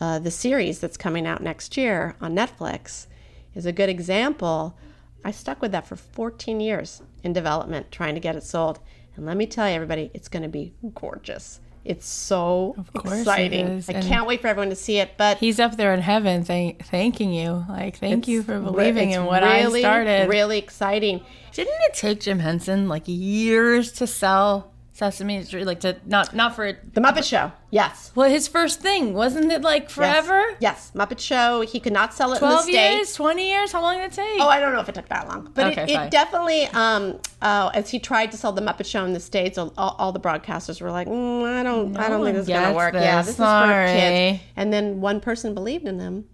uh, 0.00 0.18
the 0.18 0.30
series 0.30 0.78
that's 0.78 0.96
coming 0.96 1.26
out 1.26 1.42
next 1.42 1.76
year 1.76 2.16
on 2.20 2.34
Netflix 2.34 3.06
is 3.54 3.66
a 3.66 3.72
good 3.72 3.88
example. 3.88 4.76
I 5.24 5.30
stuck 5.30 5.62
with 5.62 5.72
that 5.72 5.86
for 5.86 5.96
14 5.96 6.60
years 6.60 7.02
in 7.22 7.32
development, 7.32 7.90
trying 7.90 8.14
to 8.14 8.20
get 8.20 8.36
it 8.36 8.42
sold. 8.42 8.78
And 9.16 9.24
let 9.24 9.36
me 9.36 9.46
tell 9.46 9.68
you, 9.68 9.74
everybody, 9.74 10.10
it's 10.12 10.28
going 10.28 10.42
to 10.42 10.48
be 10.48 10.74
gorgeous. 10.94 11.60
It's 11.84 12.06
so 12.06 12.74
course 12.94 13.14
it 13.14 13.18
exciting. 13.20 13.82
I 13.88 13.92
And- 13.92 14.06
can't 14.06 14.26
wait 14.26 14.40
for 14.40 14.48
everyone 14.48 14.70
to 14.70 14.76
see 14.76 14.98
it. 14.98 15.12
But 15.16 15.38
He's 15.38 15.58
up 15.58 15.76
there 15.76 15.94
in 15.94 16.00
heaven 16.02 16.44
thank, 16.44 16.84
thanking 16.84 17.32
you. 17.32 17.64
Like, 17.68 17.96
thank 17.96 18.28
you 18.28 18.42
for 18.42 18.56
it's 18.56 18.60
re- 18.60 18.70
believing 18.70 19.12
in 19.12 19.24
what 19.24 19.42
really, 19.42 19.80
I 19.80 19.82
started. 19.82 20.28
Really 20.28 20.58
exciting. 20.58 21.22
Didn't 21.52 21.76
it 21.88 21.94
take 21.94 22.20
Jim 22.20 22.40
Henson 22.40 22.88
like 22.88 23.04
years 23.06 23.92
to 23.92 24.06
sell 24.06 24.72
Sesame 24.96 25.42
Street? 25.42 25.66
Like, 25.66 25.80
to 25.80 25.96
not, 26.06 26.34
not 26.34 26.56
for 26.56 26.72
The 26.72 27.02
Muppet 27.02 27.22
Show. 27.28 27.52
Yes. 27.70 28.12
Well, 28.14 28.30
his 28.30 28.48
first 28.48 28.80
thing 28.80 29.12
wasn't 29.12 29.52
it 29.52 29.60
like 29.60 29.90
forever? 29.90 30.56
Yes. 30.58 30.90
Muppet 30.94 31.18
Show. 31.20 31.60
He 31.60 31.80
could 31.80 31.92
not 31.92 32.14
sell 32.14 32.32
it 32.32 32.36
in 32.36 32.40
the 32.40 32.46
Twelve 32.46 32.68
years, 32.70 33.12
twenty 33.12 33.50
years. 33.50 33.72
How 33.72 33.82
long 33.82 33.96
did 33.98 34.04
it 34.06 34.12
take? 34.12 34.40
Oh, 34.40 34.48
I 34.48 34.58
don't 34.58 34.72
know 34.72 34.80
if 34.80 34.88
it 34.88 34.94
took 34.94 35.08
that 35.10 35.28
long, 35.28 35.50
but 35.54 35.72
Okay, 35.72 35.82
it, 35.82 35.90
it 35.90 36.10
definitely, 36.10 36.64
um, 36.68 37.18
uh, 37.42 37.70
as 37.74 37.90
he 37.90 37.98
tried 37.98 38.30
to 38.30 38.38
sell 38.38 38.52
the 38.52 38.62
Muppet 38.62 38.86
Show 38.86 39.04
in 39.04 39.12
the 39.12 39.20
states, 39.20 39.58
all, 39.58 39.72
all 39.76 40.12
the 40.12 40.20
broadcasters 40.20 40.80
were 40.80 40.90
like, 40.90 41.08
mm, 41.08 41.44
"I 41.44 41.62
don't, 41.62 41.94
I 41.98 42.08
don't 42.08 42.24
think 42.24 42.36
this 42.36 42.44
is 42.44 42.48
gonna 42.48 42.74
work." 42.74 42.94
Yeah, 42.94 43.18
this. 43.18 43.26
this 43.26 43.34
is 43.34 43.36
for 43.36 43.42
Sorry. 43.44 43.88
kids. 43.92 44.40
And 44.56 44.72
then 44.72 45.02
one 45.02 45.20
person 45.20 45.52
believed 45.52 45.86
in 45.86 45.98
him 45.98 46.24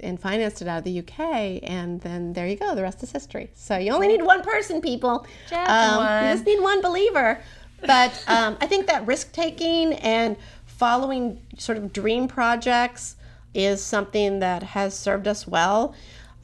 and 0.00 0.20
financed 0.20 0.60
it 0.60 0.68
out 0.68 0.78
of 0.78 0.84
the 0.84 0.98
UK, 0.98 1.60
and 1.62 2.00
then 2.02 2.34
there 2.34 2.46
you 2.46 2.56
go. 2.56 2.74
The 2.74 2.82
rest 2.82 3.02
is 3.02 3.10
history. 3.12 3.50
So 3.54 3.76
you 3.78 3.92
only 3.92 4.08
need 4.08 4.22
one 4.22 4.42
person, 4.42 4.82
people. 4.82 5.24
Just 5.48 5.70
Um. 5.70 6.26
You 6.26 6.32
just 6.34 6.44
need 6.44 6.60
one 6.60 6.82
believer. 6.82 7.40
But 7.86 8.24
um, 8.28 8.56
I 8.60 8.66
think 8.66 8.86
that 8.86 9.06
risk 9.06 9.32
taking 9.32 9.94
and 9.94 10.36
following 10.64 11.40
sort 11.58 11.78
of 11.78 11.92
dream 11.92 12.28
projects 12.28 13.16
is 13.54 13.82
something 13.82 14.40
that 14.40 14.62
has 14.62 14.96
served 14.96 15.28
us 15.28 15.46
well. 15.46 15.94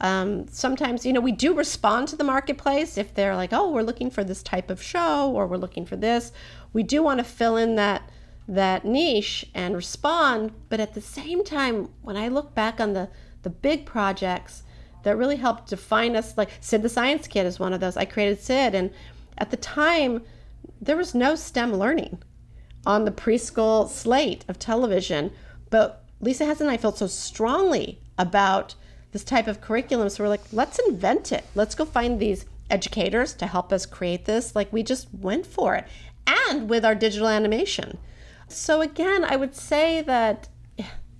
Um, 0.01 0.47
sometimes, 0.47 1.05
you 1.05 1.11
know, 1.11 1.19
we 1.19 1.31
do 1.31 1.53
respond 1.53 2.07
to 2.09 2.15
the 2.15 2.23
marketplace 2.23 2.97
if 2.97 3.13
they're 3.13 3.35
like, 3.35 3.51
"Oh, 3.51 3.69
we're 3.69 3.81
looking 3.81 4.09
for 4.09 4.23
this 4.23 4.41
type 4.41 4.69
of 4.69 4.81
show," 4.81 5.31
or 5.31 5.45
"We're 5.45 5.57
looking 5.57 5.85
for 5.85 5.97
this." 5.97 6.31
We 6.71 6.83
do 6.83 7.03
want 7.03 7.17
to 7.17 7.23
fill 7.23 7.57
in 7.57 7.75
that 7.75 8.03
that 8.47 8.85
niche 8.85 9.45
and 9.53 9.75
respond. 9.75 10.51
But 10.69 10.79
at 10.79 10.93
the 10.93 11.01
same 11.01 11.43
time, 11.43 11.89
when 12.01 12.15
I 12.15 12.29
look 12.29 12.55
back 12.55 12.79
on 12.79 12.93
the 12.93 13.09
the 13.43 13.49
big 13.49 13.85
projects 13.85 14.63
that 15.03 15.17
really 15.17 15.37
helped 15.37 15.69
define 15.69 16.15
us, 16.15 16.37
like 16.37 16.49
Sid 16.61 16.81
the 16.81 16.89
Science 16.89 17.27
Kid 17.27 17.45
is 17.45 17.59
one 17.59 17.73
of 17.73 17.79
those. 17.79 17.97
I 17.97 18.05
created 18.05 18.41
Sid, 18.41 18.75
and 18.75 18.91
at 19.37 19.51
the 19.51 19.57
time, 19.57 20.21
there 20.81 20.97
was 20.97 21.13
no 21.13 21.35
STEM 21.35 21.73
learning 21.73 22.21
on 22.85 23.05
the 23.05 23.11
preschool 23.11 23.89
slate 23.89 24.45
of 24.47 24.59
television. 24.59 25.31
But 25.69 26.03
Lisa 26.21 26.45
Hess 26.45 26.61
and 26.61 26.69
I 26.69 26.77
felt 26.77 26.97
so 26.97 27.07
strongly 27.07 27.99
about 28.17 28.75
this 29.11 29.23
type 29.23 29.47
of 29.47 29.61
curriculum. 29.61 30.09
So 30.09 30.23
we're 30.23 30.29
like, 30.29 30.41
let's 30.51 30.79
invent 30.87 31.31
it. 31.31 31.45
Let's 31.55 31.75
go 31.75 31.85
find 31.85 32.19
these 32.19 32.45
educators 32.69 33.33
to 33.35 33.47
help 33.47 33.73
us 33.73 33.85
create 33.85 34.25
this. 34.25 34.55
Like 34.55 34.71
we 34.71 34.83
just 34.83 35.07
went 35.13 35.45
for 35.45 35.75
it. 35.75 35.85
And 36.27 36.69
with 36.69 36.85
our 36.85 36.95
digital 36.95 37.27
animation. 37.27 37.97
So 38.47 38.81
again, 38.81 39.23
I 39.23 39.35
would 39.35 39.55
say 39.55 40.01
that 40.03 40.49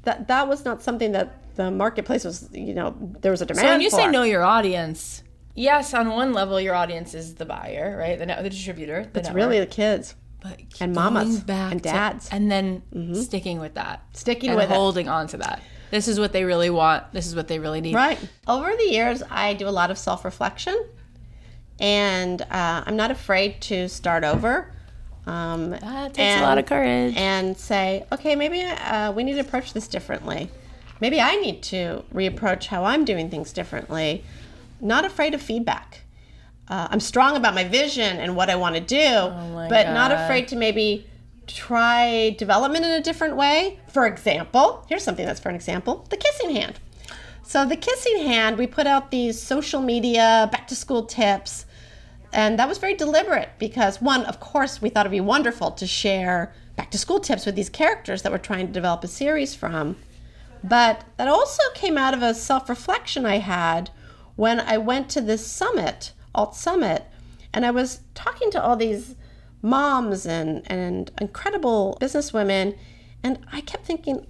that, 0.04 0.28
that 0.28 0.48
was 0.48 0.66
not 0.66 0.82
something 0.82 1.12
that 1.12 1.56
the 1.56 1.72
marketplace 1.72 2.24
was, 2.24 2.50
you 2.54 2.74
know, 2.74 2.96
there 3.22 3.32
was 3.32 3.42
a 3.42 3.46
demand 3.46 3.60
for 3.60 3.66
it. 3.66 3.68
So 3.68 3.74
when 3.74 3.82
you 3.82 3.90
for. 3.90 3.98
say 3.98 4.08
know 4.08 4.24
your 4.24 4.44
audience, 4.44 5.24
yes, 5.56 5.94
on 5.94 6.10
one 6.10 6.34
level 6.34 6.60
your 6.60 6.76
audience 6.76 7.14
is 7.14 7.36
the 7.36 7.46
buyer, 7.46 7.98
right? 7.98 8.18
The, 8.18 8.26
net- 8.26 8.44
the 8.44 8.50
distributor. 8.50 9.04
The 9.12 9.20
it's 9.20 9.28
network. 9.30 9.36
really 9.36 9.60
the 9.60 9.66
kids. 9.66 10.16
but 10.42 10.60
and 10.80 10.94
mamas 10.94 11.40
back 11.42 11.72
and 11.72 11.84
to- 11.84 11.90
dads. 11.90 12.26
Mm-hmm. 12.28 12.36
and 12.36 12.52
then 12.52 13.16
sticking 13.16 13.60
with 13.60 13.74
that, 13.76 14.02
Sticking 14.14 14.50
and 14.52 14.58
with 14.58 14.72
it. 14.72 14.74
holding 14.76 15.08
on 15.10 15.28
to 15.28 15.38
that. 15.38 15.62
This 15.92 16.08
is 16.08 16.20
what 16.20 16.34
they 16.34 16.44
really 16.44 16.70
want. 16.70 17.12
This 17.14 17.26
is 17.28 17.36
what 17.36 17.48
they 17.48 17.58
really 17.60 17.82
need. 17.82 17.96
Right. 17.96 18.20
Over 18.48 18.76
the 18.76 18.86
years, 18.90 19.24
I 19.30 19.54
do 19.56 19.68
a 19.68 19.72
lot 19.72 19.90
of 19.92 19.98
self 19.98 20.24
reflection, 20.24 20.78
and 21.80 22.42
uh, 22.44 22.84
I'm 22.86 22.96
not 22.96 23.12
afraid 23.12 23.62
to 23.62 23.88
start 23.90 24.24
over. 24.24 24.72
Um, 25.26 25.72
That 25.72 26.14
takes 26.14 26.40
a 26.40 26.44
lot 26.44 26.58
of 26.58 26.66
courage. 26.66 27.16
And 27.18 27.58
say, 27.58 28.06
okay, 28.12 28.36
maybe 28.36 28.62
uh, 28.64 29.12
we 29.14 29.24
need 29.24 29.34
to 29.34 29.40
approach 29.42 29.74
this 29.74 29.88
differently. 29.88 30.50
Maybe 31.02 31.22
I 31.22 31.36
need 31.38 31.64
to 31.64 32.04
reapproach 32.14 32.66
how 32.68 32.84
I'm 32.86 33.06
doing 33.06 33.30
things 33.30 33.54
differently. 33.54 34.24
Not 34.80 35.06
afraid 35.06 35.34
of 35.34 35.42
feedback. 35.42 36.02
uh, 36.68 36.88
I'm 36.92 37.00
strong 37.00 37.36
about 37.36 37.56
my 37.56 37.64
vision 37.64 38.18
and 38.18 38.36
what 38.36 38.50
I 38.50 38.56
want 38.56 38.76
to 38.76 38.82
do, 38.82 39.04
Oh 39.04 39.68
but 39.70 39.88
not 39.88 40.12
afraid 40.12 40.48
to 40.50 40.56
maybe 40.56 41.08
try 41.48 42.36
development 42.38 42.86
in 42.86 42.92
a 42.92 43.02
different 43.02 43.36
way. 43.36 43.80
For 43.88 44.06
example, 44.06 44.86
here's 44.88 45.04
something 45.04 45.26
that's 45.26 45.40
for 45.40 45.50
an 45.50 45.56
example 45.56 46.06
the 46.10 46.18
kissing 46.18 46.52
hand. 46.56 46.80
So, 47.44 47.66
the 47.66 47.76
kissing 47.76 48.20
hand, 48.28 48.60
we 48.60 48.68
put 48.68 48.86
out 48.86 49.10
these 49.10 49.42
social 49.42 49.82
media 49.82 50.48
back 50.52 50.68
to 50.68 50.76
school 50.76 51.04
tips. 51.06 51.66
And 52.32 52.60
that 52.60 52.70
was 52.70 52.78
very 52.78 52.94
deliberate 52.94 53.50
because, 53.58 54.00
one, 54.00 54.24
of 54.26 54.40
course, 54.40 54.84
we 54.84 54.90
thought 54.90 55.08
it'd 55.08 55.12
be 55.12 55.20
wonderful 55.20 55.72
to 55.72 55.88
share 55.88 56.54
back 56.76 56.92
to 56.92 57.00
school 57.00 57.20
tips 57.20 57.48
with 57.48 57.56
these 57.56 57.70
characters 57.70 58.22
that 58.22 58.32
we're 58.32 58.38
trying 58.38 58.68
to 58.68 58.72
develop 58.72 59.04
a 59.04 59.08
series 59.08 59.56
from. 59.56 59.96
But 60.64 61.06
that 61.18 61.28
also 61.28 61.64
came 61.74 61.98
out 61.98 62.14
of 62.14 62.22
a 62.22 62.36
self 62.36 62.70
reflection 62.70 63.26
I 63.26 63.40
had 63.40 63.90
when 64.40 64.62
I 64.62 64.78
went 64.78 65.10
to 65.10 65.20
this 65.20 65.46
summit, 65.46 66.14
Alt 66.34 66.56
Summit, 66.56 67.04
and 67.54 67.66
I 67.66 67.72
was 67.72 68.00
talking 68.14 68.50
to 68.52 68.64
all 68.64 68.78
these 68.78 69.16
moms 69.62 70.26
and, 70.26 70.64
and 70.68 71.12
incredible 71.20 71.98
businesswomen. 72.00 72.78
And 73.22 73.46
I 73.52 73.60
kept 73.60 73.86
thinking, 73.86 74.26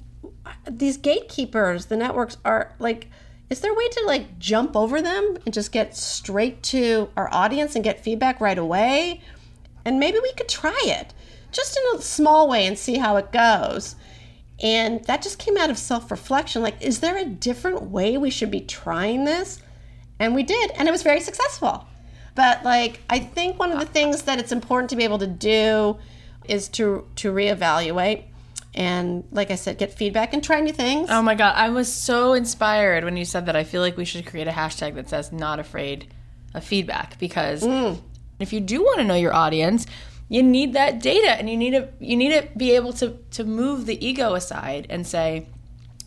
these 0.68 0.98
gatekeepers, 0.98 1.86
the 1.86 1.96
networks 1.96 2.38
are 2.44 2.74
like, 2.80 3.08
is 3.52 3.62
there 3.62 3.72
a 3.72 3.76
way 3.76 3.88
to 3.88 4.04
like 4.08 4.40
jump 4.40 4.76
over 4.76 5.00
them 5.00 5.38
and 5.46 5.54
just 5.54 5.72
get 5.72 5.96
straight 5.96 6.64
to 6.64 7.12
our 7.16 7.32
audience 7.32 7.76
and 7.76 7.84
get 7.84 8.04
feedback 8.04 8.42
right 8.42 8.58
away? 8.58 9.22
And 9.86 10.00
maybe 10.00 10.18
we 10.18 10.34
could 10.34 10.50
try 10.50 10.82
it 10.86 11.14
just 11.52 11.78
in 11.78 12.00
a 12.00 12.02
small 12.02 12.50
way 12.50 12.66
and 12.66 12.80
see 12.80 12.98
how 12.98 13.18
it 13.18 13.32
goes. 13.32 13.96
And 14.60 15.06
that 15.06 15.22
just 15.22 15.38
came 15.38 15.56
out 15.56 15.70
of 15.70 15.78
self 15.78 16.10
reflection 16.10 16.64
like, 16.64 16.82
is 16.82 17.00
there 17.00 17.16
a 17.16 17.26
different 17.26 17.84
way 17.84 18.18
we 18.18 18.32
should 18.32 18.50
be 18.50 18.62
trying 18.62 19.26
this? 19.26 19.62
And 20.20 20.36
we 20.36 20.44
did, 20.44 20.72
and 20.72 20.88
it 20.88 20.92
was 20.92 21.02
very 21.02 21.22
successful. 21.22 21.88
But 22.36 22.64
like, 22.64 23.02
I 23.10 23.20
think 23.20 23.58
one 23.58 23.72
of 23.72 23.80
the 23.80 23.86
things 23.86 24.24
that 24.24 24.40
it's 24.40 24.52
important 24.52 24.90
to 24.92 24.96
be 24.96 25.04
able 25.04 25.20
to 25.20 25.28
do 25.28 25.98
is 26.46 26.68
to 26.70 27.08
to 27.16 27.32
reevaluate 27.32 28.24
and 28.74 29.24
like 29.32 29.52
I 29.52 29.56
said, 29.56 29.78
get 29.78 29.94
feedback 29.94 30.34
and 30.34 30.44
try 30.44 30.60
new 30.62 30.72
things. 30.72 31.10
Oh 31.10 31.22
my 31.22 31.36
god, 31.36 31.56
I 31.56 31.70
was 31.70 31.92
so 31.92 32.34
inspired 32.34 33.04
when 33.04 33.18
you 33.18 33.26
said 33.26 33.48
that. 33.48 33.56
I 33.56 33.64
feel 33.64 33.82
like 33.82 33.98
we 33.98 34.06
should 34.06 34.26
create 34.26 34.48
a 34.48 34.52
hashtag 34.52 34.96
that 34.96 35.10
says 35.10 35.32
"not 35.32 35.60
afraid 35.60 36.08
of 36.54 36.64
feedback" 36.64 37.18
because 37.20 37.64
mm. 37.64 38.00
if 38.40 38.54
you 38.54 38.60
do 38.60 38.82
want 38.82 39.00
to 39.00 39.04
know 39.04 39.16
your 39.16 39.34
audience, 39.34 39.88
you 40.28 40.44
need 40.44 40.74
that 40.74 41.02
data, 41.02 41.32
and 41.32 41.50
you 41.50 41.58
need 41.58 41.72
to 41.72 41.90
you 42.00 42.16
need 42.16 42.32
to 42.32 42.48
be 42.56 42.72
able 42.72 42.94
to 42.94 43.18
to 43.32 43.44
move 43.44 43.86
the 43.86 44.06
ego 44.06 44.36
aside 44.36 44.86
and 44.90 45.06
say, 45.06 45.48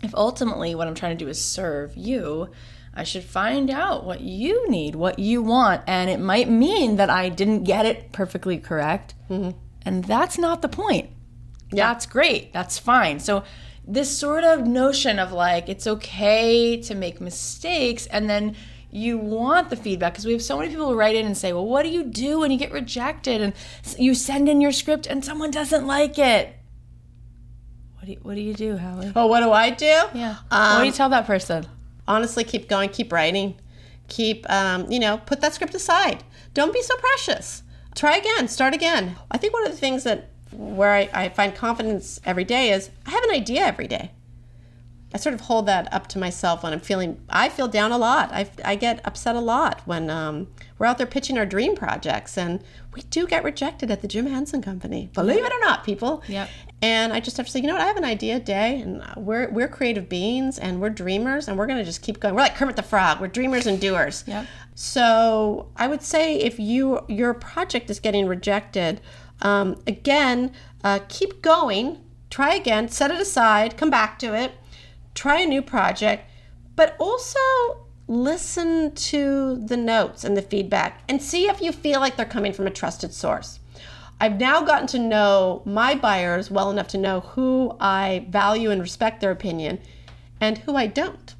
if 0.03 0.15
ultimately 0.15 0.75
what 0.75 0.87
I'm 0.87 0.95
trying 0.95 1.17
to 1.19 1.25
do 1.25 1.29
is 1.29 1.45
serve 1.45 1.97
you. 1.97 2.49
I 2.95 3.05
should 3.05 3.25
find 3.25 3.71
out 3.71 4.05
what 4.05 4.21
you 4.21 4.69
need, 4.69 4.95
what 4.95 5.19
you 5.19 5.43
want, 5.43 5.83
and 5.87 6.11
it 6.11 6.21
might 6.21 6.49
mean 6.49 6.97
that 6.97 7.09
I 7.09 7.31
didn't 7.31 7.65
get 7.65 7.87
it 7.87 8.13
perfectly 8.13 8.59
correct, 8.59 9.15
mm-hmm. 9.31 9.59
and 9.87 10.05
that's 10.05 10.37
not 10.37 10.61
the 10.61 10.69
point. 10.69 11.11
That's 11.71 12.07
great. 12.07 12.53
That's 12.53 12.79
fine. 12.79 13.19
So 13.19 13.45
this 13.87 14.17
sort 14.17 14.45
of 14.45 14.67
notion 14.67 15.19
of 15.19 15.33
like 15.33 15.69
it's 15.69 15.87
okay 15.87 16.81
to 16.83 16.95
make 16.95 17.21
mistakes 17.21 18.07
and 18.07 18.31
then 18.31 18.55
you 18.91 19.19
want 19.19 19.71
the 19.71 19.77
feedback 19.77 20.13
because 20.13 20.27
we 20.27 20.33
have 20.33 20.43
so 20.43 20.59
many 20.59 20.71
people 20.71 20.95
write 20.95 21.17
in 21.17 21.25
and 21.27 21.37
say 21.37 21.53
well 21.53 21.67
what 21.67 21.83
do 21.83 21.89
you 21.89 22.05
do 22.05 22.41
when 22.41 22.51
you 22.51 22.59
get 22.59 22.73
rejected? 22.73 23.41
And 23.41 23.55
you 23.99 24.15
send 24.15 24.49
in 24.49 24.61
your 24.61 24.73
script 24.73 25.07
and 25.07 25.25
someone 25.25 25.51
doesn't 25.51 25.87
like 25.87 26.19
it. 26.19 26.55
What 27.95 28.07
do 28.07 28.13
you, 28.13 28.19
what 28.23 28.35
do, 28.35 28.41
you 28.41 28.55
do 28.55 28.77
Halle? 28.77 29.13
oh, 29.17 29.27
what 29.27 29.41
do 29.41 29.51
I 29.51 29.71
do? 29.71 29.85
yeah. 30.15 30.37
Um, 30.51 30.75
what 30.75 30.81
do 30.81 30.87
you 30.87 30.93
tell 30.93 31.09
that 31.09 31.27
person 31.27 31.67
honestly 32.13 32.45
keep 32.45 32.69
going 32.69 32.89
keep 32.89 33.13
writing 33.13 33.55
keep 34.09 34.49
um, 34.51 34.91
you 34.91 35.01
know 35.01 35.19
put 35.19 35.41
that 35.41 35.55
script 35.55 35.75
aside. 35.75 36.23
Don't 36.55 36.73
be 36.73 36.83
so 36.83 36.97
precious. 36.97 37.63
Try 37.95 38.17
again 38.17 38.49
start 38.49 38.75
again. 38.75 39.17
I 39.31 39.39
think 39.39 39.53
one 39.55 39.67
of 39.67 39.73
the 39.73 39.79
things 39.79 40.05
that 40.05 40.29
where 40.53 40.93
I, 40.93 41.09
I 41.13 41.29
find 41.31 41.55
confidence 41.55 42.21
every 42.25 42.45
day 42.45 42.71
is 42.71 42.91
i 43.07 43.11
have 43.11 43.25
an 43.25 43.31
idea 43.31 43.63
every 43.63 43.87
day 43.87 44.11
i 45.15 45.19
sort 45.19 45.35
of 45.35 45.43
hold 45.43 45.67
that 45.67 45.93
up 45.93 46.07
to 46.07 46.19
myself 46.19 46.63
when 46.63 46.73
i'm 46.73 46.81
feeling 46.81 47.21
i 47.29 47.49
feel 47.49 47.69
down 47.69 47.93
a 47.93 47.99
lot 47.99 48.31
i, 48.33 48.49
I 48.65 48.75
get 48.77 49.01
upset 49.05 49.37
a 49.37 49.41
lot 49.41 49.83
when 49.85 50.11
um, 50.11 50.49
we're 50.79 50.87
out 50.87 50.99
there 50.99 51.07
pitching 51.07 51.39
our 51.39 51.47
dream 51.47 51.75
projects 51.77 52.37
and 52.39 52.63
we 52.95 53.03
do 53.03 53.27
get 53.27 53.45
rejected 53.45 53.91
at 53.91 54.03
the 54.03 54.09
jim 54.09 54.27
henson 54.27 54.63
company 54.63 55.11
believe 55.15 55.45
it 55.45 55.53
or 55.53 55.61
not 55.61 55.85
people 55.85 56.23
Yep. 56.29 56.49
and 56.83 57.13
I 57.13 57.21
just 57.21 57.37
have 57.37 57.47
to 57.47 57.53
say, 57.53 57.61
you 57.61 57.67
know 57.69 57.75
what? 57.75 57.83
I 57.83 57.87
have 57.87 57.97
an 57.97 58.05
idea 58.05 58.41
day, 58.41 58.81
and 58.81 59.03
we're 59.17 59.49
we're 59.51 59.69
creative 59.69 60.09
beings, 60.09 60.59
and 60.59 60.81
we're 60.81 60.91
dreamers, 60.91 61.47
and 61.47 61.57
we're 61.57 61.67
gonna 61.69 61.85
just 61.85 62.03
keep 62.03 62.19
going. 62.19 62.35
We're 62.35 62.41
like 62.41 62.57
Kermit 62.57 62.75
the 62.75 62.83
Frog. 62.83 63.21
We're 63.21 63.29
dreamers 63.29 63.67
and 63.67 63.81
doers. 63.81 64.25
Yep. 64.27 64.47
So 64.75 65.69
I 65.77 65.87
would 65.87 66.03
say 66.03 66.37
if 66.39 66.59
you 66.59 67.05
your 67.09 67.35
project 67.35 67.89
is 67.91 68.01
getting 68.01 68.27
rejected, 68.27 69.01
um, 69.43 69.81
again, 69.87 70.53
uh, 70.83 71.01
keep 71.09 71.41
going. 71.43 71.99
Try 72.31 72.55
again. 72.55 72.89
Set 72.89 73.11
it 73.11 73.21
aside. 73.21 73.77
Come 73.77 73.91
back 73.91 74.19
to 74.21 74.35
it. 74.35 74.53
Try 75.15 75.41
a 75.41 75.47
new 75.47 75.63
project, 75.63 76.31
but 76.75 76.97
also 76.99 77.39
listen 78.09 78.95
to 78.95 79.57
the 79.65 79.77
notes 79.77 80.25
and 80.25 80.37
the 80.37 80.43
feedback, 80.43 81.03
and 81.09 81.23
see 81.23 81.49
if 81.49 81.61
you 81.61 81.73
feel 81.73 82.01
like 82.01 82.17
they're 82.17 82.27
coming 82.27 82.53
from 82.53 82.67
a 82.67 82.71
trusted 82.71 83.13
source. 83.13 83.61
I've 84.21 84.39
now 84.39 84.63
gotten 84.63 84.87
to 84.89 84.99
know 84.99 85.63
my 85.65 85.95
buyers 85.95 86.51
well 86.51 86.71
enough 86.71 86.89
to 86.89 86.99
know 86.99 87.21
who 87.21 87.77
I 87.81 88.27
value 88.29 88.71
and 88.71 88.81
respect 88.81 89.21
their 89.21 89.31
opinion 89.31 89.81
and 90.41 90.59
who 90.59 90.77
I 90.77 90.87
don't. 90.87 91.35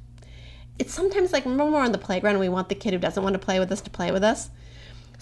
It's 0.79 0.93
sometimes 0.93 1.31
like, 1.31 1.45
remember 1.45 1.65
when 1.65 1.73
we're 1.73 1.81
on 1.81 1.91
the 1.91 1.97
playground 1.97 2.33
and 2.33 2.41
we 2.41 2.49
want 2.49 2.69
the 2.69 2.75
kid 2.75 2.93
who 2.93 2.99
doesn't 2.99 3.23
want 3.23 3.33
to 3.33 3.39
play 3.39 3.59
with 3.59 3.71
us 3.71 3.81
to 3.81 3.89
play 3.89 4.11
with 4.11 4.23
us? 4.23 4.49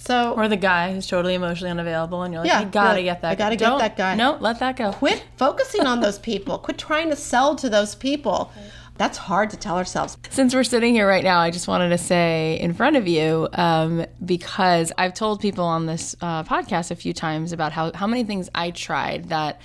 So 0.03 0.33
or 0.33 0.47
the 0.47 0.57
guy 0.57 0.93
who's 0.93 1.05
totally 1.05 1.35
emotionally 1.35 1.69
unavailable 1.69 2.23
and 2.23 2.33
you're 2.33 2.41
like 2.41 2.49
Yeah, 2.49 2.61
you 2.61 2.69
gotta 2.69 3.01
yeah, 3.01 3.13
get 3.13 3.21
that 3.21 3.31
I 3.31 3.35
gotta 3.35 3.55
guy. 3.55 3.69
get 3.69 3.77
that 3.79 3.97
guy. 3.97 4.15
no 4.15 4.37
let 4.41 4.59
that 4.59 4.75
go 4.75 4.91
quit 4.91 5.23
focusing 5.37 5.85
on 5.85 6.01
those 6.01 6.17
people. 6.17 6.57
Quit 6.57 6.77
trying 6.79 7.09
to 7.11 7.15
sell 7.15 7.55
to 7.57 7.69
those 7.69 7.93
people. 7.93 8.51
That's 8.97 9.17
hard 9.17 9.49
to 9.51 9.57
tell 9.57 9.77
ourselves. 9.77 10.17
Since 10.29 10.53
we're 10.53 10.63
sitting 10.63 10.93
here 10.93 11.07
right 11.07 11.23
now, 11.23 11.39
I 11.39 11.49
just 11.49 11.67
wanted 11.67 11.89
to 11.89 11.97
say 11.97 12.59
in 12.59 12.73
front 12.73 12.97
of 12.97 13.07
you, 13.07 13.47
um, 13.53 14.05
because 14.23 14.91
I've 14.97 15.13
told 15.13 15.39
people 15.39 15.63
on 15.65 15.85
this 15.87 16.15
uh, 16.21 16.43
podcast 16.43 16.91
a 16.91 16.95
few 16.95 17.13
times 17.13 17.51
about 17.51 17.71
how, 17.71 17.91
how 17.95 18.05
many 18.05 18.23
things 18.23 18.49
I 18.53 18.69
tried 18.71 19.29
that 19.29 19.59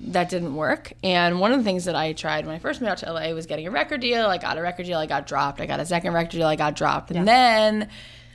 that 0.00 0.28
didn't 0.28 0.54
work. 0.54 0.92
And 1.02 1.40
one 1.40 1.52
of 1.52 1.58
the 1.58 1.64
things 1.64 1.84
that 1.86 1.94
I 1.94 2.12
tried 2.12 2.44
when 2.46 2.54
I 2.54 2.58
first 2.58 2.80
moved 2.82 2.90
out 2.90 2.98
to 2.98 3.12
LA 3.12 3.30
was 3.32 3.46
getting 3.46 3.66
a 3.66 3.70
record 3.70 4.00
deal. 4.02 4.26
I 4.26 4.36
got 4.38 4.58
a 4.58 4.62
record 4.62 4.84
deal, 4.86 4.98
I 4.98 5.06
got 5.06 5.26
dropped. 5.26 5.60
I 5.62 5.66
got 5.66 5.80
a 5.80 5.86
second 5.86 6.12
record 6.12 6.32
deal, 6.32 6.46
I 6.46 6.56
got 6.56 6.74
dropped. 6.76 7.10
And 7.10 7.26
then 7.26 7.88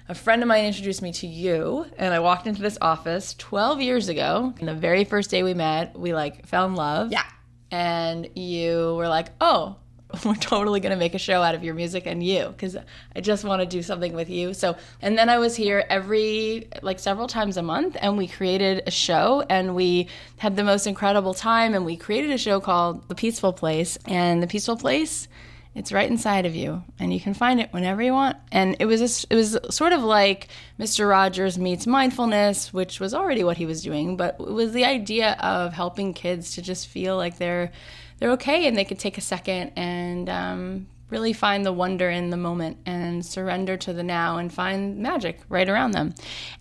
a 0.09 0.15
friend 0.15 0.41
of 0.41 0.47
mine 0.47 0.65
introduced 0.65 1.01
me 1.03 1.13
to 1.13 1.27
you, 1.27 1.85
and 1.97 2.13
I 2.13 2.19
walked 2.19 2.47
into 2.47 2.61
this 2.61 2.77
office 2.81 3.35
12 3.37 3.79
years 3.81 4.09
ago. 4.09 4.53
And 4.59 4.67
the 4.67 4.73
very 4.73 5.03
first 5.03 5.29
day 5.29 5.43
we 5.43 5.53
met, 5.53 5.97
we 5.97 6.13
like 6.13 6.47
fell 6.47 6.65
in 6.65 6.75
love 6.75 7.11
Yeah. 7.11 7.23
and 7.71 8.27
you 8.35 8.95
were 8.97 9.07
like, 9.07 9.27
"Oh, 9.39 9.75
we're 10.25 10.33
totally 10.33 10.79
going 10.79 10.89
to 10.89 10.97
make 10.97 11.13
a 11.13 11.19
show 11.19 11.43
out 11.43 11.53
of 11.53 11.63
your 11.63 11.75
music 11.75 12.07
and 12.07 12.23
you 12.23 12.47
because 12.47 12.75
I 13.15 13.21
just 13.21 13.43
want 13.43 13.61
to 13.61 13.67
do 13.67 13.83
something 13.83 14.13
with 14.13 14.29
you." 14.31 14.55
So, 14.55 14.75
and 15.03 15.15
then 15.15 15.29
I 15.29 15.37
was 15.37 15.55
here 15.55 15.85
every 15.87 16.67
like 16.81 16.97
several 16.97 17.27
times 17.27 17.57
a 17.57 17.61
month 17.61 17.95
and 18.01 18.17
we 18.17 18.27
created 18.27 18.81
a 18.87 18.91
show 18.91 19.43
and 19.47 19.75
we 19.75 20.07
had 20.37 20.55
the 20.55 20.63
most 20.63 20.87
incredible 20.87 21.35
time 21.35 21.75
and 21.75 21.85
we 21.85 21.95
created 21.95 22.31
a 22.31 22.37
show 22.39 22.59
called 22.59 23.07
The 23.09 23.15
Peaceful 23.15 23.53
Place 23.53 23.99
and 24.07 24.41
The 24.41 24.47
Peaceful 24.47 24.77
Place 24.77 25.27
it's 25.75 25.91
right 25.91 26.09
inside 26.09 26.45
of 26.45 26.55
you, 26.55 26.83
and 26.99 27.13
you 27.13 27.19
can 27.19 27.33
find 27.33 27.59
it 27.59 27.71
whenever 27.71 28.01
you 28.01 28.13
want. 28.13 28.37
And 28.51 28.75
it 28.79 28.85
was 28.85 29.01
a, 29.01 29.27
it 29.29 29.35
was 29.35 29.57
sort 29.69 29.93
of 29.93 30.01
like 30.01 30.47
Mr. 30.79 31.07
Rogers 31.07 31.57
meets 31.57 31.85
mindfulness, 31.85 32.73
which 32.73 32.99
was 32.99 33.13
already 33.13 33.43
what 33.43 33.57
he 33.57 33.65
was 33.65 33.83
doing, 33.83 34.17
but 34.17 34.35
it 34.39 34.51
was 34.51 34.73
the 34.73 34.85
idea 34.85 35.33
of 35.39 35.73
helping 35.73 36.13
kids 36.13 36.55
to 36.55 36.61
just 36.61 36.87
feel 36.87 37.15
like 37.17 37.37
they're 37.37 37.71
they're 38.17 38.31
okay 38.31 38.67
and 38.67 38.77
they 38.77 38.85
could 38.85 38.99
take 38.99 39.17
a 39.17 39.21
second 39.21 39.71
and 39.75 40.29
um, 40.29 40.87
really 41.09 41.33
find 41.33 41.65
the 41.65 41.73
wonder 41.73 42.09
in 42.09 42.29
the 42.29 42.37
moment 42.37 42.77
and 42.85 43.25
surrender 43.25 43.77
to 43.77 43.93
the 43.93 44.03
now 44.03 44.37
and 44.37 44.53
find 44.53 44.97
magic 44.97 45.39
right 45.49 45.67
around 45.67 45.91
them. 45.91 46.13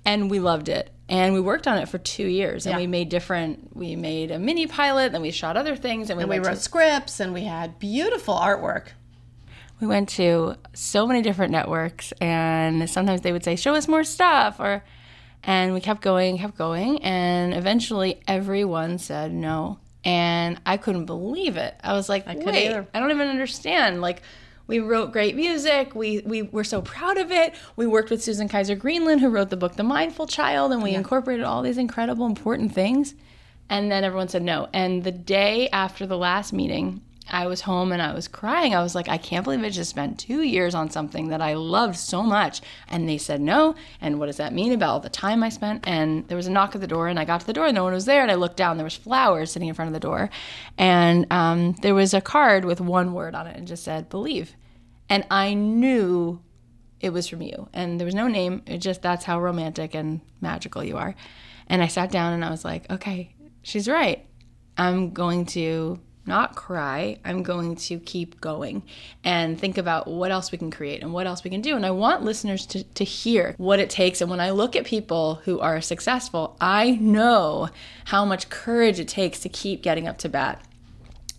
And 0.04 0.30
we 0.30 0.40
loved 0.40 0.68
it. 0.68 0.90
And 1.10 1.32
we 1.32 1.40
worked 1.40 1.66
on 1.66 1.78
it 1.78 1.88
for 1.88 1.96
two 1.98 2.26
years, 2.26 2.66
and 2.66 2.72
Yeah. 2.74 2.78
we 2.80 2.86
made 2.86 3.08
different. 3.08 3.74
We 3.74 3.96
made 3.96 4.30
a 4.30 4.38
mini 4.38 4.66
pilot, 4.66 5.12
then 5.12 5.22
we 5.22 5.30
shot 5.30 5.56
other 5.56 5.74
things, 5.74 6.10
and 6.10 6.18
we 6.18 6.22
And 6.24 6.30
we 6.30 6.34
went 6.36 6.44
to 6.44 6.50
wrote 6.50 6.58
scripts 6.58 7.18
and 7.20 7.32
we 7.32 7.44
had 7.44 7.78
beautiful 7.78 8.34
artwork. 8.34 8.88
we 9.80 9.86
went 9.86 10.08
to 10.10 10.56
so 10.74 11.06
many 11.06 11.22
different 11.22 11.52
networks 11.52 12.12
and 12.20 12.90
sometimes 12.90 13.20
they 13.22 13.30
would 13.32 13.44
say 13.44 13.54
show 13.56 13.74
us 13.76 13.86
more 13.86 14.02
stuff 14.02 14.58
or 14.58 14.82
and 15.44 15.72
we 15.72 15.80
kept 15.80 16.02
going 16.02 16.36
kept 16.36 16.58
going 16.58 17.00
and 17.04 17.54
eventually 17.54 18.20
everyone 18.26 18.98
said 18.98 19.32
no 19.32 19.78
and 20.04 20.60
i 20.64 20.76
couldn't 20.76 21.06
believe 21.06 21.56
it 21.56 21.74
i 21.82 21.92
was 21.92 22.08
like 22.08 22.24
couldn't 22.26 22.44
wait 22.44 22.66
either. 22.66 22.86
i 22.94 23.00
don't 23.00 23.10
even 23.10 23.28
understand 23.28 24.00
like 24.00 24.22
we 24.68 24.80
wrote 24.80 25.12
great 25.12 25.34
music. 25.34 25.94
We 25.94 26.20
we 26.20 26.42
were 26.42 26.62
so 26.62 26.82
proud 26.82 27.16
of 27.16 27.32
it. 27.32 27.54
We 27.74 27.86
worked 27.86 28.10
with 28.10 28.22
Susan 28.22 28.48
Kaiser 28.48 28.76
Greenland, 28.76 29.20
who 29.22 29.30
wrote 29.30 29.48
the 29.48 29.56
book 29.56 29.74
The 29.74 29.82
Mindful 29.82 30.26
Child, 30.28 30.72
and 30.72 30.82
we 30.82 30.92
incorporated 30.94 31.44
all 31.44 31.62
these 31.62 31.78
incredible, 31.78 32.26
important 32.26 32.72
things. 32.72 33.14
And 33.70 33.90
then 33.90 34.04
everyone 34.04 34.28
said 34.28 34.42
no. 34.42 34.68
And 34.72 35.04
the 35.04 35.12
day 35.12 35.68
after 35.70 36.06
the 36.06 36.18
last 36.18 36.52
meeting, 36.52 37.02
I 37.30 37.46
was 37.46 37.62
home 37.62 37.92
and 37.92 38.00
I 38.00 38.14
was 38.14 38.28
crying. 38.28 38.74
I 38.74 38.82
was 38.82 38.94
like, 38.94 39.08
I 39.08 39.18
can't 39.18 39.44
believe 39.44 39.62
I 39.62 39.70
just 39.70 39.90
spent 39.90 40.18
two 40.18 40.42
years 40.42 40.74
on 40.74 40.90
something 40.90 41.28
that 41.28 41.40
I 41.40 41.54
loved 41.54 41.96
so 41.96 42.22
much. 42.22 42.60
And 42.88 43.08
they 43.08 43.18
said 43.18 43.40
no. 43.40 43.74
And 44.00 44.18
what 44.18 44.26
does 44.26 44.38
that 44.38 44.52
mean 44.52 44.72
about 44.72 44.88
all 44.90 45.00
the 45.00 45.08
time 45.08 45.42
I 45.42 45.48
spent? 45.48 45.86
And 45.86 46.26
there 46.28 46.36
was 46.36 46.46
a 46.46 46.50
knock 46.50 46.74
at 46.74 46.80
the 46.80 46.86
door, 46.86 47.08
and 47.08 47.18
I 47.18 47.24
got 47.24 47.40
to 47.40 47.46
the 47.46 47.52
door, 47.52 47.66
and 47.66 47.74
no 47.74 47.84
one 47.84 47.92
was 47.92 48.06
there. 48.06 48.22
And 48.22 48.30
I 48.30 48.34
looked 48.34 48.56
down, 48.56 48.76
there 48.76 48.84
was 48.84 48.96
flowers 48.96 49.52
sitting 49.52 49.68
in 49.68 49.74
front 49.74 49.88
of 49.88 49.94
the 49.94 50.00
door, 50.00 50.30
and 50.76 51.26
um, 51.32 51.72
there 51.82 51.94
was 51.94 52.14
a 52.14 52.20
card 52.20 52.64
with 52.64 52.80
one 52.80 53.12
word 53.12 53.34
on 53.34 53.46
it, 53.46 53.56
and 53.56 53.66
just 53.66 53.84
said 53.84 54.08
believe. 54.08 54.54
And 55.08 55.26
I 55.30 55.54
knew 55.54 56.40
it 57.00 57.10
was 57.10 57.28
from 57.28 57.42
you. 57.42 57.68
And 57.72 57.98
there 57.98 58.04
was 58.04 58.14
no 58.14 58.26
name. 58.26 58.62
It 58.66 58.78
just 58.78 59.02
that's 59.02 59.24
how 59.24 59.40
romantic 59.40 59.94
and 59.94 60.20
magical 60.40 60.84
you 60.84 60.96
are. 60.96 61.14
And 61.68 61.82
I 61.82 61.86
sat 61.86 62.10
down 62.10 62.32
and 62.32 62.44
I 62.44 62.50
was 62.50 62.64
like, 62.64 62.90
okay, 62.90 63.34
she's 63.62 63.88
right. 63.88 64.26
I'm 64.76 65.10
going 65.12 65.46
to 65.46 66.00
not 66.28 66.54
cry. 66.54 67.18
I'm 67.24 67.42
going 67.42 67.74
to 67.76 67.98
keep 67.98 68.40
going 68.40 68.82
and 69.24 69.58
think 69.58 69.78
about 69.78 70.06
what 70.06 70.30
else 70.30 70.52
we 70.52 70.58
can 70.58 70.70
create 70.70 71.02
and 71.02 71.12
what 71.12 71.26
else 71.26 71.42
we 71.42 71.50
can 71.50 71.62
do. 71.62 71.74
And 71.74 71.84
I 71.84 71.90
want 71.90 72.22
listeners 72.22 72.66
to, 72.66 72.84
to 72.84 73.04
hear 73.04 73.54
what 73.58 73.80
it 73.80 73.90
takes. 73.90 74.20
And 74.20 74.30
when 74.30 74.40
I 74.40 74.50
look 74.50 74.76
at 74.76 74.84
people 74.84 75.36
who 75.44 75.58
are 75.58 75.80
successful, 75.80 76.56
I 76.60 76.92
know 76.92 77.70
how 78.04 78.24
much 78.24 78.50
courage 78.50 79.00
it 79.00 79.08
takes 79.08 79.40
to 79.40 79.48
keep 79.48 79.82
getting 79.82 80.06
up 80.06 80.18
to 80.18 80.28
bat 80.28 80.62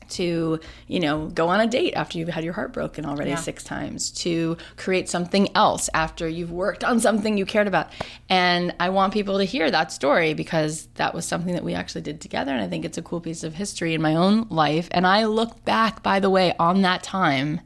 to 0.09 0.59
you 0.87 0.99
know 0.99 1.27
go 1.27 1.47
on 1.47 1.59
a 1.59 1.67
date 1.67 1.93
after 1.93 2.17
you've 2.17 2.29
had 2.29 2.43
your 2.43 2.53
heart 2.53 2.73
broken 2.73 3.05
already 3.05 3.31
yeah. 3.31 3.35
six 3.35 3.63
times 3.63 4.11
to 4.11 4.57
create 4.77 5.09
something 5.09 5.47
else 5.55 5.89
after 5.93 6.27
you've 6.27 6.51
worked 6.51 6.83
on 6.83 6.99
something 6.99 7.37
you 7.37 7.45
cared 7.45 7.67
about 7.67 7.87
and 8.29 8.73
i 8.79 8.89
want 8.89 9.13
people 9.13 9.37
to 9.37 9.43
hear 9.43 9.69
that 9.69 9.91
story 9.91 10.33
because 10.33 10.87
that 10.95 11.13
was 11.13 11.25
something 11.25 11.53
that 11.53 11.63
we 11.63 11.73
actually 11.73 12.01
did 12.01 12.21
together 12.21 12.51
and 12.51 12.61
i 12.61 12.67
think 12.67 12.85
it's 12.85 12.97
a 12.97 13.01
cool 13.01 13.21
piece 13.21 13.43
of 13.43 13.53
history 13.53 13.93
in 13.93 14.01
my 14.01 14.15
own 14.15 14.47
life 14.49 14.87
and 14.91 15.05
i 15.05 15.25
look 15.25 15.63
back 15.65 16.03
by 16.03 16.19
the 16.19 16.29
way 16.29 16.53
on 16.59 16.81
that 16.81 17.03
time 17.03 17.61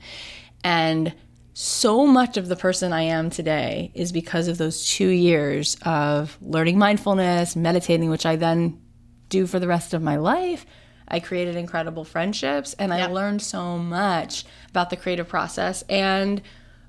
and 0.64 1.14
so 1.54 2.08
much 2.08 2.36
of 2.38 2.48
the 2.48 2.56
person 2.56 2.92
I 2.92 3.04
am 3.04 3.30
today 3.30 3.92
is 3.94 4.12
because 4.12 4.48
of 4.48 4.58
those 4.58 4.90
two 4.90 5.10
years 5.10 5.78
of 5.84 6.38
learning 6.42 6.80
mindfulness, 6.80 7.56
meditating, 7.56 8.10
which 8.10 8.26
I 8.26 8.36
then 8.36 8.82
do 9.30 9.46
for 9.46 9.60
the 9.60 9.68
rest 9.68 9.94
of 9.94 10.02
my 10.02 10.18
life, 10.18 10.66
I 11.08 11.20
created 11.20 11.56
incredible 11.56 12.04
friendships 12.04 12.74
and 12.74 12.92
yep. 12.92 13.10
I 13.10 13.12
learned 13.12 13.42
so 13.42 13.78
much 13.78 14.46
about 14.70 14.90
the 14.90 14.96
creative 14.96 15.28
process. 15.28 15.84
And 15.90 16.42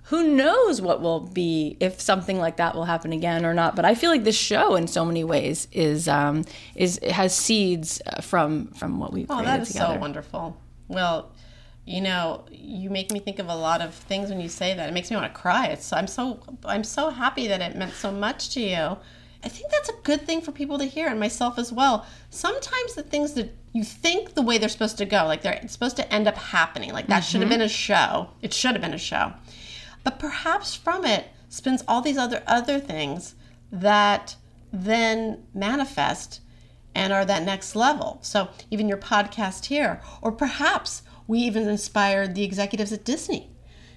who 0.05 0.35
knows 0.35 0.83
what 0.83 1.00
will 1.00 1.20
be 1.20 1.77
if 1.81 2.00
something 2.00 2.38
like 2.38 2.57
that 2.59 2.74
will 2.74 2.85
happen 2.85 3.12
again 3.12 3.44
or 3.44 3.55
not. 3.55 3.74
But 3.74 3.85
i 3.85 3.94
feel 3.94 4.11
like 4.11 4.24
this 4.24 4.37
show 4.37 4.77
in 4.77 4.87
so 4.87 5.05
many 5.05 5.24
ways 5.24 5.68
is 5.72 6.09
um 6.09 6.44
is 6.74 7.00
has 7.11 7.35
seeds 7.35 8.00
uh, 8.07 8.20
from 8.20 8.68
from 8.68 8.98
what 9.00 9.12
we've 9.12 9.27
oh 9.31 9.42
that 9.42 9.61
is 9.61 9.68
together. 9.68 9.94
so 9.94 10.00
wonderful. 10.00 10.57
Well 10.88 11.31
you 11.87 12.00
know 12.00 12.44
you 12.50 12.88
make 12.88 13.12
me 13.12 13.20
think 13.20 13.38
of 13.38 13.48
a 13.48 13.55
lot 13.55 13.83
of 13.83 13.94
things 13.94 14.31
when 14.31 14.40
you 14.40 14.48
say 14.48 14.74
that. 14.74 14.88
It 14.88 14.92
makes 14.92 15.11
me 15.11 15.16
want 15.16 15.33
to 15.33 15.40
cry. 15.40 15.68
It's 15.68 15.92
i'm 15.92 16.07
so 16.07 16.40
i'm 16.64 16.85
so 16.85 17.11
happy 17.11 17.48
that 17.48 17.61
it 17.61 17.77
meant 17.77 17.94
so 17.94 18.11
much 18.12 18.50
to 18.50 18.61
you. 18.61 18.96
I 19.42 19.48
think 19.48 19.70
that's 19.70 19.90
a 19.90 19.96
good 20.03 20.22
thing 20.27 20.40
for 20.40 20.53
people 20.53 20.79
to 20.79 20.87
hear 20.87 21.09
and 21.09 21.20
myself 21.20 21.59
as 21.59 21.70
well. 21.70 22.07
Sometimes 22.31 22.94
the 22.94 23.03
things 23.03 23.35
that 23.35 23.53
you 23.74 23.82
think 23.82 24.34
the 24.34 24.42
way 24.42 24.56
they're 24.56 24.68
supposed 24.68 24.98
to 24.98 25.04
go, 25.04 25.24
like 25.24 25.42
they're 25.42 25.60
supposed 25.66 25.96
to 25.96 26.14
end 26.14 26.28
up 26.28 26.37
happening. 26.37 26.92
Like 26.92 27.08
that 27.08 27.22
mm-hmm. 27.22 27.30
should 27.30 27.40
have 27.40 27.50
been 27.50 27.60
a 27.60 27.68
show. 27.68 28.30
It 28.40 28.54
should 28.54 28.72
have 28.72 28.80
been 28.80 28.94
a 28.94 28.98
show. 28.98 29.34
But 30.04 30.20
perhaps 30.20 30.76
from 30.76 31.04
it 31.04 31.26
spins 31.48 31.82
all 31.88 32.00
these 32.00 32.16
other 32.16 32.42
other 32.46 32.78
things 32.78 33.34
that 33.72 34.37
then 34.72 35.44
manifest 35.52 36.40
and 36.94 37.12
are 37.12 37.24
that 37.24 37.42
next 37.42 37.74
level. 37.74 38.20
So 38.22 38.48
even 38.70 38.88
your 38.88 38.96
podcast 38.96 39.66
here, 39.66 40.00
or 40.22 40.30
perhaps 40.30 41.02
we 41.26 41.40
even 41.40 41.68
inspired 41.68 42.37
the 42.37 42.44
executives 42.44 42.92
at 42.92 43.04
Disney 43.04 43.50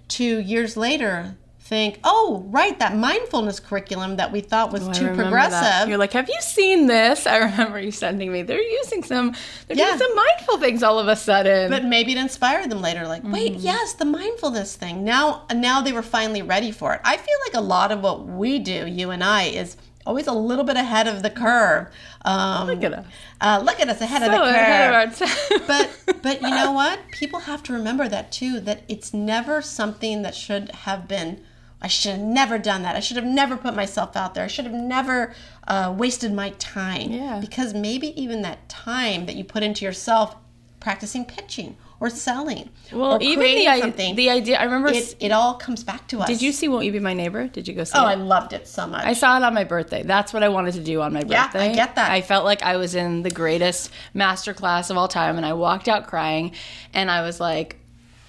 to 0.07 0.39
years 0.39 0.75
later 0.75 1.37
think, 1.67 1.99
oh, 2.03 2.45
right, 2.47 2.77
that 2.80 2.95
mindfulness 2.95 3.60
curriculum 3.60 4.15
that 4.15 4.32
we 4.32 4.39
thought 4.39 4.71
was 4.71 4.88
oh, 4.88 4.93
too 4.93 5.08
progressive. 5.08 5.51
That. 5.51 5.89
You're 5.89 5.97
like, 5.97 6.13
have 6.13 6.30
you 6.30 6.39
seen 6.39 6.88
this? 6.88 7.27
I 7.27 7.38
remember 7.49 7.80
you 7.80 7.91
sending 7.91 8.32
me. 8.32 8.41
They're 8.41 8.62
using 8.62 9.03
some, 9.03 9.36
they're 9.67 9.77
yeah. 9.77 9.88
doing 9.88 9.99
some 9.99 10.15
mindful 10.15 10.58
things 10.60 10.82
all 10.82 10.97
of 10.97 11.08
a 11.08 11.15
sudden. 11.15 11.69
But 11.69 11.84
maybe 11.84 12.13
it 12.13 12.17
inspired 12.17 12.69
them 12.69 12.82
later. 12.82 13.06
Like, 13.06 13.23
wait, 13.23 13.53
mm-hmm. 13.53 13.62
yes, 13.62 13.93
the 13.93 14.06
mindfulness 14.06 14.75
thing. 14.75 15.03
Now, 15.03 15.45
now 15.53 15.82
they 15.82 15.91
were 15.91 16.01
finally 16.01 16.41
ready 16.41 16.71
for 16.71 16.93
it. 16.93 17.01
I 17.03 17.17
feel 17.17 17.36
like 17.45 17.56
a 17.56 17.62
lot 17.62 17.91
of 17.91 18.01
what 18.01 18.25
we 18.25 18.60
do, 18.60 18.88
you 18.88 19.12
and 19.12 19.23
I, 19.23 19.43
is 19.43 19.75
always 20.08 20.27
a 20.27 20.34
little 20.34 20.63
bit 20.63 20.77
ahead 20.77 21.08
of 21.08 21.21
the 21.21 21.30
curve. 21.30 21.88
Um, 22.23 22.67
look 22.67 22.84
at 22.84 22.93
us. 22.93 23.06
Uh, 23.41 23.62
look 23.63 23.80
at 23.80 23.89
us 23.89 23.99
ahead 23.99 24.21
so 24.21 24.27
of 24.27 24.47
the 24.47 25.19
curve. 25.19 25.58
Of 25.60 25.67
but 25.67 26.21
but 26.23 26.41
you 26.41 26.49
know 26.49 26.71
what? 26.82 26.99
People 27.12 27.41
have 27.41 27.62
to 27.63 27.73
remember 27.73 28.08
that 28.08 28.32
too. 28.32 28.62
That 28.62 28.84
it's 28.88 29.13
never 29.13 29.62
something 29.62 30.21
that 30.21 30.34
should 30.34 30.71
have 30.71 31.08
been 31.08 31.43
I 31.81 31.87
should 31.87 32.11
have 32.13 32.21
never 32.21 32.57
done 32.57 32.81
that. 32.83 32.95
I 32.95 32.99
should 32.99 33.17
have 33.17 33.25
never 33.25 33.55
put 33.55 33.75
myself 33.75 34.15
out 34.15 34.33
there. 34.33 34.43
I 34.43 34.47
should 34.47 34.65
have 34.65 34.73
never 34.73 35.33
uh, 35.67 35.93
wasted 35.95 36.33
my 36.33 36.49
time. 36.57 37.11
Yeah. 37.11 37.39
Because 37.39 37.73
maybe 37.73 38.19
even 38.19 38.41
that 38.41 38.67
time 38.67 39.27
that 39.27 39.35
you 39.35 39.43
put 39.43 39.61
into 39.63 39.85
yourself 39.85 40.35
practicing 40.79 41.25
pitching 41.25 41.77
or 41.99 42.09
selling 42.09 42.69
well, 42.91 43.15
or 43.15 43.21
even 43.21 43.43
the, 43.43 43.79
something, 43.79 44.15
the 44.15 44.29
idea, 44.29 44.57
I 44.57 44.63
remember 44.65 44.89
it, 44.89 45.15
it, 45.19 45.31
all 45.31 45.55
comes 45.55 45.83
back 45.83 46.07
to 46.09 46.19
us. 46.19 46.27
Did 46.27 46.41
you 46.41 46.51
see 46.51 46.67
Won't 46.67 46.85
You 46.85 46.91
Be 46.91 46.99
My 46.99 47.13
Neighbor? 47.13 47.47
Did 47.47 47.67
you 47.67 47.73
go 47.73 47.83
see 47.83 47.97
oh, 47.97 48.03
it? 48.03 48.11
I 48.11 48.13
loved 48.15 48.53
it 48.53 48.67
so 48.67 48.85
much. 48.85 49.03
I 49.03 49.13
saw 49.13 49.37
it 49.37 49.43
on 49.43 49.53
my 49.55 49.63
birthday. 49.63 50.03
That's 50.03 50.31
what 50.31 50.43
I 50.43 50.49
wanted 50.49 50.75
to 50.75 50.83
do 50.83 51.01
on 51.01 51.13
my 51.13 51.21
birthday. 51.21 51.65
Yeah, 51.65 51.71
I 51.71 51.73
get 51.73 51.95
that. 51.95 52.11
I 52.11 52.21
felt 52.21 52.45
like 52.45 52.61
I 52.61 52.77
was 52.77 52.93
in 52.93 53.23
the 53.23 53.31
greatest 53.31 53.91
master 54.13 54.53
class 54.53 54.91
of 54.91 54.97
all 54.97 55.07
time 55.07 55.37
and 55.37 55.45
I 55.45 55.53
walked 55.53 55.87
out 55.87 56.07
crying 56.07 56.53
and 56.93 57.09
I 57.09 57.21
was 57.23 57.39
like, 57.39 57.77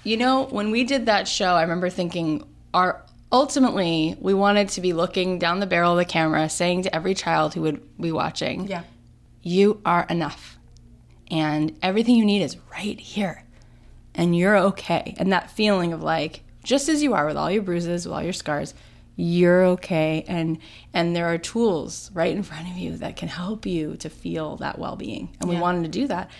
you 0.02 0.16
know, 0.16 0.44
when 0.46 0.70
we 0.70 0.84
did 0.84 1.06
that 1.06 1.28
show, 1.28 1.54
I 1.54 1.62
remember 1.62 1.90
thinking, 1.90 2.44
our 2.72 3.02
ultimately, 3.30 4.16
we 4.20 4.34
wanted 4.34 4.68
to 4.70 4.80
be 4.80 4.92
looking 4.92 5.38
down 5.38 5.60
the 5.60 5.66
barrel 5.66 5.92
of 5.92 5.98
the 5.98 6.04
camera, 6.04 6.48
saying 6.48 6.82
to 6.82 6.94
every 6.94 7.14
child 7.14 7.54
who 7.54 7.62
would 7.62 7.98
be 7.98 8.12
watching, 8.12 8.66
Yeah, 8.66 8.84
you 9.42 9.80
are 9.84 10.06
enough. 10.08 10.58
And 11.30 11.78
everything 11.82 12.16
you 12.16 12.24
need 12.24 12.42
is 12.42 12.56
right 12.72 12.98
here. 12.98 13.44
And 14.14 14.36
you're 14.36 14.56
okay. 14.56 15.14
And 15.18 15.32
that 15.32 15.50
feeling 15.50 15.92
of 15.92 16.02
like, 16.02 16.42
just 16.64 16.88
as 16.88 17.02
you 17.02 17.14
are 17.14 17.26
with 17.26 17.36
all 17.36 17.50
your 17.50 17.62
bruises, 17.62 18.06
with 18.06 18.14
all 18.14 18.22
your 18.22 18.32
scars, 18.32 18.74
you're 19.20 19.64
okay 19.64 20.24
and 20.28 20.58
and 20.94 21.14
there 21.14 21.26
are 21.26 21.38
tools 21.38 22.08
right 22.14 22.36
in 22.36 22.44
front 22.44 22.70
of 22.70 22.76
you 22.76 22.96
that 22.96 23.16
can 23.16 23.26
help 23.28 23.66
you 23.66 23.96
to 23.96 24.08
feel 24.08 24.56
that 24.58 24.78
well-being 24.78 25.28
and 25.40 25.50
we 25.50 25.56
wanted 25.56 25.82
to 25.82 25.88
do 25.88 26.06
that 26.06 26.30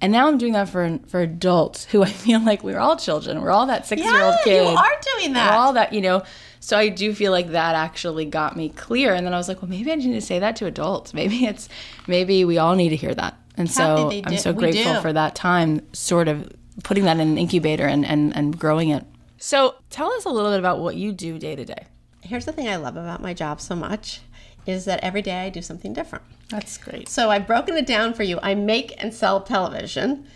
and 0.00 0.12
now 0.12 0.28
I'm 0.28 0.38
doing 0.38 0.52
that 0.52 0.68
for 0.68 0.98
for 1.06 1.20
adults 1.20 1.84
who 1.86 2.02
I 2.02 2.06
feel 2.10 2.40
like 2.40 2.62
we're 2.62 2.78
all 2.78 2.96
children. 2.96 3.40
We're 3.40 3.50
all 3.50 3.66
that 3.66 3.86
six 3.86 4.02
year 4.02 4.22
old 4.22 4.36
kid. 4.44 4.62
You 4.62 4.76
are 4.76 5.00
doing 5.16 5.32
that. 5.34 5.50
We're 5.50 5.56
all 5.56 5.72
that, 5.74 5.92
you 5.92 6.00
know. 6.00 6.22
So 6.60 6.76
I 6.76 6.88
do 6.88 7.14
feel 7.14 7.32
like 7.32 7.48
that 7.48 7.74
actually 7.74 8.24
got 8.24 8.56
me 8.56 8.70
clear. 8.70 9.14
And 9.14 9.24
then 9.24 9.32
I 9.32 9.36
was 9.36 9.46
like, 9.48 9.62
well, 9.62 9.70
maybe 9.70 9.92
I 9.92 9.94
need 9.94 10.12
to 10.14 10.20
say 10.20 10.40
that 10.40 10.56
to 10.56 10.66
adults. 10.66 11.14
Maybe 11.14 11.46
it's 11.46 11.68
maybe 12.06 12.44
we 12.44 12.58
all 12.58 12.74
need 12.74 12.90
to 12.90 12.96
hear 12.96 13.14
that. 13.14 13.38
And 13.56 13.70
so 13.70 14.10
I'm 14.24 14.36
so 14.36 14.52
grateful 14.52 15.00
for 15.00 15.12
that 15.12 15.34
time, 15.34 15.80
sort 15.92 16.28
of 16.28 16.52
putting 16.82 17.04
that 17.04 17.18
in 17.18 17.28
an 17.28 17.38
incubator 17.38 17.86
and, 17.86 18.04
and, 18.04 18.36
and 18.36 18.58
growing 18.58 18.90
it. 18.90 19.04
So 19.38 19.76
tell 19.88 20.12
us 20.12 20.26
a 20.26 20.28
little 20.28 20.50
bit 20.50 20.58
about 20.58 20.80
what 20.80 20.96
you 20.96 21.12
do 21.12 21.38
day 21.38 21.56
to 21.56 21.64
day. 21.64 21.86
Here's 22.20 22.44
the 22.44 22.52
thing 22.52 22.68
I 22.68 22.76
love 22.76 22.96
about 22.96 23.22
my 23.22 23.32
job 23.32 23.60
so 23.60 23.74
much 23.74 24.20
is 24.66 24.84
that 24.84 25.00
every 25.02 25.22
day 25.22 25.46
I 25.46 25.48
do 25.48 25.62
something 25.62 25.92
different. 25.92 26.24
That's 26.48 26.76
great. 26.78 27.08
So 27.08 27.30
I've 27.30 27.46
broken 27.46 27.76
it 27.76 27.86
down 27.86 28.14
for 28.14 28.22
you. 28.22 28.38
I 28.42 28.54
make 28.54 28.94
and 29.02 29.12
sell 29.12 29.40
television, 29.40 30.26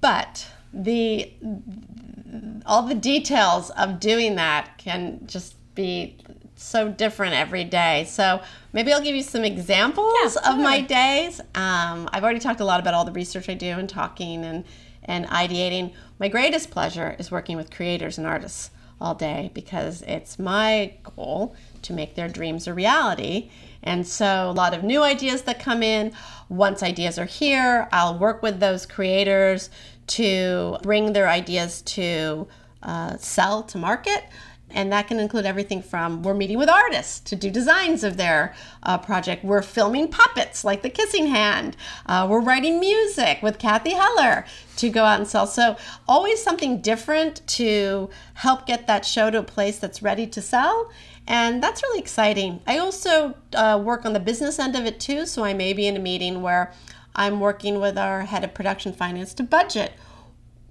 but 0.00 0.48
the 0.72 1.32
all 2.66 2.82
the 2.82 2.94
details 2.94 3.70
of 3.70 3.98
doing 3.98 4.36
that 4.36 4.78
can 4.78 5.20
just 5.26 5.54
be 5.74 6.16
so 6.54 6.88
different 6.90 7.34
every 7.34 7.64
day. 7.64 8.04
So 8.04 8.42
maybe 8.72 8.92
I'll 8.92 9.02
give 9.02 9.16
you 9.16 9.22
some 9.22 9.44
examples 9.44 10.12
yeah, 10.22 10.52
of 10.52 10.58
my 10.58 10.80
days. 10.80 11.40
Um, 11.54 12.08
I've 12.12 12.22
already 12.22 12.38
talked 12.38 12.60
a 12.60 12.64
lot 12.64 12.80
about 12.80 12.94
all 12.94 13.04
the 13.04 13.12
research 13.12 13.48
I 13.48 13.54
do 13.54 13.70
and 13.70 13.88
talking 13.88 14.44
and 14.44 14.64
and 15.04 15.26
ideating. 15.26 15.94
My 16.18 16.28
greatest 16.28 16.70
pleasure 16.70 17.16
is 17.18 17.30
working 17.30 17.56
with 17.56 17.70
creators 17.70 18.18
and 18.18 18.26
artists 18.26 18.70
all 19.00 19.14
day 19.14 19.50
because 19.54 20.02
it's 20.02 20.38
my 20.38 20.94
goal 21.16 21.54
to 21.82 21.92
make 21.92 22.14
their 22.14 22.28
dreams 22.28 22.66
a 22.66 22.74
reality. 22.74 23.50
And 23.82 24.06
so, 24.06 24.50
a 24.50 24.52
lot 24.52 24.74
of 24.74 24.84
new 24.84 25.02
ideas 25.02 25.42
that 25.42 25.58
come 25.58 25.82
in. 25.82 26.12
Once 26.48 26.82
ideas 26.82 27.18
are 27.18 27.24
here, 27.24 27.88
I'll 27.92 28.18
work 28.18 28.42
with 28.42 28.60
those 28.60 28.84
creators 28.84 29.70
to 30.08 30.76
bring 30.82 31.12
their 31.12 31.28
ideas 31.28 31.80
to 31.82 32.46
uh, 32.82 33.16
sell 33.16 33.62
to 33.62 33.78
market. 33.78 34.24
And 34.72 34.92
that 34.92 35.08
can 35.08 35.18
include 35.18 35.46
everything 35.46 35.82
from 35.82 36.22
we're 36.22 36.34
meeting 36.34 36.58
with 36.58 36.68
artists 36.68 37.20
to 37.20 37.36
do 37.36 37.50
designs 37.50 38.04
of 38.04 38.16
their 38.16 38.54
uh, 38.82 38.98
project. 38.98 39.44
We're 39.44 39.62
filming 39.62 40.08
puppets 40.08 40.64
like 40.64 40.82
The 40.82 40.90
Kissing 40.90 41.26
Hand. 41.26 41.76
Uh, 42.06 42.26
we're 42.30 42.40
writing 42.40 42.80
music 42.80 43.42
with 43.42 43.58
Cathy 43.58 43.94
Heller 43.94 44.44
to 44.76 44.88
go 44.88 45.04
out 45.04 45.18
and 45.18 45.28
sell. 45.28 45.46
So, 45.46 45.76
always 46.08 46.42
something 46.42 46.80
different 46.80 47.46
to 47.48 48.10
help 48.34 48.66
get 48.66 48.86
that 48.86 49.04
show 49.04 49.30
to 49.30 49.38
a 49.38 49.42
place 49.42 49.78
that's 49.78 50.02
ready 50.02 50.26
to 50.28 50.40
sell 50.40 50.90
and 51.26 51.62
that's 51.62 51.82
really 51.82 52.00
exciting. 52.00 52.60
I 52.66 52.78
also 52.78 53.34
uh, 53.54 53.80
work 53.82 54.04
on 54.04 54.14
the 54.14 54.20
business 54.20 54.58
end 54.58 54.74
of 54.74 54.84
it 54.84 54.98
too, 54.98 55.26
so 55.26 55.44
I 55.44 55.54
may 55.54 55.72
be 55.72 55.86
in 55.86 55.96
a 55.96 56.00
meeting 56.00 56.42
where 56.42 56.72
I'm 57.14 57.38
working 57.38 57.80
with 57.80 57.96
our 57.98 58.22
head 58.22 58.42
of 58.42 58.54
production 58.54 58.92
finance 58.92 59.34
to 59.34 59.42
budget 59.42 59.92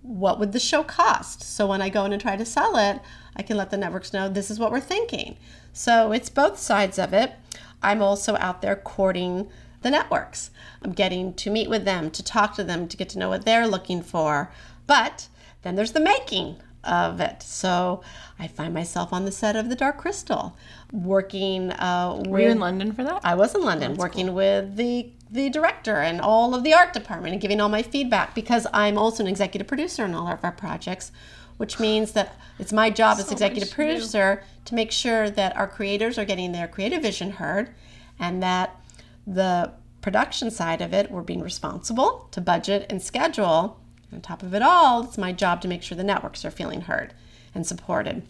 what 0.01 0.39
would 0.39 0.53
the 0.53 0.59
show 0.59 0.83
cost? 0.83 1.43
So 1.43 1.67
when 1.67 1.81
I 1.81 1.89
go 1.89 2.05
in 2.05 2.13
and 2.13 2.21
try 2.21 2.35
to 2.35 2.45
sell 2.45 2.77
it, 2.77 2.99
I 3.35 3.41
can 3.41 3.57
let 3.57 3.69
the 3.69 3.77
networks 3.77 4.13
know 4.13 4.27
this 4.29 4.51
is 4.51 4.59
what 4.59 4.71
we're 4.71 4.79
thinking. 4.79 5.37
So 5.73 6.11
it's 6.11 6.29
both 6.29 6.57
sides 6.59 6.99
of 6.99 7.13
it. 7.13 7.33
I'm 7.81 8.01
also 8.01 8.35
out 8.37 8.61
there 8.61 8.75
courting 8.75 9.49
the 9.81 9.91
networks. 9.91 10.51
I'm 10.81 10.91
getting 10.91 11.33
to 11.35 11.49
meet 11.49 11.69
with 11.69 11.85
them, 11.85 12.11
to 12.11 12.23
talk 12.23 12.55
to 12.55 12.63
them, 12.63 12.87
to 12.87 12.97
get 12.97 13.09
to 13.09 13.19
know 13.19 13.29
what 13.29 13.45
they're 13.45 13.67
looking 13.67 14.01
for. 14.01 14.51
But 14.87 15.27
then 15.61 15.75
there's 15.75 15.93
the 15.93 15.99
making 15.99 16.57
of 16.83 17.19
it. 17.19 17.43
So 17.43 18.01
I 18.37 18.47
find 18.47 18.73
myself 18.73 19.11
on 19.13 19.25
the 19.25 19.31
set 19.31 19.55
of 19.55 19.69
The 19.69 19.75
Dark 19.75 19.97
Crystal, 19.97 20.57
working. 20.91 21.71
Uh, 21.71 22.23
Were 22.25 22.39
you 22.39 22.49
in 22.49 22.59
London 22.59 22.91
for 22.93 23.03
that? 23.03 23.21
I 23.23 23.35
was 23.35 23.55
in 23.55 23.61
London, 23.61 23.95
working 23.95 24.33
with 24.33 24.75
the 24.75 25.11
the 25.31 25.49
director 25.49 25.97
and 25.97 26.19
all 26.19 26.55
of 26.55 26.63
the 26.63 26.73
art 26.73 26.91
department 26.91 27.33
and 27.33 27.41
giving 27.41 27.61
all 27.61 27.69
my 27.69 27.83
feedback 27.83 28.33
because 28.33 28.65
I'm 28.73 28.97
also 28.97 29.21
an 29.21 29.29
executive 29.29 29.67
producer 29.67 30.03
in 30.03 30.15
all 30.15 30.27
of 30.27 30.43
our 30.43 30.51
projects, 30.51 31.11
which 31.59 31.77
means 31.77 32.13
that 32.13 32.35
it's 32.57 32.71
my 32.71 32.89
job 32.89 33.19
as 33.19 33.29
executive 33.29 33.67
much 33.67 33.69
to 33.69 33.75
producer 33.75 34.43
to 34.63 34.75
make 34.75 34.93
sure 34.93 35.29
that 35.29 35.55
our 35.57 35.67
creators 35.67 36.17
are 36.17 36.23
getting 36.23 36.53
their 36.53 36.69
creative 36.69 37.01
vision 37.01 37.31
heard 37.31 37.69
and 38.17 38.41
that 38.41 38.79
the 39.27 39.69
production 39.99 40.49
side 40.49 40.81
of 40.81 40.93
it, 40.93 41.11
we're 41.11 41.21
being 41.21 41.41
responsible 41.41 42.29
to 42.31 42.39
budget 42.39 42.85
and 42.89 43.01
schedule. 43.01 43.77
On 44.13 44.21
top 44.21 44.41
of 44.41 44.53
it 44.53 44.61
all, 44.61 45.03
it's 45.03 45.17
my 45.17 45.33
job 45.33 45.61
to 45.61 45.67
make 45.67 45.83
sure 45.83 45.97
the 45.97 46.03
networks 46.03 46.45
are 46.45 46.51
feeling 46.51 46.79
heard 46.79 47.13
and 47.53 47.67
supported. 47.67 48.23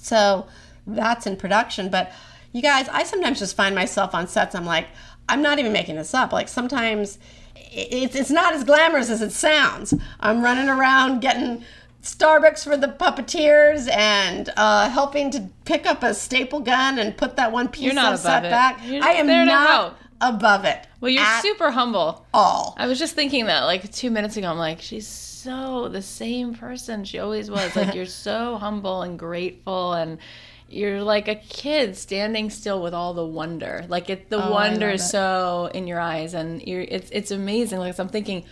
So 0.00 0.48
that's 0.88 1.24
in 1.24 1.36
production. 1.36 1.88
But 1.88 2.10
you 2.50 2.62
guys, 2.62 2.88
I 2.88 3.04
sometimes 3.04 3.38
just 3.38 3.54
find 3.54 3.76
myself 3.76 4.12
on 4.12 4.26
sets. 4.26 4.56
I'm 4.56 4.66
like, 4.66 4.88
I'm 5.28 5.40
not 5.40 5.60
even 5.60 5.72
making 5.72 5.94
this 5.94 6.14
up. 6.14 6.32
Like 6.32 6.48
sometimes 6.48 7.20
it's 7.54 8.16
it's 8.16 8.30
not 8.30 8.54
as 8.54 8.64
glamorous 8.64 9.08
as 9.08 9.22
it 9.22 9.30
sounds. 9.30 9.94
I'm 10.18 10.42
running 10.42 10.68
around 10.68 11.20
getting 11.20 11.62
Starbucks 12.06 12.62
for 12.64 12.76
the 12.76 12.88
puppeteers 12.88 13.90
and 13.90 14.50
uh, 14.56 14.88
helping 14.90 15.30
to 15.32 15.48
pick 15.64 15.86
up 15.86 16.02
a 16.02 16.14
staple 16.14 16.60
gun 16.60 16.98
and 16.98 17.16
put 17.16 17.36
that 17.36 17.50
one 17.52 17.68
piece 17.68 17.96
of 17.96 18.18
set 18.18 18.44
it. 18.44 18.50
back. 18.50 18.80
You're- 18.84 19.00
I 19.00 19.12
am 19.12 19.26
not 19.26 19.46
not 19.46 19.98
above 20.20 20.64
it. 20.64 20.86
Well, 21.00 21.10
you're 21.10 21.24
super 21.42 21.70
humble. 21.70 22.24
all. 22.32 22.74
I 22.78 22.86
was 22.86 22.98
just 22.98 23.14
thinking 23.14 23.46
that 23.46 23.64
like 23.64 23.90
two 23.92 24.10
minutes 24.10 24.36
ago. 24.36 24.48
I'm 24.50 24.56
like, 24.58 24.80
she's 24.80 25.06
so 25.06 25.88
the 25.88 26.02
same 26.02 26.54
person 26.54 27.04
she 27.04 27.18
always 27.18 27.50
was. 27.50 27.74
Like, 27.76 27.94
you're 27.94 28.06
so 28.28 28.56
humble 28.56 29.02
and 29.02 29.18
grateful, 29.18 29.92
and 29.92 30.18
you're 30.68 31.02
like 31.02 31.28
a 31.28 31.34
kid 31.36 31.96
standing 31.96 32.50
still 32.50 32.82
with 32.82 32.94
all 32.94 33.14
the 33.14 33.26
wonder. 33.26 33.84
Like, 33.88 34.08
it 34.10 34.30
the 34.30 34.42
Oh, 34.44 34.50
wonder 34.52 34.88
is 34.90 35.08
so 35.08 35.70
in 35.74 35.86
your 35.86 36.00
eyes, 36.00 36.34
and 36.34 36.62
you're 36.62 36.80
it's 36.82 37.10
it's 37.10 37.30
amazing. 37.30 37.78
Like, 37.80 37.94
so 37.94 38.02
I'm 38.04 38.08
thinking. 38.08 38.44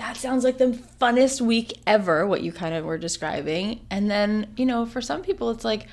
That 0.00 0.16
sounds 0.16 0.44
like 0.44 0.56
the 0.56 0.78
funnest 0.98 1.42
week 1.42 1.78
ever, 1.86 2.26
what 2.26 2.40
you 2.40 2.52
kind 2.52 2.74
of 2.74 2.86
were 2.86 2.96
describing. 2.96 3.80
And 3.90 4.10
then, 4.10 4.46
you 4.56 4.64
know, 4.64 4.86
for 4.86 5.02
some 5.02 5.20
people, 5.20 5.50
it's 5.50 5.62
like, 5.62 5.88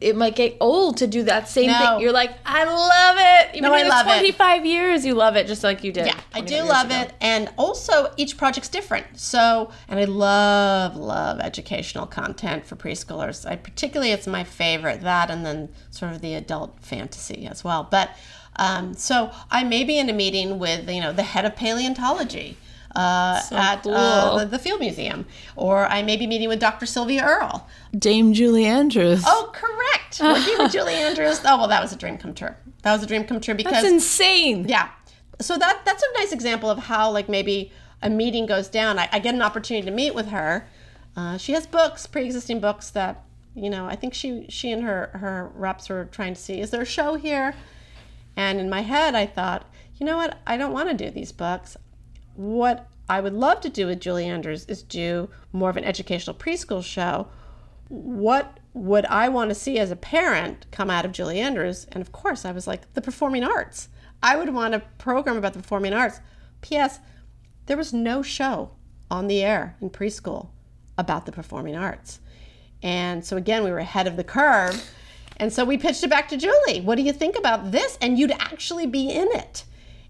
it 0.00 0.14
might 0.14 0.36
get 0.36 0.56
old 0.60 0.98
to 0.98 1.08
do 1.08 1.24
that 1.24 1.48
same 1.48 1.66
No. 1.66 1.78
thing. 1.78 2.00
You're 2.00 2.12
like, 2.12 2.30
I 2.46 2.62
love 2.64 3.16
it. 3.18 3.56
Even 3.56 3.68
No, 3.70 3.76
I 3.76 3.82
love 3.82 4.06
it. 4.06 4.10
25 4.20 4.64
years, 4.64 5.04
you 5.04 5.14
love 5.14 5.34
it 5.34 5.48
just 5.48 5.64
like 5.64 5.82
you 5.82 5.90
did. 5.90 6.06
Yeah, 6.06 6.20
I 6.32 6.42
do 6.42 6.62
love 6.62 6.86
ago. 6.86 7.00
it. 7.00 7.12
And 7.20 7.50
also, 7.58 8.12
each 8.16 8.36
project's 8.38 8.68
different. 8.68 9.18
So, 9.18 9.72
and 9.88 9.98
I 9.98 10.04
love, 10.04 10.94
love 10.94 11.40
educational 11.40 12.06
content 12.06 12.64
for 12.64 12.76
preschoolers. 12.76 13.44
I 13.44 13.56
particularly, 13.56 14.12
it's 14.12 14.28
my 14.28 14.44
favorite, 14.44 15.00
that 15.00 15.28
and 15.28 15.44
then 15.44 15.70
sort 15.90 16.12
of 16.12 16.20
the 16.20 16.34
adult 16.34 16.78
fantasy 16.82 17.48
as 17.48 17.64
well. 17.64 17.88
But, 17.90 18.10
um, 18.56 18.94
so 18.94 19.32
I 19.50 19.64
may 19.64 19.82
be 19.82 19.98
in 19.98 20.08
a 20.08 20.12
meeting 20.14 20.60
with, 20.60 20.88
you 20.88 21.00
know, 21.00 21.12
the 21.12 21.24
head 21.24 21.44
of 21.44 21.56
paleontology. 21.56 22.56
Uh, 22.94 23.40
at 23.52 23.82
cool. 23.84 23.94
uh, 23.94 24.38
the, 24.40 24.46
the 24.46 24.58
Field 24.58 24.80
Museum, 24.80 25.24
or 25.54 25.86
I 25.86 26.02
may 26.02 26.16
be 26.16 26.26
meeting 26.26 26.48
with 26.48 26.58
Dr. 26.58 26.86
Sylvia 26.86 27.22
Earle. 27.24 27.68
Dame 27.96 28.32
Julie 28.32 28.64
Andrews. 28.66 29.22
Oh, 29.26 29.50
correct. 29.54 30.20
Working 30.20 30.58
with 30.58 30.72
Julie 30.76 30.94
Andrews. 30.94 31.40
Oh, 31.44 31.58
well, 31.58 31.68
that 31.68 31.80
was 31.80 31.92
a 31.92 31.96
dream 31.96 32.18
come 32.18 32.34
true. 32.34 32.54
That 32.82 32.92
was 32.92 33.02
a 33.02 33.06
dream 33.06 33.24
come 33.24 33.40
true 33.40 33.54
because 33.54 33.74
that's 33.74 33.86
insane. 33.86 34.66
yeah. 34.68 34.88
So 35.40 35.56
that 35.56 35.82
that's 35.84 36.02
a 36.02 36.18
nice 36.18 36.32
example 36.32 36.68
of 36.68 36.78
how 36.78 37.10
like 37.10 37.28
maybe 37.28 37.72
a 38.02 38.10
meeting 38.10 38.46
goes 38.46 38.68
down. 38.68 38.98
I, 38.98 39.08
I 39.12 39.18
get 39.20 39.34
an 39.34 39.42
opportunity 39.42 39.84
to 39.86 39.92
meet 39.92 40.14
with 40.14 40.28
her. 40.28 40.66
Uh, 41.16 41.36
she 41.38 41.52
has 41.52 41.66
books, 41.66 42.06
pre-existing 42.06 42.60
books 42.60 42.90
that 42.90 43.22
you 43.54 43.70
know. 43.70 43.86
I 43.86 43.96
think 43.96 44.14
she 44.14 44.46
she 44.48 44.70
and 44.72 44.82
her 44.82 45.10
her 45.14 45.50
reps 45.54 45.88
were 45.88 46.06
trying 46.06 46.34
to 46.34 46.40
see 46.40 46.60
is 46.60 46.70
there 46.70 46.82
a 46.82 46.86
show 46.86 47.14
here. 47.14 47.54
And 48.36 48.58
in 48.60 48.68
my 48.70 48.80
head, 48.82 49.14
I 49.14 49.26
thought, 49.26 49.66
you 49.96 50.06
know 50.06 50.16
what? 50.16 50.38
I 50.46 50.56
don't 50.56 50.72
want 50.72 50.88
to 50.88 50.94
do 50.94 51.10
these 51.10 51.32
books. 51.32 51.76
What 52.40 52.88
I 53.06 53.20
would 53.20 53.34
love 53.34 53.60
to 53.60 53.68
do 53.68 53.86
with 53.86 54.00
Julie 54.00 54.24
Andrews 54.24 54.64
is 54.64 54.82
do 54.82 55.28
more 55.52 55.68
of 55.68 55.76
an 55.76 55.84
educational 55.84 56.34
preschool 56.34 56.82
show. 56.82 57.28
What 57.88 58.56
would 58.72 59.04
I 59.04 59.28
want 59.28 59.50
to 59.50 59.54
see 59.54 59.78
as 59.78 59.90
a 59.90 59.96
parent 59.96 60.64
come 60.70 60.88
out 60.88 61.04
of 61.04 61.12
Julie 61.12 61.38
Andrews? 61.38 61.86
And 61.92 62.00
of 62.00 62.12
course, 62.12 62.46
I 62.46 62.52
was 62.52 62.66
like, 62.66 62.94
the 62.94 63.02
performing 63.02 63.44
arts. 63.44 63.90
I 64.22 64.38
would 64.38 64.54
want 64.54 64.74
a 64.74 64.80
program 64.96 65.36
about 65.36 65.52
the 65.52 65.58
performing 65.58 65.92
arts. 65.92 66.20
P.S. 66.62 67.00
There 67.66 67.76
was 67.76 67.92
no 67.92 68.22
show 68.22 68.70
on 69.10 69.26
the 69.26 69.42
air 69.42 69.76
in 69.82 69.90
preschool 69.90 70.48
about 70.96 71.26
the 71.26 71.32
performing 71.32 71.76
arts. 71.76 72.20
And 72.82 73.22
so 73.22 73.36
again, 73.36 73.64
we 73.64 73.70
were 73.70 73.80
ahead 73.80 74.06
of 74.06 74.16
the 74.16 74.24
curve. 74.24 74.90
And 75.36 75.52
so 75.52 75.66
we 75.66 75.76
pitched 75.76 76.04
it 76.04 76.08
back 76.08 76.28
to 76.30 76.38
Julie. 76.38 76.80
What 76.80 76.94
do 76.94 77.02
you 77.02 77.12
think 77.12 77.36
about 77.36 77.70
this? 77.70 77.98
And 78.00 78.18
you'd 78.18 78.30
actually 78.30 78.86
be 78.86 79.10
in 79.10 79.28
it. 79.32 79.64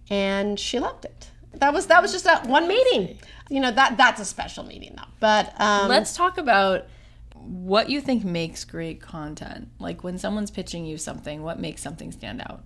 And 0.08 0.60
she 0.60 0.78
loved 0.78 1.04
it. 1.04 1.30
That 1.54 1.72
was 1.72 1.86
that 1.86 2.00
was 2.02 2.12
just 2.12 2.26
a 2.26 2.40
one 2.46 2.68
meeting. 2.68 3.18
You 3.48 3.60
know, 3.60 3.72
that 3.72 3.96
that's 3.96 4.20
a 4.20 4.24
special 4.24 4.64
meeting 4.64 4.94
though. 4.96 5.08
But 5.18 5.54
um 5.60 5.88
Let's 5.88 6.14
talk 6.14 6.38
about 6.38 6.86
what 7.34 7.88
you 7.88 8.00
think 8.00 8.24
makes 8.24 8.64
great 8.64 9.00
content. 9.00 9.68
Like 9.78 10.04
when 10.04 10.18
someone's 10.18 10.50
pitching 10.50 10.84
you 10.86 10.98
something, 10.98 11.42
what 11.42 11.58
makes 11.58 11.82
something 11.82 12.12
stand 12.12 12.42
out? 12.42 12.62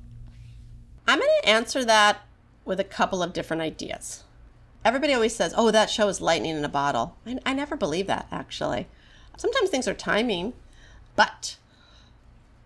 I'm 1.07 1.19
going 1.19 1.31
to 1.43 1.49
answer 1.49 1.85
that 1.85 2.23
with 2.65 2.81
a 2.81 2.85
couple 2.85 3.23
of 3.23 3.33
different 3.33 3.63
ideas. 3.63 4.25
Everybody 4.85 5.15
always 5.15 5.35
says, 5.35 5.55
oh, 5.57 5.71
that 5.71 5.91
show 5.91 6.09
is 6.09 6.21
lightning 6.21 6.57
in 6.57 6.65
a 6.65 6.69
bottle. 6.69 7.17
I, 7.27 7.39
I 7.47 7.53
never 7.55 7.77
believe 7.77 8.07
that, 8.07 8.27
actually. 8.33 8.89
Sometimes 9.37 9.71
things 9.71 9.89
are 9.89 9.95
timing, 9.95 10.53
but 11.17 11.57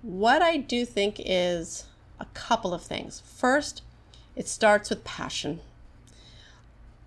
what 0.02 0.42
I 0.42 0.56
do 0.56 0.84
think 0.84 1.20
is 1.24 1.84
a 2.20 2.26
couple 2.26 2.74
of 2.74 2.82
things. 2.82 3.22
First, 3.24 3.82
it 4.36 4.48
starts 4.48 4.90
with 4.90 5.04
passion. 5.04 5.60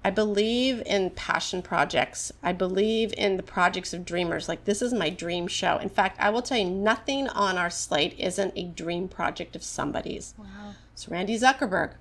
I 0.04 0.10
believe 0.10 0.82
in 0.86 1.12
passion 1.12 1.62
projects. 1.62 2.32
I 2.42 2.54
believe 2.54 3.14
in 3.18 3.38
the 3.38 3.44
projects 3.44 3.94
of 3.94 4.04
dreamers. 4.04 4.50
Like, 4.50 4.66
this 4.66 4.82
is 4.82 4.94
my 4.94 5.10
dream 5.10 5.48
show. 5.48 5.78
In 5.78 5.90
fact, 5.90 6.20
I 6.20 6.32
will 6.32 6.42
tell 6.42 6.58
you, 6.58 6.70
nothing 6.70 7.28
on 7.30 7.58
our 7.58 7.70
slate 7.70 8.16
isn't 8.18 8.54
a 8.56 8.64
dream 8.64 9.08
project 9.08 9.56
of 9.56 9.64
somebody's. 9.64 10.34
Wow. 10.38 10.74
So, 10.96 11.12
Randy 11.12 11.38
Zuckerberg, 11.38 11.94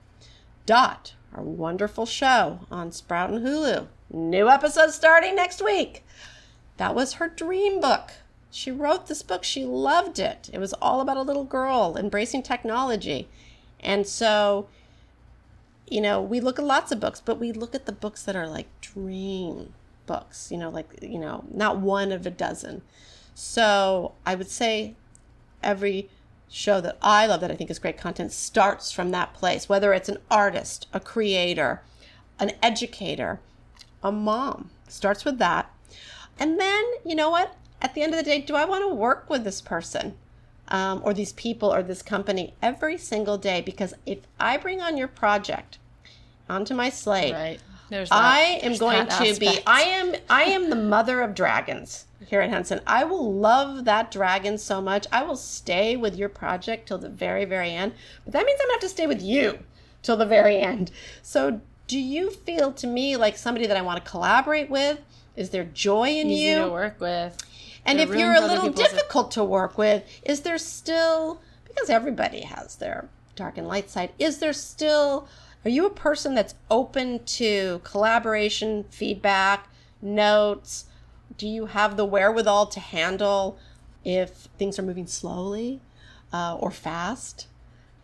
Dot, 0.65 1.15
our 1.35 1.43
wonderful 1.43 2.07
show 2.07 2.61
on 2.71 2.91
Sprout 2.91 3.31
and 3.31 3.47
Hulu. 3.47 3.87
New 4.11 4.49
episode 4.49 4.93
starting 4.93 5.37
next 5.37 5.63
week. 5.63 6.05
That 6.79 6.95
was 6.95 7.15
her 7.15 7.29
dream 7.29 7.81
book. 7.81 8.13
She 8.51 8.71
wrote 8.71 9.07
this 9.07 9.23
book. 9.23 9.45
She 9.45 9.65
loved 9.65 10.19
it. 10.19 10.49
It 10.53 10.59
was 10.59 10.73
all 10.75 11.01
about 11.01 11.19
a 11.19 11.23
little 11.23 11.45
girl 11.45 11.97
embracing 11.99 12.43
technology. 12.43 13.29
And 13.79 14.07
so, 14.07 14.69
you 15.90 16.00
know, 16.00 16.22
we 16.22 16.40
look 16.40 16.59
at 16.59 16.64
lots 16.64 16.92
of 16.92 17.00
books, 17.00 17.20
but 17.20 17.38
we 17.38 17.53
look 17.53 17.74
at 17.74 17.85
the 17.85 17.92
books 17.92 18.22
that 18.22 18.37
are 18.37 18.48
like 18.48 18.68
dream 18.81 19.74
books, 20.07 20.50
you 20.50 20.57
know, 20.57 20.70
like, 20.70 20.98
you 21.03 21.18
know, 21.18 21.44
not 21.53 21.79
one 21.79 22.12
of 22.12 22.24
a 22.24 22.31
dozen. 22.31 22.83
So 23.35 24.12
I 24.24 24.37
would 24.37 24.48
say 24.48 24.94
every 25.62 26.09
show 26.48 26.81
that 26.81 26.96
I 27.03 27.26
love 27.26 27.40
that 27.40 27.50
I 27.50 27.57
think 27.57 27.70
is 27.70 27.79
great 27.79 27.98
content 27.98 28.33
starts 28.33 28.92
from 28.92 29.11
that 29.11 29.35
place, 29.35 29.68
whether 29.68 29.92
it's 29.92 30.09
an 30.09 30.18
artist, 30.31 30.87
a 30.92 31.00
creator, 31.00 31.83
an 32.38 32.53
educator, 32.62 33.40
a 34.03 34.12
mom, 34.12 34.70
starts 34.88 35.24
with 35.24 35.38
that. 35.38 35.70
And 36.38 36.59
then, 36.59 36.85
you 37.05 37.14
know 37.14 37.31
what? 37.31 37.57
At 37.83 37.94
the 37.94 38.03
end 38.03 38.14
of 38.14 38.18
the 38.18 38.24
day, 38.24 38.40
do 38.40 38.55
I 38.55 38.64
want 38.64 38.83
to 38.85 38.94
work 38.94 39.29
with 39.29 39.44
this 39.44 39.61
person? 39.61 40.14
Um, 40.71 41.01
or 41.05 41.13
these 41.15 41.33
people 41.33 41.73
or 41.73 41.83
this 41.83 42.03
company 42.03 42.55
every 42.62 42.97
single 42.97 43.39
day 43.39 43.61
because 43.61 43.95
if 44.07 44.18
I 44.39 44.57
bring 44.57 44.81
on 44.81 44.97
your 44.97 45.09
project 45.09 45.79
onto 46.49 46.75
my 46.75 46.91
slate, 46.91 47.33
Right. 47.33 47.61
There's 47.91 48.09
that. 48.09 48.23
I 48.23 48.41
am 48.62 48.71
There's 48.71 48.79
going 48.79 49.07
to 49.09 49.41
be. 49.41 49.59
I 49.66 49.83
am 49.83 50.14
I 50.31 50.45
am 50.45 50.71
the 50.71 50.77
mother 50.77 51.21
of 51.21 51.35
dragons 51.35 52.07
here 52.25 52.41
at 52.41 52.49
Henson. 52.49 52.81
I 52.87 53.03
will 53.05 53.35
love 53.35 53.85
that 53.85 54.12
dragon 54.12 54.59
so 54.59 54.81
much. 54.81 55.07
I 55.12 55.25
will 55.25 55.37
stay 55.37 55.97
with 55.97 56.16
your 56.16 56.29
project 56.29 56.87
till 56.87 56.99
the 56.99 57.09
very 57.09 57.45
very 57.45 57.73
end. 57.73 57.93
But 58.25 58.33
that 58.33 58.47
means 58.47 58.61
I'm 58.62 58.68
going 58.68 58.79
to 58.79 58.85
have 58.85 58.89
to 58.91 58.95
stay 58.95 59.07
with 59.09 59.21
you 59.21 59.59
till 60.03 60.16
the 60.16 60.25
very 60.25 60.59
end. 60.59 60.93
So 61.21 61.61
do 61.89 61.99
you 61.99 62.31
feel 62.31 62.73
to 62.75 62.87
me 62.87 63.16
like 63.16 63.37
somebody 63.37 63.66
that 63.66 63.77
I 63.77 63.83
want 63.83 64.03
to 64.03 64.09
collaborate 64.09 64.71
with? 64.71 65.01
Is 65.35 65.51
there 65.51 65.64
joy 65.64 66.11
in 66.11 66.31
easy 66.31 66.51
you? 66.51 66.55
to 66.57 66.68
work 66.68 67.01
with. 67.01 67.37
And 67.85 68.01
if 68.01 68.11
you're 68.11 68.35
a 68.35 68.41
little 68.41 68.70
difficult 68.70 69.31
to 69.33 69.45
work 69.45 69.78
with, 69.78 70.05
is 70.22 70.43
there 70.43 70.59
still, 70.59 71.41
because 71.66 71.91
everybody 71.91 72.43
has 72.43 72.76
their 72.76 73.09
dark 73.37 73.59
and 73.59 73.66
light 73.66 73.91
side, 73.91 74.11
is 74.18 74.39
there 74.39 74.53
still, 74.53 75.28
are 75.64 75.70
you 75.70 75.87
a 75.87 75.91
person 75.91 76.35
that's 76.35 76.55
open 76.70 77.24
to 77.24 77.81
collaboration, 77.85 78.85
feedback, 78.91 79.68
notes, 80.03 80.87
Do 81.37 81.49
you 81.49 81.66
have 81.66 81.97
the 81.97 82.05
wherewithal 82.05 82.66
to 82.66 82.81
handle 82.81 83.59
if 84.05 84.49
things 84.59 84.78
are 84.78 84.83
moving 84.83 85.07
slowly 85.07 85.81
uh, 86.33 86.57
or 86.59 86.70
fast? 86.70 87.47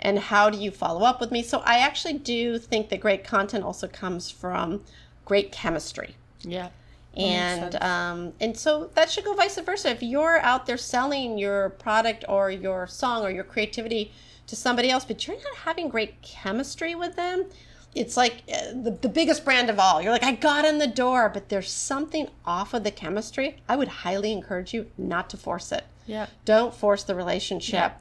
And 0.00 0.18
how 0.18 0.50
do 0.50 0.58
you 0.58 0.70
follow 0.70 1.02
up 1.02 1.20
with 1.20 1.30
me? 1.30 1.42
So 1.42 1.58
I 1.60 1.78
actually 1.78 2.14
do 2.14 2.58
think 2.58 2.88
that 2.88 3.00
great 3.00 3.24
content 3.24 3.64
also 3.64 3.88
comes 3.88 4.30
from 4.30 4.84
great 5.24 5.52
chemistry. 5.52 6.16
Yeah. 6.42 6.68
And 7.16 7.76
um, 7.76 8.32
and 8.40 8.56
so 8.56 8.90
that 8.94 9.10
should 9.10 9.24
go 9.24 9.34
vice 9.34 9.58
versa. 9.58 9.90
If 9.90 10.02
you're 10.02 10.38
out 10.40 10.66
there 10.66 10.76
selling 10.76 11.38
your 11.38 11.70
product 11.70 12.24
or 12.28 12.50
your 12.50 12.86
song 12.86 13.22
or 13.22 13.30
your 13.30 13.44
creativity 13.44 14.12
to 14.46 14.56
somebody 14.56 14.90
else, 14.90 15.04
but 15.04 15.26
you're 15.26 15.36
not 15.36 15.56
having 15.64 15.88
great 15.88 16.20
chemistry 16.20 16.94
with 16.94 17.16
them, 17.16 17.46
it's 17.94 18.16
like 18.16 18.42
uh, 18.52 18.72
the, 18.82 18.98
the 19.00 19.08
biggest 19.08 19.44
brand 19.44 19.70
of 19.70 19.78
all. 19.78 20.02
You're 20.02 20.12
like, 20.12 20.22
I 20.22 20.32
got 20.32 20.66
in 20.66 20.78
the 20.78 20.86
door, 20.86 21.30
but 21.30 21.48
there's 21.48 21.72
something 21.72 22.28
off 22.44 22.74
of 22.74 22.84
the 22.84 22.90
chemistry. 22.90 23.62
I 23.68 23.76
would 23.76 23.88
highly 23.88 24.30
encourage 24.32 24.74
you 24.74 24.90
not 24.98 25.30
to 25.30 25.38
force 25.38 25.72
it. 25.72 25.84
Yeah. 26.06 26.26
Don't 26.44 26.74
force 26.74 27.02
the 27.02 27.14
relationship. 27.14 27.92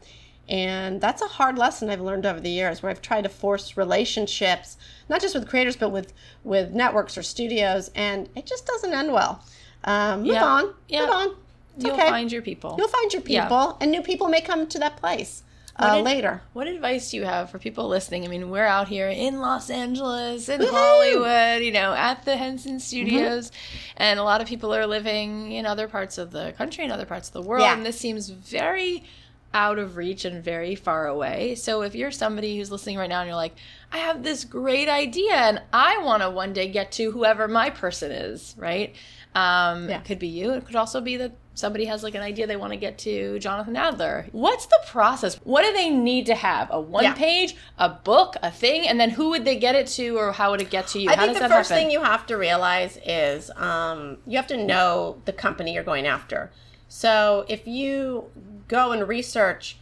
And 0.48 1.02
that's 1.02 1.22
a 1.24 1.28
hard 1.28 1.58
lesson 1.58 1.90
I've 1.90 2.02
learned 2.02 2.26
over 2.26 2.40
the 2.40 2.50
years 2.52 2.84
where 2.84 2.92
I've 2.92 3.02
tried 3.02 3.24
to 3.24 3.30
force 3.30 3.76
relationships, 3.78 4.78
not 5.10 5.20
just 5.22 5.34
with 5.34 5.48
creators, 5.48 5.76
but 5.76 5.90
with, 5.90 6.14
with 6.44 6.72
networks 6.72 7.18
or 7.18 7.24
studios, 7.24 7.90
and 7.96 8.30
it 8.36 8.46
just 8.46 8.66
doesn't 8.68 8.94
end 8.94 9.12
well. 9.12 9.44
Um, 9.84 10.20
move 10.22 10.34
Yeah. 10.34 10.46
on. 10.46 10.74
Yeah. 10.88 11.02
Move 11.02 11.10
on. 11.10 11.36
It's 11.76 11.86
You'll 11.86 11.96
okay. 11.96 12.10
find 12.10 12.32
your 12.32 12.42
people. 12.42 12.76
You'll 12.78 12.88
find 12.88 13.12
your 13.12 13.24
Yeah. 13.26 13.44
people, 13.46 13.78
and 13.82 13.92
new 13.92 14.02
people 14.02 14.28
may 14.30 14.42
come 14.42 14.68
to 14.68 14.80
that 14.80 14.98
place 14.98 15.44
uh, 15.78 15.96
did- 15.98 16.06
later. 16.06 16.42
What 16.54 16.68
advice 16.68 17.10
do 17.12 17.18
you 17.18 17.26
have 17.26 17.50
for 17.50 17.58
people 17.60 17.88
listening? 17.88 18.24
I 18.24 18.28
mean, 18.28 18.50
we're 18.50 18.66
out 18.66 18.88
here 18.88 19.10
in 19.10 19.42
Los 19.42 19.70
Angeles, 19.70 20.48
in 20.48 20.62
Woohoo! 20.62 20.70
Hollywood, 20.72 21.64
you 21.64 21.72
know, 21.72 21.94
at 21.94 22.24
the 22.24 22.38
Henson 22.38 22.80
Studios, 22.80 23.50
Mm-hmm. 23.50 23.94
and 23.98 24.20
a 24.20 24.24
lot 24.24 24.42
of 24.42 24.48
people 24.48 24.74
are 24.74 24.86
living 24.88 25.52
in 25.52 25.66
other 25.66 25.88
parts 25.88 26.18
of 26.18 26.32
the 26.32 26.54
country 26.58 26.84
and 26.84 26.94
other 26.94 27.06
parts 27.06 27.28
of 27.30 27.34
the 27.34 27.42
world, 27.42 27.64
Yeah. 27.64 27.74
and 27.74 27.86
this 27.86 28.00
seems 28.00 28.30
very 28.30 29.04
out 29.56 29.80
of 29.80 29.96
reach 29.96 30.26
and 30.26 30.44
very 30.44 30.76
far 30.76 31.08
away. 31.08 31.56
So 31.56 31.82
if 31.82 31.96
you're 31.96 32.12
somebody 32.12 32.58
who's 32.58 32.70
listening 32.72 32.98
right 32.98 33.10
now 33.10 33.22
and 33.22 33.28
you're 33.28 33.38
like, 33.38 33.56
I 33.92 34.00
have 34.00 34.22
this 34.22 34.44
great 34.44 34.90
idea 34.90 35.34
and 35.34 35.62
I 35.72 35.98
want 36.00 36.22
to 36.24 36.30
one 36.30 36.52
day 36.52 36.68
get 36.68 36.92
to 36.94 37.12
whoever 37.12 37.48
my 37.48 37.70
person 37.70 38.12
is, 38.12 38.54
right? 38.58 38.94
Um, 39.34 39.90
Yeah. 39.90 40.00
It 40.00 40.06
could 40.06 40.20
be 40.20 40.28
you. 40.28 40.52
It 40.52 40.66
could 40.66 40.76
also 40.76 41.00
be 41.00 41.16
that 41.18 41.32
somebody 41.54 41.86
has 41.86 42.04
like 42.04 42.16
an 42.16 42.22
idea 42.22 42.46
they 42.48 42.58
want 42.58 42.74
to 42.74 42.78
get 42.78 42.98
to 42.98 43.40
Jonathan 43.40 43.78
Adler. 43.78 44.28
What's 44.34 44.66
the 44.66 44.80
process? 44.88 45.36
What 45.46 45.64
do 45.64 45.72
they 45.72 45.90
need 45.90 46.26
to 46.26 46.36
have? 46.36 46.68
A 46.70 46.80
one 46.82 47.06
Yeah. 47.06 47.14
page, 47.14 47.56
a 47.80 47.88
book, 47.88 48.36
a 48.44 48.52
thing, 48.52 48.86
and 48.86 49.00
then 49.00 49.12
who 49.12 49.30
would 49.30 49.46
they 49.46 49.56
get 49.56 49.74
it 49.74 49.88
to, 49.96 50.18
or 50.18 50.34
how 50.34 50.52
would 50.52 50.62
it 50.62 50.70
get 50.70 50.88
to 50.88 51.00
you? 51.00 51.10
I 51.10 51.16
how 51.16 51.22
think 51.22 51.34
does 51.34 51.42
the 51.44 51.48
that 51.48 51.56
first 51.56 51.70
happen? 51.70 51.86
thing 51.86 51.92
you 51.92 52.04
have 52.04 52.26
to 52.26 52.36
realize 52.36 53.00
is 53.06 53.50
um, 53.56 54.18
you 54.28 54.36
have 54.36 54.48
to 54.48 54.58
know 54.58 55.22
the 55.24 55.32
company 55.32 55.74
you're 55.74 55.84
going 55.86 56.08
after. 56.08 56.52
So 56.90 57.46
if 57.48 57.66
you 57.66 58.26
go 58.68 58.92
and 58.92 59.08
research 59.08 59.78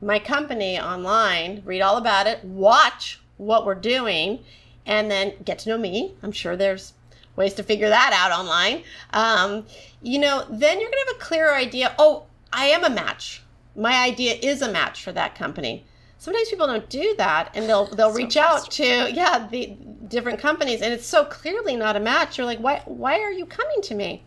my 0.00 0.18
company 0.18 0.78
online, 0.78 1.62
read 1.64 1.80
all 1.80 1.96
about 1.96 2.26
it, 2.26 2.44
watch 2.44 3.20
what 3.36 3.66
we're 3.66 3.74
doing, 3.74 4.40
and 4.86 5.10
then 5.10 5.34
get 5.44 5.58
to 5.60 5.68
know 5.68 5.78
me. 5.78 6.14
I'm 6.22 6.32
sure 6.32 6.56
there's 6.56 6.92
ways 7.36 7.54
to 7.54 7.62
figure 7.62 7.88
that 7.88 8.12
out 8.12 8.38
online. 8.38 8.82
Um, 9.12 9.66
you 10.02 10.18
know, 10.18 10.44
then 10.50 10.80
you're 10.80 10.90
going 10.90 11.04
to 11.04 11.12
have 11.12 11.16
a 11.16 11.24
clearer 11.24 11.54
idea. 11.54 11.94
Oh, 11.98 12.24
I 12.52 12.66
am 12.66 12.84
a 12.84 12.90
match. 12.90 13.42
My 13.76 14.02
idea 14.02 14.34
is 14.42 14.62
a 14.62 14.70
match 14.70 15.02
for 15.02 15.12
that 15.12 15.34
company. 15.34 15.84
Sometimes 16.18 16.48
people 16.48 16.66
don't 16.66 16.88
do 16.88 17.14
that, 17.18 17.50
and 17.54 17.68
they'll 17.68 17.86
they'll 17.94 18.12
reach 18.12 18.36
out 18.36 18.70
to 18.72 18.84
yeah 19.12 19.46
the 19.50 19.76
different 20.08 20.40
companies, 20.40 20.82
and 20.82 20.92
it's 20.92 21.06
so 21.06 21.24
clearly 21.24 21.76
not 21.76 21.96
a 21.96 22.00
match. 22.00 22.38
You're 22.38 22.46
like, 22.46 22.58
why 22.58 22.82
why 22.86 23.20
are 23.20 23.30
you 23.30 23.46
coming 23.46 23.80
to 23.82 23.94
me? 23.94 24.24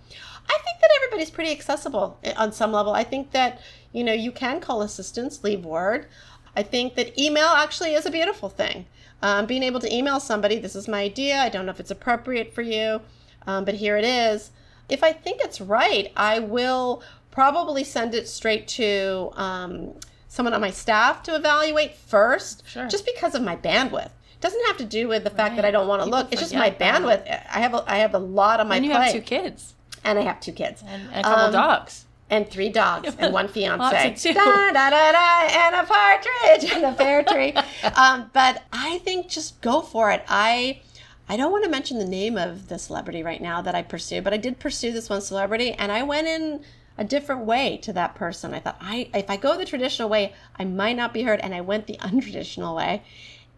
I 0.49 0.57
think 0.63 0.79
that 0.81 0.89
everybody's 0.97 1.29
pretty 1.29 1.51
accessible 1.51 2.17
eh, 2.23 2.33
on 2.37 2.51
some 2.51 2.71
level. 2.71 2.93
I 2.93 3.03
think 3.03 3.31
that 3.31 3.61
you 3.93 4.03
know 4.03 4.13
you 4.13 4.31
can 4.31 4.59
call 4.59 4.81
assistance, 4.81 5.43
leave 5.43 5.65
word. 5.65 6.07
I 6.55 6.63
think 6.63 6.95
that 6.95 7.17
email 7.19 7.47
actually 7.47 7.93
is 7.93 8.05
a 8.05 8.11
beautiful 8.11 8.49
thing. 8.49 8.85
Um, 9.21 9.45
being 9.45 9.63
able 9.63 9.79
to 9.79 9.93
email 9.95 10.19
somebody, 10.19 10.57
this 10.59 10.75
is 10.75 10.87
my 10.87 11.01
idea. 11.01 11.37
I 11.37 11.49
don't 11.49 11.65
know 11.65 11.71
if 11.71 11.79
it's 11.79 11.91
appropriate 11.91 12.53
for 12.53 12.61
you, 12.61 13.01
um, 13.47 13.63
but 13.65 13.75
here 13.75 13.95
it 13.97 14.03
is. 14.05 14.51
If 14.89 15.03
I 15.03 15.13
think 15.13 15.39
it's 15.41 15.61
right, 15.61 16.11
I 16.17 16.39
will 16.39 17.01
probably 17.29 17.83
send 17.83 18.13
it 18.13 18.27
straight 18.27 18.67
to 18.69 19.31
um, 19.35 19.93
someone 20.27 20.53
on 20.53 20.59
my 20.61 20.71
staff 20.71 21.23
to 21.23 21.35
evaluate 21.35 21.95
first, 21.95 22.67
Sure. 22.67 22.87
just 22.87 23.05
because 23.05 23.35
of 23.35 23.41
my 23.43 23.55
bandwidth. 23.55 24.07
It 24.07 24.41
doesn't 24.41 24.65
have 24.65 24.77
to 24.77 24.85
do 24.85 25.07
with 25.07 25.23
the 25.23 25.29
fact 25.29 25.55
that 25.55 25.63
I 25.63 25.71
don't 25.71 25.87
want 25.87 26.01
to 26.01 26.05
People 26.07 26.19
look. 26.19 26.31
It's 26.33 26.41
just 26.41 26.53
my 26.55 26.71
forget 26.71 26.79
that. 26.79 27.01
bandwidth. 27.03 27.55
I 27.55 27.59
have 27.59 27.73
a, 27.75 27.83
I 27.87 27.97
have 27.99 28.13
a 28.15 28.19
lot 28.19 28.59
on 28.59 28.67
my 28.67 28.77
and 28.77 28.85
you 28.85 28.91
plate, 28.91 29.03
have 29.03 29.13
two 29.13 29.21
kids 29.21 29.75
and 30.03 30.17
I 30.17 30.23
have 30.23 30.39
two 30.41 30.51
kids 30.51 30.83
and, 30.85 31.03
and 31.13 31.19
a 31.21 31.29
couple 31.29 31.45
Um, 31.45 31.51
dogs. 31.53 32.05
And 32.31 32.49
three 32.49 32.69
dogs 32.69 33.13
and 33.19 33.31
one 33.41 33.47
fiance. 33.47 33.77
Lots 33.77 34.25
of 34.25 34.31
two. 34.31 34.33
Da, 34.33 34.71
da, 34.71 34.89
da, 34.89 35.11
da, 35.11 35.47
and 35.51 35.75
a 35.75 35.83
partridge 35.83 36.71
and 36.71 36.85
a 36.85 36.93
pear 36.93 37.23
tree. 37.23 37.53
um, 37.95 38.31
but 38.33 38.63
I 38.73 38.97
think 38.99 39.29
just 39.29 39.61
go 39.61 39.81
for 39.81 40.09
it. 40.09 40.23
I 40.27 40.81
I 41.29 41.37
don't 41.37 41.51
want 41.51 41.63
to 41.65 41.69
mention 41.69 41.99
the 41.99 42.07
name 42.07 42.37
of 42.37 42.67
the 42.69 42.79
celebrity 42.79 43.21
right 43.21 43.41
now 43.41 43.61
that 43.61 43.75
I 43.75 43.83
pursue, 43.83 44.21
but 44.21 44.33
I 44.33 44.37
did 44.37 44.59
pursue 44.59 44.91
this 44.91 45.09
one 45.09 45.21
celebrity, 45.21 45.73
and 45.73 45.91
I 45.91 46.03
went 46.03 46.27
in 46.27 46.61
a 46.97 47.03
different 47.03 47.45
way 47.45 47.77
to 47.83 47.93
that 47.93 48.15
person. 48.15 48.53
I 48.53 48.59
thought 48.59 48.77
I 48.81 49.09
if 49.13 49.29
I 49.29 49.37
go 49.37 49.57
the 49.57 49.65
traditional 49.65 50.09
way, 50.09 50.33
I 50.57 50.63
might 50.63 50.95
not 50.95 51.13
be 51.13 51.23
heard, 51.23 51.41
and 51.41 51.53
I 51.53 51.61
went 51.61 51.85
the 51.85 51.97
untraditional 51.99 52.75
way, 52.75 53.03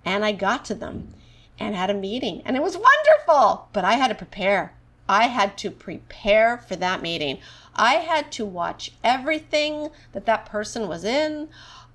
and 0.03 0.25
I 0.25 0.33
got 0.33 0.65
to 0.65 0.75
them 0.75 1.13
and 1.59 1.75
had 1.75 1.91
a 1.91 1.93
meeting, 1.93 2.41
and 2.43 2.57
it 2.57 2.63
was 2.63 2.75
wonderful. 2.75 3.69
But 3.71 3.85
I 3.85 3.93
had 3.93 4.07
to 4.07 4.15
prepare. 4.15 4.73
I 5.07 5.27
had 5.27 5.57
to 5.59 5.69
prepare 5.69 6.57
for 6.57 6.75
that 6.77 7.01
meeting. 7.01 7.39
I 7.75 7.95
had 7.95 8.31
to 8.33 8.45
watch 8.45 8.91
everything 9.03 9.89
that 10.11 10.25
that 10.25 10.45
person 10.45 10.87
was 10.87 11.03
in. 11.03 11.49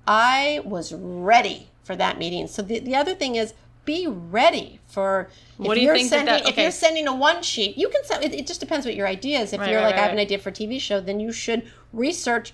I 0.07 0.61
was 0.65 0.93
ready 0.93 1.69
for 1.83 1.95
that 1.95 2.17
meeting. 2.17 2.47
So 2.47 2.61
the, 2.61 2.79
the 2.79 2.95
other 2.95 3.13
thing 3.15 3.35
is 3.35 3.53
be 3.85 4.05
ready 4.07 4.79
for 4.87 5.29
What 5.57 5.71
if 5.71 5.75
do 5.75 5.81
you 5.81 5.87
you're 5.87 5.95
think 5.95 6.09
sending 6.09 6.25
that- 6.33 6.41
if 6.43 6.49
okay. 6.49 6.63
you're 6.63 6.71
sending 6.71 7.07
a 7.07 7.15
one 7.15 7.41
sheet, 7.41 7.77
you 7.77 7.89
can 7.89 8.03
send 8.03 8.23
it, 8.23 8.33
it 8.33 8.45
just 8.47 8.59
depends 8.59 8.85
what 8.85 8.95
your 8.95 9.07
idea 9.07 9.39
is. 9.39 9.53
If 9.53 9.59
Right, 9.61 9.71
you're 9.71 9.79
right, 9.79 9.87
like 9.87 9.95
I 9.95 10.01
have 10.03 10.11
an 10.11 10.19
idea 10.19 10.37
for 10.37 10.49
a 10.49 10.51
TV 10.53 10.79
show, 10.79 10.99
then 10.99 11.19
you 11.19 11.31
should 11.31 11.63
research 11.93 12.53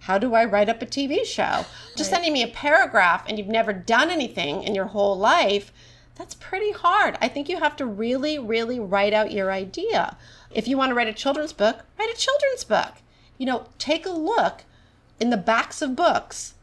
how 0.00 0.18
do 0.18 0.34
I 0.34 0.44
write 0.44 0.68
up 0.68 0.82
a 0.82 0.86
TV 0.86 1.24
show? 1.24 1.64
Just 1.96 2.10
sending 2.10 2.32
me 2.32 2.42
a 2.42 2.48
paragraph 2.48 3.24
and 3.26 3.38
you've 3.38 3.48
never 3.48 3.72
done 3.72 4.10
anything 4.10 4.62
in 4.62 4.74
your 4.74 4.84
whole 4.84 5.16
life, 5.18 5.72
that's 6.16 6.34
pretty 6.34 6.72
hard. 6.72 7.16
I 7.20 7.28
think 7.28 7.48
you 7.48 7.58
have 7.58 7.76
to 7.76 7.86
really, 7.86 8.38
really 8.38 8.80
write 8.80 9.12
out 9.12 9.32
your 9.32 9.52
idea. 9.52 10.16
If 10.50 10.66
you 10.66 10.76
want 10.76 10.90
to 10.90 10.94
write 10.94 11.08
a 11.08 11.12
children's 11.12 11.52
book, 11.52 11.84
write 11.98 12.12
a 12.12 12.18
children's 12.18 12.64
book. 12.64 12.94
You 13.38 13.46
know, 13.46 13.66
take 13.78 14.06
a 14.06 14.10
look 14.10 14.64
in 15.20 15.30
the 15.30 15.36
backs 15.36 15.82
of 15.82 15.94
books. 15.94 16.54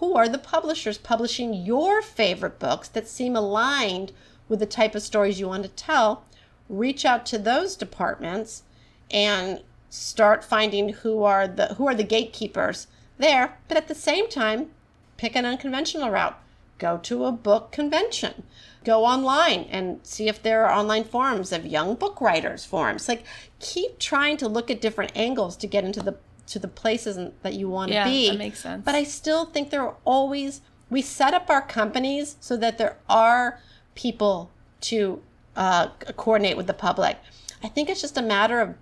Who 0.00 0.14
are 0.14 0.28
the 0.28 0.38
publishers 0.38 0.98
publishing 0.98 1.54
your 1.54 2.02
favorite 2.02 2.58
books 2.58 2.88
that 2.88 3.08
seem 3.08 3.36
aligned 3.36 4.12
with 4.48 4.58
the 4.58 4.66
type 4.66 4.94
of 4.94 5.02
stories 5.02 5.40
you 5.40 5.48
want 5.48 5.62
to 5.62 5.68
tell? 5.70 6.24
Reach 6.68 7.04
out 7.04 7.24
to 7.26 7.38
those 7.38 7.76
departments 7.76 8.64
and 9.10 9.62
start 9.88 10.44
finding 10.44 10.90
who 10.90 11.22
are 11.22 11.46
the 11.46 11.68
who 11.74 11.86
are 11.86 11.94
the 11.94 12.02
gatekeepers 12.02 12.86
there 13.18 13.56
but 13.68 13.76
at 13.76 13.88
the 13.88 13.94
same 13.94 14.28
time 14.28 14.70
pick 15.16 15.36
an 15.36 15.46
unconventional 15.46 16.10
route 16.10 16.38
go 16.78 16.98
to 16.98 17.24
a 17.24 17.32
book 17.32 17.70
convention 17.70 18.42
go 18.86 19.04
online 19.04 19.66
and 19.70 19.98
see 20.04 20.28
if 20.28 20.40
there 20.42 20.64
are 20.64 20.72
online 20.80 21.04
forums 21.04 21.50
of 21.52 21.66
young 21.66 21.94
book 21.96 22.20
writers 22.20 22.64
forums. 22.64 23.08
Like 23.08 23.24
keep 23.58 23.98
trying 23.98 24.36
to 24.38 24.48
look 24.48 24.70
at 24.70 24.80
different 24.80 25.12
angles 25.16 25.56
to 25.58 25.66
get 25.66 25.84
into 25.84 26.00
the 26.00 26.14
to 26.46 26.58
the 26.60 26.68
places 26.68 27.18
that 27.42 27.54
you 27.54 27.68
want 27.68 27.88
to 27.90 27.94
Yeah, 27.94 28.04
be. 28.08 28.30
that 28.30 28.38
makes 28.38 28.60
sense. 28.60 28.84
but 28.84 28.94
i 28.94 29.02
still 29.02 29.44
think 29.46 29.70
there 29.70 29.82
are 29.82 29.96
always 30.04 30.60
we 30.88 31.02
set 31.02 31.34
up 31.34 31.50
our 31.50 31.60
companies 31.60 32.36
so 32.40 32.56
that 32.56 32.78
there 32.78 32.96
are 33.08 33.58
people 33.96 34.50
to 34.82 35.20
uh, 35.56 35.88
coordinate 36.16 36.56
with 36.56 36.68
the 36.68 36.74
public. 36.88 37.16
I 37.64 37.68
think 37.68 37.88
it's 37.90 38.00
just 38.06 38.16
a 38.16 38.22
matter 38.22 38.60
of 38.60 38.74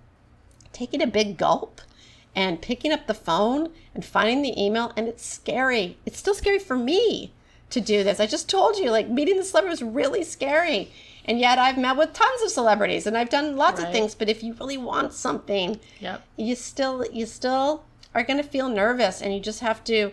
taking 0.73 1.01
a 1.01 1.07
big 1.07 1.37
gulp 1.37 1.81
and 2.35 2.61
picking 2.61 2.91
up 2.91 3.07
the 3.07 3.13
phone 3.15 3.69
and 3.95 4.05
finding 4.05 4.43
the 4.43 4.53
email 4.61 4.91
and 4.95 5.07
it's 5.07 5.25
scary. 5.25 5.97
It's 6.05 6.19
still 6.19 6.35
scary 6.35 6.59
for 6.59 6.77
me 6.77 7.31
to 7.71 7.81
do 7.81 8.03
this. 8.03 8.19
I 8.19 8.27
just 8.27 8.49
told 8.49 8.77
you 8.77 8.91
like 8.91 9.09
meeting 9.09 9.37
the 9.37 9.43
celebrity 9.43 9.71
was 9.71 9.83
really 9.93 10.23
scary. 10.23 10.91
And 11.27 11.39
yet 11.39 11.57
i've 11.57 11.77
met 11.77 11.97
with 11.97 12.13
tons 12.13 12.43
of 12.43 12.51
celebrities 12.51 13.07
and 13.07 13.17
i've 13.17 13.31
done 13.31 13.57
lots 13.57 13.79
of 13.81 13.91
things 13.91 14.13
but 14.13 14.29
if 14.29 14.43
you 14.43 14.53
really 14.59 14.77
want 14.77 15.11
something 15.11 15.79
Yep. 15.99 16.21
you 16.37 16.53
still 16.55 17.03
you 17.11 17.25
still 17.25 17.83
are 18.13 18.21
going 18.23 18.37
to 18.37 18.47
feel 18.47 18.69
nervous 18.69 19.23
and 19.23 19.33
you 19.33 19.39
just 19.39 19.61
have 19.61 19.83
to 19.85 20.11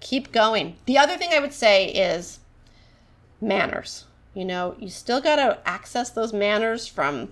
keep 0.00 0.32
going. 0.32 0.76
The 0.84 0.98
other 0.98 1.16
thing 1.16 1.30
i 1.32 1.38
would 1.40 1.54
say 1.54 1.86
is 1.88 2.40
manners. 3.40 4.04
You 4.34 4.44
know 4.44 4.76
you 4.78 4.90
still 4.90 5.20
got 5.22 5.36
to 5.36 5.58
access 5.66 6.10
those 6.10 6.34
manners 6.34 6.86
from 6.86 7.30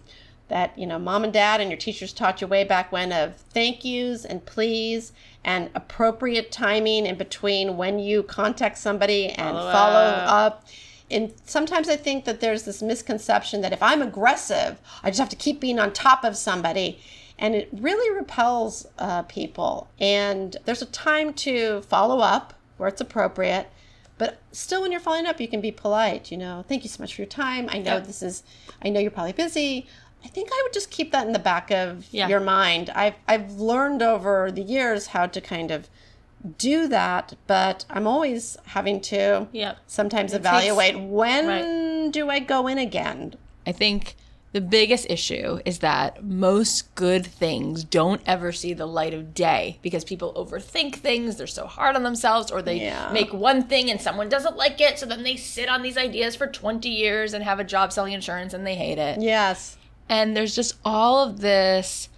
that 0.48 0.78
you 0.78 0.86
know 0.86 0.98
mom 0.98 1.24
and 1.24 1.32
dad 1.32 1.60
and 1.60 1.70
your 1.70 1.78
teachers 1.78 2.12
taught 2.12 2.40
you 2.40 2.46
way 2.46 2.64
back 2.64 2.90
when 2.90 3.12
of 3.12 3.36
thank 3.36 3.84
yous 3.84 4.24
and 4.24 4.46
please 4.46 5.12
and 5.44 5.70
appropriate 5.74 6.50
timing 6.50 7.06
in 7.06 7.16
between 7.16 7.76
when 7.76 7.98
you 7.98 8.22
contact 8.22 8.78
somebody 8.78 9.28
and 9.28 9.56
Follow 9.56 9.72
follow 9.72 10.00
up. 10.00 10.30
up 10.32 10.66
and 11.10 11.32
sometimes 11.44 11.88
i 11.88 11.96
think 11.96 12.24
that 12.24 12.40
there's 12.40 12.62
this 12.62 12.80
misconception 12.80 13.60
that 13.60 13.72
if 13.72 13.82
i'm 13.82 14.00
aggressive 14.00 14.80
i 15.02 15.10
just 15.10 15.20
have 15.20 15.28
to 15.28 15.36
keep 15.36 15.60
being 15.60 15.78
on 15.78 15.92
top 15.92 16.24
of 16.24 16.36
somebody 16.36 16.98
and 17.38 17.54
it 17.56 17.68
really 17.72 18.16
repels 18.16 18.86
uh, 18.96 19.22
people. 19.22 19.88
And 19.98 20.56
there's 20.66 20.82
a 20.82 20.86
time 20.86 21.32
to 21.34 21.80
follow 21.82 22.20
up 22.20 22.54
where 22.76 22.88
it's 22.88 23.00
appropriate, 23.00 23.66
but 24.18 24.38
still, 24.52 24.82
when 24.82 24.92
you're 24.92 25.00
following 25.00 25.26
up, 25.26 25.40
you 25.40 25.48
can 25.48 25.60
be 25.60 25.72
polite. 25.72 26.30
You 26.30 26.36
know, 26.38 26.64
thank 26.68 26.84
you 26.84 26.88
so 26.88 27.02
much 27.02 27.12
for 27.16 27.22
your 27.22 27.28
time. 27.28 27.68
I 27.72 27.78
know 27.78 27.94
Yeah. 27.94 27.98
this 27.98 28.22
is, 28.22 28.44
I 28.84 28.88
know 28.88 29.00
you're 29.00 29.10
probably 29.10 29.32
busy. 29.32 29.88
I 30.24 30.28
think 30.28 30.48
I 30.52 30.60
would 30.64 30.72
just 30.72 30.90
keep 30.90 31.12
that 31.12 31.26
in 31.26 31.32
the 31.32 31.38
back 31.38 31.70
of 31.70 32.06
Yeah. 32.10 32.28
your 32.28 32.40
mind. 32.40 32.90
I've 32.94 33.14
I've 33.28 33.52
learned 33.52 34.02
over 34.02 34.50
the 34.50 34.62
years 34.62 35.08
how 35.08 35.26
to 35.26 35.40
kind 35.40 35.70
of 35.70 35.88
do 36.58 36.88
that, 36.88 37.34
but 37.46 37.84
I'm 37.88 38.06
always 38.06 38.56
having 38.66 39.00
to 39.02 39.48
Yep. 39.52 39.78
sometimes 39.86 40.32
takes- 40.32 40.40
evaluate 40.40 40.98
when 40.98 41.46
right. 41.46 42.12
do 42.12 42.28
I 42.30 42.38
go 42.38 42.66
in 42.66 42.78
again? 42.78 43.34
I 43.66 43.72
think 43.72 44.16
the 44.52 44.60
biggest 44.60 45.06
issue 45.10 45.58
is 45.64 45.78
that 45.80 46.22
most 46.22 46.94
good 46.94 47.26
things 47.26 47.82
don't 47.82 48.20
ever 48.26 48.52
see 48.52 48.72
the 48.72 48.86
light 48.86 49.12
of 49.14 49.34
day 49.34 49.78
because 49.82 50.04
people 50.04 50.32
overthink 50.34 50.96
things. 50.96 51.36
They're 51.36 51.46
so 51.46 51.66
hard 51.66 51.96
on 51.96 52.02
themselves, 52.04 52.52
or 52.52 52.62
they 52.62 52.76
Yeah. 52.76 53.10
make 53.10 53.32
one 53.32 53.62
thing 53.64 53.90
and 53.90 54.00
someone 54.00 54.28
doesn't 54.28 54.56
like 54.56 54.80
it. 54.80 54.98
So 54.98 55.06
then 55.06 55.22
they 55.24 55.36
sit 55.36 55.68
on 55.68 55.82
these 55.82 55.96
ideas 55.96 56.36
for 56.36 56.46
20 56.46 56.88
years 56.90 57.32
and 57.34 57.42
have 57.42 57.58
a 57.58 57.64
job 57.64 57.92
selling 57.92 58.12
insurance 58.12 58.52
and 58.54 58.64
they 58.66 58.74
hate 58.76 58.98
it. 58.98 59.20
Yes. 59.20 59.76
And 60.08 60.36
there's 60.36 60.54
just 60.54 60.74
all 60.84 61.26
of 61.28 61.40
this 61.40 62.08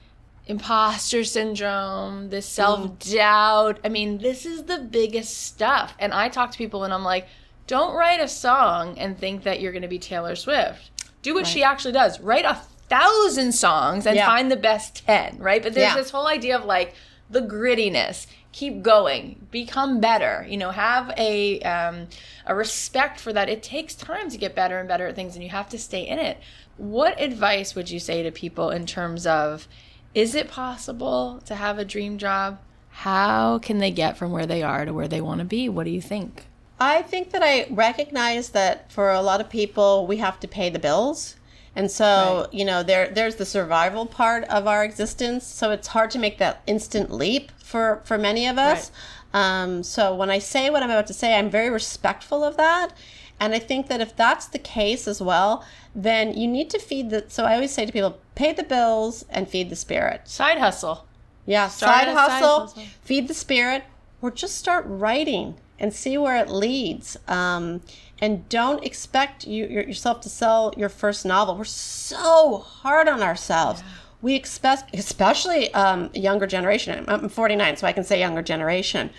imposter 0.46 1.24
syndrome, 1.24 2.30
this 2.30 2.46
self 2.46 2.98
doubt. 3.00 3.80
I 3.84 3.88
mean, 3.88 4.18
this 4.18 4.46
is 4.46 4.64
the 4.64 4.78
biggest 4.78 5.36
stuff. 5.46 5.94
And 5.98 6.12
I 6.12 6.28
talk 6.28 6.52
to 6.52 6.58
people 6.58 6.84
and 6.84 6.92
I'm 6.94 7.04
like, 7.04 7.26
don't 7.66 7.94
write 7.96 8.20
a 8.20 8.28
song 8.28 8.98
and 8.98 9.18
think 9.18 9.42
that 9.42 9.60
you're 9.60 9.72
going 9.72 9.82
to 9.82 9.88
be 9.88 9.98
Taylor 9.98 10.36
Swift. 10.36 10.90
Do 11.22 11.34
what 11.34 11.46
she 11.46 11.62
actually 11.64 11.92
does. 11.92 12.20
Write 12.20 12.44
a 12.44 12.54
thousand 12.88 13.52
songs 13.52 14.06
and 14.06 14.14
Yeah. 14.16 14.26
find 14.26 14.50
the 14.50 14.56
best 14.56 15.04
10, 15.04 15.38
right? 15.38 15.62
But 15.62 15.74
there's 15.74 15.90
Yeah. 15.90 15.96
this 15.96 16.10
whole 16.10 16.28
idea 16.28 16.56
of 16.56 16.64
like 16.64 16.94
the 17.28 17.40
grittiness. 17.42 18.26
Keep 18.52 18.82
going, 18.82 19.46
become 19.50 20.00
better. 20.00 20.46
You 20.48 20.56
know, 20.56 20.70
have 20.70 21.12
a 21.18 21.60
um, 21.60 22.06
a 22.46 22.54
respect 22.54 23.20
for 23.20 23.32
that. 23.32 23.50
It 23.50 23.62
takes 23.62 23.94
time 23.94 24.30
to 24.30 24.38
get 24.38 24.54
better 24.54 24.78
and 24.78 24.88
better 24.88 25.08
at 25.08 25.14
things, 25.14 25.34
and 25.34 25.44
you 25.44 25.50
have 25.50 25.68
to 25.70 25.78
stay 25.78 26.06
in 26.06 26.18
it. 26.18 26.38
What 26.76 27.20
advice 27.20 27.74
would 27.74 27.90
you 27.90 27.98
say 28.00 28.22
to 28.22 28.30
people 28.30 28.70
in 28.70 28.86
terms 28.86 29.26
of 29.26 29.66
is 30.14 30.34
it 30.34 30.48
possible 30.48 31.42
to 31.46 31.54
have 31.54 31.78
a 31.78 31.84
dream 31.84 32.18
job? 32.18 32.58
How 32.90 33.58
can 33.58 33.78
they 33.78 33.90
get 33.90 34.16
from 34.16 34.32
where 34.32 34.46
they 34.46 34.62
are 34.62 34.84
to 34.84 34.92
where 34.94 35.08
they 35.08 35.20
want 35.20 35.40
to 35.40 35.44
be? 35.44 35.68
What 35.68 35.84
do 35.84 35.90
you 35.90 36.00
think? 36.00 36.46
I 36.80 37.02
think 37.02 37.30
that 37.30 37.42
I 37.42 37.66
recognize 37.70 38.50
that 38.50 38.90
for 38.90 39.10
a 39.10 39.20
lot 39.22 39.40
of 39.40 39.48
people, 39.48 40.06
we 40.06 40.18
have 40.18 40.40
to 40.40 40.48
pay 40.48 40.70
the 40.70 40.78
bills. 40.78 41.36
And 41.74 41.90
so, 41.90 42.44
Right. 42.44 42.54
you 42.54 42.64
know, 42.64 42.82
there 42.82 43.08
there's 43.10 43.36
the 43.36 43.44
survival 43.44 44.06
part 44.06 44.44
of 44.44 44.66
our 44.66 44.82
existence. 44.84 45.46
So 45.46 45.70
it's 45.70 45.88
hard 45.88 46.10
to 46.12 46.18
make 46.18 46.38
that 46.38 46.62
instant 46.66 47.10
leap 47.10 47.52
for 47.58 48.00
for 48.04 48.16
many 48.16 48.46
of 48.46 48.56
us. 48.58 48.90
Um, 49.34 49.82
so 49.82 50.14
when 50.14 50.30
I 50.30 50.38
say 50.38 50.70
what 50.70 50.82
I'm 50.82 50.90
about 50.90 51.06
to 51.08 51.14
say, 51.14 51.34
I'm 51.34 51.50
very 51.50 51.68
respectful 51.68 52.42
of 52.42 52.56
that. 52.56 52.94
And 53.38 53.54
I 53.54 53.58
think 53.58 53.88
that 53.88 54.00
if 54.00 54.16
that's 54.16 54.46
the 54.46 54.58
case 54.58 55.06
as 55.06 55.20
well, 55.20 55.64
then 55.94 56.34
you 56.34 56.48
need 56.48 56.70
to 56.70 56.78
feed 56.78 57.10
the. 57.10 57.24
So 57.28 57.44
I 57.44 57.54
always 57.54 57.72
say 57.72 57.84
to 57.84 57.92
people, 57.92 58.18
pay 58.34 58.52
the 58.52 58.62
bills 58.62 59.24
and 59.28 59.48
feed 59.48 59.70
the 59.70 59.76
spirit. 59.76 60.28
Side 60.28 60.58
hustle. 60.58 61.06
Yeah, 61.44 61.68
side 61.68 62.08
a 62.08 62.14
side 62.14 62.16
hustle, 62.16 62.60
hustle. 62.60 62.82
feed 63.02 63.28
the 63.28 63.34
spirit, 63.34 63.84
or 64.20 64.30
just 64.30 64.56
start 64.56 64.84
writing 64.86 65.56
and 65.78 65.92
see 65.92 66.18
where 66.18 66.36
it 66.36 66.48
leads. 66.48 67.16
Um, 67.28 67.82
and 68.20 68.48
don't 68.48 68.84
expect 68.84 69.46
you, 69.46 69.66
yourself 69.66 70.20
to 70.22 70.28
sell 70.28 70.72
your 70.76 70.88
first 70.88 71.24
novel. 71.24 71.56
We're 71.56 71.64
so 71.64 72.58
hard 72.58 73.08
on 73.08 73.22
ourselves. 73.22 73.82
We 74.22 74.34
expect, 74.34 74.94
especially 74.94 75.72
um, 75.74 76.10
younger 76.14 76.46
generation. 76.46 77.04
I'm 77.06 77.28
49, 77.28 77.76
so 77.76 77.86
I 77.86 77.92
can 77.92 78.04
say 78.04 78.18
younger 78.18 78.42
generation. 78.42 79.10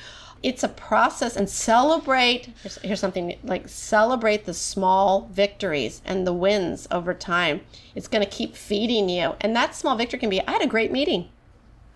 It's 0.43 0.63
a 0.63 0.69
process 0.69 1.35
and 1.35 1.49
celebrate. 1.49 2.53
Here's, 2.61 2.77
here's 2.77 2.99
something 2.99 3.37
like 3.43 3.67
celebrate 3.67 4.45
the 4.45 4.53
small 4.53 5.29
victories 5.31 6.01
and 6.05 6.25
the 6.25 6.33
wins 6.33 6.87
over 6.91 7.13
time. 7.13 7.61
It's 7.95 8.07
going 8.07 8.23
to 8.23 8.29
keep 8.29 8.55
feeding 8.55 9.09
you. 9.09 9.35
And 9.41 9.55
that 9.55 9.75
small 9.75 9.95
victory 9.95 10.19
can 10.19 10.29
be 10.29 10.41
I 10.41 10.51
had 10.51 10.61
a 10.61 10.67
great 10.67 10.91
meeting. 10.91 11.29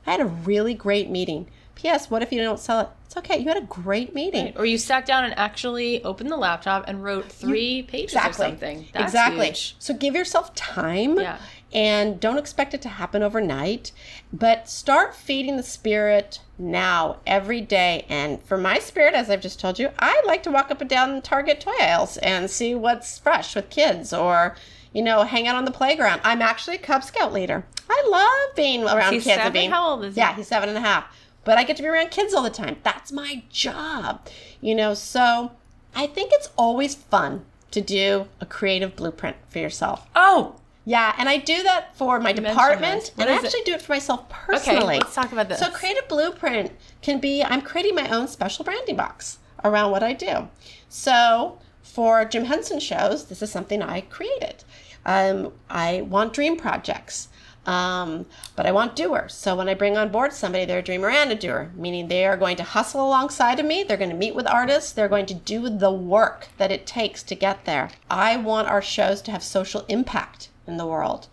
I 0.06 0.12
had 0.12 0.22
a 0.22 0.26
really 0.26 0.74
great 0.74 1.10
meeting. 1.10 1.48
P.S. 1.76 2.10
What 2.10 2.22
if 2.22 2.32
you 2.32 2.42
don't 2.42 2.60
sell 2.60 2.80
it? 2.82 2.90
It's 3.06 3.18
okay. 3.18 3.38
You 3.40 3.48
had 3.48 3.58
a 3.58 3.66
great 3.66 4.14
meeting. 4.14 4.54
Or 4.56 4.66
you 4.66 4.78
sat 4.78 5.06
down 5.06 5.26
and 5.26 5.38
actually 5.38 6.04
opened 6.04 6.30
the 6.30 6.38
laptop 6.38 6.86
and 6.88 7.04
wrote 7.04 7.32
three 7.32 7.84
pages 7.84 8.16
or 8.16 8.34
something. 8.34 8.88
That's 8.94 9.06
exactly. 9.06 9.48
huge. 9.48 9.76
So 9.80 9.94
give 9.94 10.16
yourself 10.16 10.54
time. 10.54 11.20
Yeah. 11.20 11.38
And 11.74 12.20
don't 12.20 12.38
expect 12.38 12.74
it 12.74 12.82
to 12.82 12.90
happen 12.90 13.24
overnight, 13.24 13.92
but 14.34 14.68
start 14.68 15.16
feeding 15.16 15.56
the 15.58 15.64
spirit 15.64 16.40
now, 16.58 17.18
every 17.26 17.62
day. 17.62 18.06
And 18.10 18.44
for 18.44 18.58
my 18.58 18.78
spirit, 18.80 19.14
as 19.14 19.30
I've 19.30 19.42
just 19.42 19.60
told 19.60 19.80
you, 19.80 19.90
I 19.98 20.22
like 20.26 20.44
to 20.44 20.52
walk 20.52 20.70
up 20.70 20.82
and 20.82 20.90
down 20.90 21.16
the 21.16 21.22
Target 21.22 21.62
toy 21.62 21.72
aisles 21.80 22.18
and 22.18 22.50
see 22.50 22.76
what's 22.76 23.20
fresh 23.20 23.56
with 23.56 23.70
kids 23.70 24.12
or, 24.12 24.56
you 24.94 25.02
know, 25.02 25.24
hang 25.24 25.48
out 25.48 25.56
on 25.56 25.64
the 25.66 25.72
playground. 25.72 26.20
I'm 26.26 26.42
actually 26.42 26.76
a 26.76 26.80
Cub 26.80 27.04
Scout 27.04 27.32
leader. 27.32 27.64
I 27.90 28.04
love 28.10 28.56
being 28.56 28.84
around 28.84 29.14
He's 29.14 29.24
kids. 29.24 29.34
and 29.38 29.40
seven? 29.44 29.54
being- 29.54 29.72
How 29.72 29.92
old 29.92 30.04
is 30.04 30.16
he? 30.16 30.20
Yeah, 30.22 30.36
he's 30.36 30.48
seven 30.48 30.68
and 30.70 30.78
a 30.78 30.82
half. 30.82 31.06
But 31.44 31.58
I 31.58 31.64
get 31.64 31.78
to 31.78 31.84
be 31.84 31.90
around 31.90 32.12
kids 32.12 32.34
all 32.34 32.44
the 32.44 32.50
time. 32.50 32.78
That's 32.84 33.12
my 33.12 33.44
job. 33.50 34.28
You 34.60 34.76
know, 34.76 34.94
so 34.94 35.52
I 35.96 36.06
think 36.08 36.32
it's 36.34 36.50
always 36.58 36.96
fun 36.96 37.46
to 37.72 37.82
do 37.82 38.28
a 38.42 38.46
creative 38.46 38.96
blueprint 38.96 39.38
for 39.50 39.60
yourself. 39.60 40.06
Oh, 40.16 40.56
Yeah, 40.84 41.14
and 41.18 41.30
I 41.30 41.38
do 41.38 41.62
that 41.64 41.96
for 41.96 42.20
my 42.20 42.34
department, 42.34 43.12
and 43.18 43.30
I 43.30 43.36
is 43.36 43.44
it? 43.44 43.46
actually 43.46 43.64
do 43.64 43.74
it 43.74 43.82
for 43.84 43.92
myself 43.92 44.28
personally. 44.30 44.96
Okay, 44.96 45.00
let's 45.00 45.14
talk 45.14 45.32
about 45.32 45.48
this. 45.48 45.60
So, 45.60 45.70
creative 45.70 46.08
blueprint 46.08 46.72
can 47.02 47.20
be 47.20 47.44
I'm 47.44 47.62
creating 47.62 47.94
my 47.94 48.10
own 48.10 48.28
special 48.28 48.66
branding 48.66 48.96
box 48.96 49.38
around 49.64 49.92
what 49.92 50.02
I 50.02 50.14
do. 50.14 50.48
So, 50.90 51.60
for 51.84 52.26
Jim 52.26 52.46
Henson 52.46 52.80
shows, 52.80 53.26
this 53.26 53.44
is 53.44 53.52
something 53.52 53.84
I 53.84 54.02
created. 54.02 54.64
Um, 55.06 55.54
I 55.70 56.02
want 56.02 56.34
dream 56.34 56.58
projects. 56.58 57.28
Um, 57.64 58.26
but 58.56 58.66
I 58.66 58.72
want 58.72 58.96
doers. 58.96 59.36
So 59.36 59.56
when 59.56 59.70
I 59.70 59.76
bring 59.76 59.96
on 59.96 60.10
board 60.10 60.34
somebody, 60.34 60.66
they're 60.66 60.80
a 60.80 60.84
dreamer 60.84 61.10
and 61.10 61.32
a 61.32 61.36
doer, 61.36 61.72
meaning 61.76 62.08
they 62.08 62.26
are 62.26 62.36
going 62.36 62.58
to 62.58 62.64
hustle 62.64 63.06
alongside 63.06 63.60
of 63.60 63.68
me. 63.68 63.84
They're 63.84 63.98
going 63.98 64.10
to 64.10 64.16
meet 64.16 64.34
with 64.34 64.48
artists. 64.48 64.92
They're 64.92 65.08
going 65.08 65.28
to 65.28 65.36
do 65.36 65.70
the 65.70 65.92
work 65.92 66.48
that 66.58 66.72
it 66.72 66.88
takes 66.88 67.22
to 67.22 67.36
get 67.36 67.66
there. 67.66 67.92
I 68.10 68.38
want 68.38 68.68
our 68.68 68.82
shows 68.82 69.22
to 69.24 69.32
have 69.32 69.44
social 69.44 69.86
impact 69.88 70.50
in 70.72 70.78
the 70.78 70.86
world. 70.86 71.28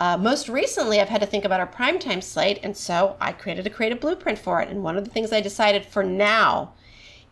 Uh, 0.00 0.16
most 0.16 0.48
recently, 0.48 1.00
I've 1.00 1.08
had 1.08 1.20
to 1.20 1.26
think 1.26 1.44
about 1.44 1.60
our 1.60 1.66
primetime 1.66 2.22
slate, 2.22 2.60
and 2.62 2.76
so 2.76 3.16
I 3.20 3.32
created 3.32 3.66
a 3.66 3.70
creative 3.70 4.00
blueprint 4.00 4.38
for 4.38 4.60
it. 4.60 4.68
And 4.68 4.82
one 4.82 4.96
of 4.96 5.04
the 5.04 5.10
things 5.10 5.32
I 5.32 5.40
decided 5.40 5.84
for 5.84 6.04
now 6.04 6.72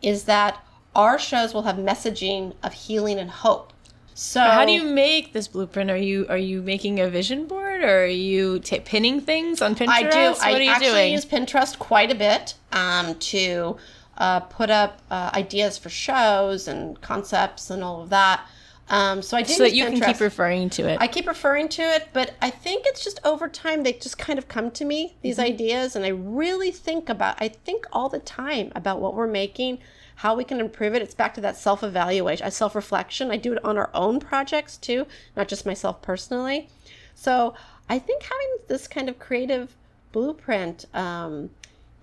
is 0.01 0.23
that 0.23 0.63
our 0.93 1.17
shows 1.17 1.53
will 1.53 1.63
have 1.63 1.77
messaging 1.77 2.53
of 2.63 2.73
healing 2.73 3.19
and 3.19 3.29
hope. 3.29 3.71
So 4.13 4.41
how 4.41 4.65
do 4.65 4.71
you 4.71 4.83
make 4.83 5.31
this 5.31 5.47
blueprint? 5.47 5.91
Are 5.91 5.95
you 5.95 6.25
are 6.27 6.39
you 6.39 6.63
making 6.63 6.99
a 6.99 7.07
vision 7.07 7.45
board, 7.45 7.83
or 7.83 8.05
are 8.05 8.07
you 8.07 8.57
ta 8.59 8.77
pinning 8.83 9.21
things 9.21 9.61
on 9.61 9.75
Pinterest? 9.75 9.89
I 9.89 10.01
do. 10.01 10.29
What 10.31 10.41
I 10.43 10.53
are 10.53 10.61
you 10.61 10.71
actually 10.71 10.89
doing? 10.89 11.13
use 11.13 11.25
Pinterest 11.25 11.77
quite 11.77 12.11
a 12.11 12.15
bit 12.15 12.55
um, 12.71 13.13
to 13.15 13.77
uh, 14.17 14.39
put 14.39 14.71
up 14.71 15.03
uh, 15.11 15.29
ideas 15.35 15.77
for 15.77 15.89
shows 15.89 16.67
and 16.67 16.99
concepts 17.01 17.69
and 17.69 17.83
all 17.83 18.01
of 18.01 18.09
that. 18.09 18.43
Um, 18.89 19.21
so 19.21 19.35
I 19.35 19.41
do 19.41 19.53
so 19.53 19.63
that 19.63 19.73
you 19.73 19.85
can 19.85 19.99
keep 19.99 20.19
referring 20.21 20.69
to 20.71 20.87
it. 20.87 20.97
I 21.01 21.07
keep 21.07 21.27
referring 21.27 21.67
to 21.69 21.81
it, 21.81 22.09
but 22.13 22.35
I 22.41 22.49
think 22.49 22.85
it's 22.87 23.03
just 23.03 23.19
over 23.25 23.49
time 23.49 23.83
they 23.83 23.93
just 23.93 24.17
kind 24.17 24.39
of 24.39 24.47
come 24.47 24.71
to 24.71 24.85
me 24.85 25.15
these 25.21 25.37
Mm-hmm. 25.37 25.45
ideas, 25.53 25.95
and 25.95 26.05
I 26.05 26.09
really 26.09 26.71
think 26.71 27.09
about. 27.09 27.35
I 27.41 27.49
think 27.49 27.85
all 27.91 28.09
the 28.09 28.19
time 28.19 28.71
about 28.75 29.01
what 29.01 29.13
we're 29.13 29.27
making, 29.27 29.79
how 30.15 30.35
we 30.35 30.43
can 30.43 30.59
improve 30.59 30.95
it. 30.95 31.01
It's 31.01 31.13
back 31.13 31.33
to 31.35 31.41
that 31.41 31.57
self 31.57 31.83
evaluation, 31.83 32.49
self 32.51 32.75
reflection. 32.75 33.29
I 33.29 33.37
do 33.37 33.53
it 33.53 33.63
on 33.63 33.77
our 33.77 33.89
own 33.93 34.19
projects 34.19 34.77
too, 34.77 35.05
not 35.35 35.47
just 35.47 35.65
myself 35.65 36.01
personally. 36.01 36.69
So 37.13 37.53
I 37.89 37.99
think 37.99 38.23
having 38.23 38.57
this 38.67 38.87
kind 38.87 39.09
of 39.09 39.19
creative 39.19 39.75
blueprint. 40.11 40.85
Um, 40.93 41.49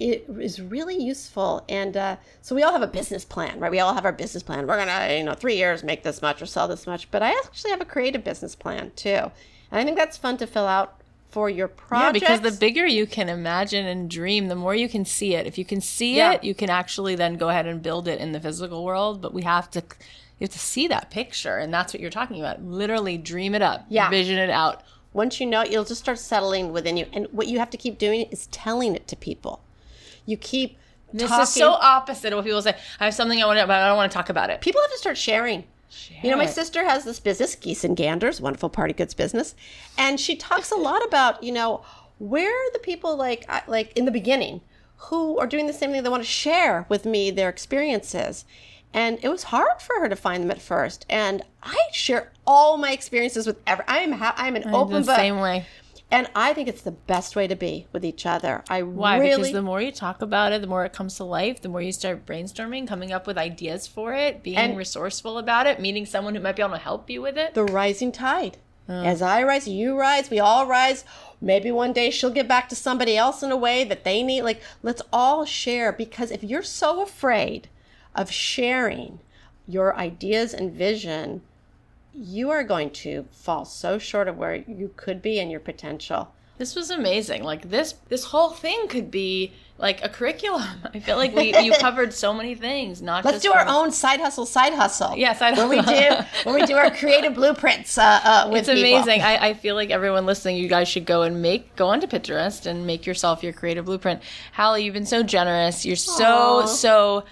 it 0.01 0.27
is 0.41 0.61
really 0.61 1.01
useful 1.01 1.65
and 1.69 1.97
uh, 1.97 2.17
so 2.43 2.55
we 2.55 2.63
all 2.63 2.73
have 2.73 2.83
a 2.83 2.87
business 2.87 3.25
plan 3.25 3.61
right 3.61 3.71
we 3.71 3.79
all 3.79 3.95
have 3.95 4.05
our 4.05 4.13
business 4.13 4.43
plan 4.43 4.67
we're 4.67 4.77
gonna 4.77 5.17
you 5.17 5.23
know 5.23 5.35
three 5.35 5.57
years 5.57 5.85
make 5.85 6.03
this 6.03 6.21
much 6.21 6.43
or 6.43 6.47
sell 6.47 6.67
this 6.67 6.87
much 6.87 7.09
but 7.13 7.23
i 7.23 7.31
actually 7.45 7.71
have 7.71 7.81
a 7.81 7.85
creative 7.85 8.25
business 8.25 8.57
plan 8.57 8.91
too 8.97 9.09
and 9.71 9.81
i 9.81 9.85
think 9.85 9.97
that's 9.97 10.17
fun 10.17 10.37
to 10.37 10.47
fill 10.47 10.67
out 10.67 11.01
for 11.31 11.51
your 11.51 11.67
project. 11.67 12.23
yeah, 12.23 12.35
because 12.37 12.41
the 12.43 12.59
bigger 12.61 12.87
you 12.87 13.07
can 13.07 13.29
imagine 13.29 13.85
and 13.87 14.09
dream, 14.09 14.47
the 14.47 14.55
more 14.55 14.73
you 14.73 14.89
can 14.89 15.05
see 15.05 15.35
it. 15.35 15.49
If 15.49 15.59
you 15.59 15.65
can 15.65 15.81
see 15.81 16.19
Yeah. 16.19 16.35
it, 16.35 16.45
you 16.45 16.55
can 16.55 16.71
actually 16.71 17.17
then 17.17 17.35
go 17.35 17.49
ahead 17.49 17.67
and 17.67 17.83
build 17.83 18.07
it 18.07 18.21
in 18.21 18.31
the 18.31 18.39
physical 18.39 18.85
world. 18.85 19.21
But 19.21 19.35
we 19.35 19.43
have 19.43 19.69
to, 19.73 19.81
you 19.81 20.45
have 20.45 20.51
to 20.51 20.61
see 20.61 20.87
that 20.87 21.11
picture, 21.11 21.57
and 21.59 21.75
that's 21.75 21.93
what 21.93 22.01
you're 22.01 22.09
talking 22.13 22.39
about. 22.39 22.63
Literally, 22.63 23.19
dream 23.19 23.53
it 23.53 23.63
up, 23.63 23.85
Yeah. 23.89 24.11
vision 24.11 24.39
it 24.39 24.49
out. 24.51 24.85
once 25.13 25.41
you 25.41 25.47
know 25.47 25.63
it 25.63 25.73
you'll 25.73 25.83
just 25.85 26.01
start 26.03 26.21
settling 26.21 26.73
within 26.73 26.97
you 26.97 27.07
and 27.13 27.27
what 27.33 27.49
you 27.49 27.59
have 27.59 27.71
to 27.71 27.77
keep 27.77 27.99
doing 27.99 28.23
is 28.31 28.47
telling 28.53 28.95
it 28.95 29.09
to 29.09 29.17
people 29.17 29.61
you 30.27 30.37
keep 30.37 30.79
This 31.13 31.29
talking 31.29 31.43
is 31.43 31.53
so 31.53 31.73
opposite 31.73 32.33
of 32.33 32.39
what 32.39 32.45
people 32.45 32.63
say. 32.63 32.77
I 33.01 33.05
have 33.05 33.15
something 33.15 33.43
I 33.43 33.47
want 33.47 33.59
to, 33.59 33.67
but 33.67 33.77
I 33.81 33.87
don't 33.89 33.97
want 33.97 34.11
to 34.11 34.17
talk 34.17 34.29
about 34.29 34.51
it. 34.51 34.61
people 34.61 34.81
have 34.81 34.91
to 34.91 34.99
start 34.99 35.17
sharing. 35.19 35.65
You 36.23 36.31
know, 36.33 36.37
my 36.37 36.45
it. 36.47 36.51
sister 36.51 36.83
has 36.85 37.05
this 37.05 37.21
business, 37.21 37.55
Geese 37.55 37.85
and 37.85 37.97
Ganders, 37.97 38.41
wonderful 38.41 38.69
party 38.69 38.93
goods 38.93 39.15
business, 39.15 39.55
and 39.97 40.19
she 40.19 40.35
talks 40.35 40.73
a 40.73 40.77
lot 40.77 41.07
about, 41.07 41.45
you 41.45 41.53
know, 41.53 41.85
where 42.19 42.51
are 42.51 42.73
the 42.73 42.81
people 42.81 43.17
like 43.17 43.49
like 43.69 43.93
in 43.97 44.05
the 44.05 44.11
beginning 44.11 44.61
who 44.97 45.39
are 45.39 45.47
doing 45.47 45.67
the 45.67 45.73
same 45.73 45.91
thing 45.91 46.03
they 46.03 46.09
want 46.09 46.23
to 46.23 46.29
share 46.29 46.87
with 46.89 47.05
me 47.05 47.31
their 47.31 47.49
experiences 47.49 48.45
and 48.93 49.19
it 49.23 49.29
was 49.29 49.45
hard 49.45 49.81
for 49.81 50.01
her 50.01 50.09
to 50.09 50.17
find 50.17 50.43
them 50.43 50.51
at 50.51 50.63
first 50.63 51.05
and 51.11 51.43
i 51.63 51.77
share 51.93 52.33
all 52.47 52.77
my 52.77 52.93
experiences 52.93 53.47
with 53.47 53.61
every 53.67 53.85
i'm 53.89 54.13
ha- 54.13 54.35
i'm 54.37 54.55
an 54.57 54.63
open 54.75 54.95
the 54.95 55.07
book 55.07 55.17
same 55.17 55.41
way. 55.41 55.67
And 56.15 56.29
i 56.35 56.53
think 56.55 56.69
it's 56.69 56.83
the 56.83 56.91
best 56.93 57.35
way 57.37 57.47
to 57.47 57.57
be 57.57 57.87
with 57.93 58.05
each 58.05 58.25
other 58.27 58.63
i 58.69 58.83
Why? 58.83 59.19
really 59.19 59.37
Because 59.37 59.53
the 59.53 59.63
more 59.63 59.81
you 59.83 59.93
talk 59.93 60.23
about 60.23 60.53
it, 60.53 60.61
the 60.61 60.67
more 60.67 60.85
it 60.85 60.93
comes 60.93 61.17
to 61.17 61.25
life, 61.25 61.61
the 61.61 61.69
more 61.69 61.83
you 61.83 61.93
start 61.93 62.25
brainstorming, 62.27 62.87
coming 62.87 63.13
up 63.13 63.27
with 63.27 63.37
ideas 63.39 63.87
for 63.87 64.15
it, 64.15 64.43
being 64.43 64.57
And- 64.57 64.77
resourceful 64.77 65.39
about 65.39 65.67
it, 65.67 65.81
meeting 65.81 66.07
someone 66.07 66.35
who 66.35 66.41
might 66.41 66.57
be 66.57 66.63
able 66.63 66.73
to 66.75 66.79
help 66.79 67.11
you 67.11 67.21
with 67.23 67.37
it. 67.39 67.55
the 67.55 67.65
rising 67.65 68.13
tide. 68.13 68.59
Oh. 68.89 69.03
As 69.03 69.23
I 69.23 69.43
rise, 69.43 69.67
you 69.67 69.99
rise, 69.99 70.29
we 70.31 70.39
all 70.39 70.67
rise. 70.67 71.05
Maybe 71.41 71.71
one 71.71 71.93
day 71.95 72.11
she'll 72.11 72.31
get 72.31 72.47
back 72.47 72.69
to 72.69 72.77
somebody 72.77 73.17
else 73.17 73.43
in 73.43 73.51
a 73.51 73.57
way 73.57 73.83
that 73.85 74.05
they 74.05 74.23
need. 74.23 74.43
Like, 74.43 74.61
let's 74.83 75.01
all 75.13 75.45
share 75.47 75.91
because 75.91 76.31
if 76.31 76.45
you're 76.45 76.63
so 76.63 77.03
afraid 77.03 77.69
of 78.15 78.31
sharing 78.31 79.21
your 79.67 79.97
ideas 79.97 80.53
and 80.53 80.71
vision, 80.71 81.41
you 82.17 82.51
are 82.51 82.63
going 82.63 82.91
to 82.91 83.27
fall 83.33 83.65
so 83.65 83.99
short 83.99 84.29
of 84.29 84.37
where 84.37 84.55
you 84.57 84.93
could 84.97 85.21
be 85.21 85.39
and 85.39 85.51
your 85.51 85.61
potential. 85.61 86.33
This 86.57 86.77
was 86.77 86.91
amazing. 86.91 87.43
Like 87.43 87.69
this 87.69 87.95
this 88.09 88.25
whole 88.25 88.51
thing 88.51 88.87
could 88.87 89.11
be 89.11 89.53
like 89.77 90.05
a 90.05 90.09
curriculum. 90.09 90.63
I 90.95 91.01
feel 91.01 91.17
like 91.17 91.35
we 91.35 91.57
you 91.59 91.73
covered 91.73 92.15
so 92.15 92.33
many 92.33 92.55
things, 92.55 93.03
not 93.03 93.25
Let's 93.25 93.43
do 93.43 93.53
our 93.53 93.65
from- 93.65 93.75
own 93.75 93.91
side 93.91 94.21
hustle, 94.21 94.47
side 94.47 94.73
hustle. 94.73 95.17
Yeah, 95.17 95.37
when 95.57 95.69
we 95.69 95.81
do 95.81 96.11
when 96.45 96.55
we 96.55 96.65
do 96.65 96.77
our 96.77 96.93
creative 96.93 97.35
blueprints 97.41 97.99
uh, 97.99 98.21
uh, 98.23 98.49
with 98.53 98.69
It's 98.69 98.81
amazing. 98.81 99.23
I, 99.23 99.49
I 99.49 99.55
feel 99.55 99.75
like 99.75 99.91
everyone 99.91 100.27
listening, 100.27 100.57
you 100.59 100.69
guys 100.69 100.87
should 100.87 101.07
go 101.07 101.23
and 101.23 101.43
make 101.43 101.75
go 101.75 101.89
onto 101.89 102.07
Pinterest 102.07 102.67
and 102.67 102.87
make 102.87 103.05
yourself 103.05 103.43
your 103.43 103.53
creative 103.53 103.87
blueprint. 103.87 104.23
Halle, 104.53 104.79
you've 104.79 104.95
been 104.95 105.07
so 105.07 105.25
generous. 105.25 105.85
You're 105.85 105.97
so 105.97 106.67
so 106.67 107.25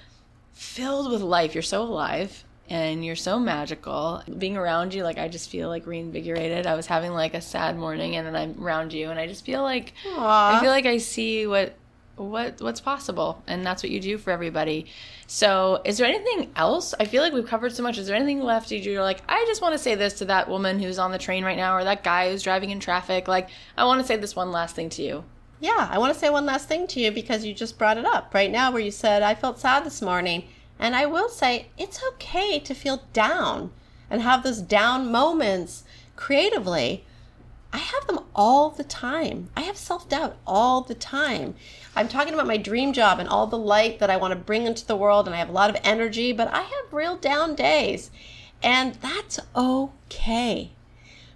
filled 0.53 1.12
with 1.12 1.22
life. 1.22 1.55
You're 1.55 1.62
so 1.62 1.83
alive 1.83 2.45
and 2.69 3.05
you're 3.05 3.17
so 3.17 3.39
magical. 3.39 4.23
Being 4.39 4.57
around 4.57 4.95
you, 4.95 5.03
like 5.03 5.19
I 5.19 5.29
just 5.29 5.51
feel 5.51 5.69
like 5.69 5.87
reinvigorated. 5.87 6.67
I 6.67 6.75
was 6.75 6.87
having 6.87 7.13
like 7.13 7.35
a 7.35 7.41
sad 7.41 7.77
morning 7.77 8.17
and 8.17 8.27
then 8.27 8.37
I'm 8.37 8.63
around 8.65 8.93
you 8.93 9.11
and 9.11 9.19
I 9.19 9.27
just 9.27 9.45
feel 9.45 9.63
like 9.63 9.93
Aw. 10.07 10.57
I 10.57 10.61
feel 10.61 10.71
like 10.71 10.87
I 10.87 10.99
see 10.99 11.47
what 11.47 11.75
what 12.17 12.61
what's 12.61 12.81
possible 12.81 13.43
and 13.47 13.65
that's 13.65 13.83
what 13.83 13.91
you 13.91 14.01
do 14.01 14.19
for 14.19 14.31
everybody. 14.31 14.87
So, 15.27 15.81
is 15.85 15.97
there 15.97 16.07
anything 16.07 16.53
else? 16.57 16.95
I 17.01 17.07
feel 17.07 17.23
like 17.23 17.33
we've 17.33 17.47
covered 17.47 17.73
so 17.73 17.83
much. 17.83 17.97
Is 17.97 18.07
there 18.07 18.17
anything 18.17 18.43
left 18.43 18.69
that 18.69 18.79
you're 18.79 19.03
like, 19.03 19.23
I 19.29 19.45
just 19.47 19.63
want 19.63 19.73
to 19.73 19.79
say 19.79 19.95
this 19.95 20.15
to 20.15 20.27
that 20.27 20.49
woman 20.49 20.79
who's 20.79 20.99
on 20.99 21.11
the 21.11 21.19
train 21.19 21.45
right 21.45 21.57
now 21.57 21.75
or 21.75 21.85
that 21.85 22.05
guy 22.05 22.31
who's 22.31 22.43
driving 22.43 22.71
in 22.71 22.81
traffic? 22.81 23.29
Like, 23.29 23.49
I 23.77 23.85
want 23.85 24.01
to 24.03 24.07
say 24.07 24.17
this 24.17 24.37
one 24.37 24.53
last 24.53 24.77
thing 24.77 24.91
to 24.91 25.03
you. 25.03 25.25
Yeah, 25.59 25.89
I 25.91 25.99
want 25.99 26.13
to 26.13 26.19
say 26.19 26.29
one 26.29 26.45
last 26.45 26.69
thing 26.69 26.87
to 26.89 27.01
you 27.01 27.13
because 27.13 27.45
you 27.45 27.55
just 27.55 27.79
brought 27.79 27.97
it 27.97 28.05
up 28.05 28.35
right 28.35 28.51
now 28.51 28.73
where 28.73 28.83
you 28.83 28.91
said, 28.91 29.23
I 29.23 29.35
felt 29.35 29.61
sad 29.61 29.85
this 29.85 30.03
morning. 30.03 30.49
And 30.83 30.97
I 30.97 31.07
will 31.07 31.28
say, 31.28 31.68
it's 31.78 32.03
okay 32.14 32.59
to 32.59 32.74
feel 32.74 33.05
down 33.12 33.70
and 34.11 34.20
have 34.20 34.43
those 34.43 34.61
down 34.61 35.12
moments 35.12 35.85
creatively. 36.16 37.05
I 37.72 37.76
have 37.76 38.09
them 38.09 38.18
all 38.35 38.70
the 38.70 38.83
time. 38.83 39.49
I 39.57 39.61
have 39.61 39.76
self 39.76 40.09
doubt 40.09 40.37
all 40.45 40.80
the 40.80 40.97
time. 40.97 41.55
I'm 41.95 42.09
talking 42.09 42.35
about 42.35 42.49
my 42.49 42.57
dream 42.57 42.93
job 42.93 43.20
and 43.20 43.28
all 43.28 43.47
the 43.47 43.57
light 43.57 44.01
that 44.01 44.11
I 44.11 44.16
want 44.16 44.33
to 44.33 44.37
bring 44.37 44.66
into 44.66 44.85
the 44.85 44.97
world, 44.97 45.26
and 45.26 45.37
I 45.37 45.39
have 45.39 45.51
a 45.51 45.53
lot 45.53 45.70
of 45.70 45.80
energy, 45.85 46.33
but 46.33 46.49
I 46.49 46.62
have 46.62 46.93
real 46.93 47.16
down 47.16 47.55
days. 47.55 48.11
And 48.61 48.97
that's 48.97 49.39
okay 49.55 50.72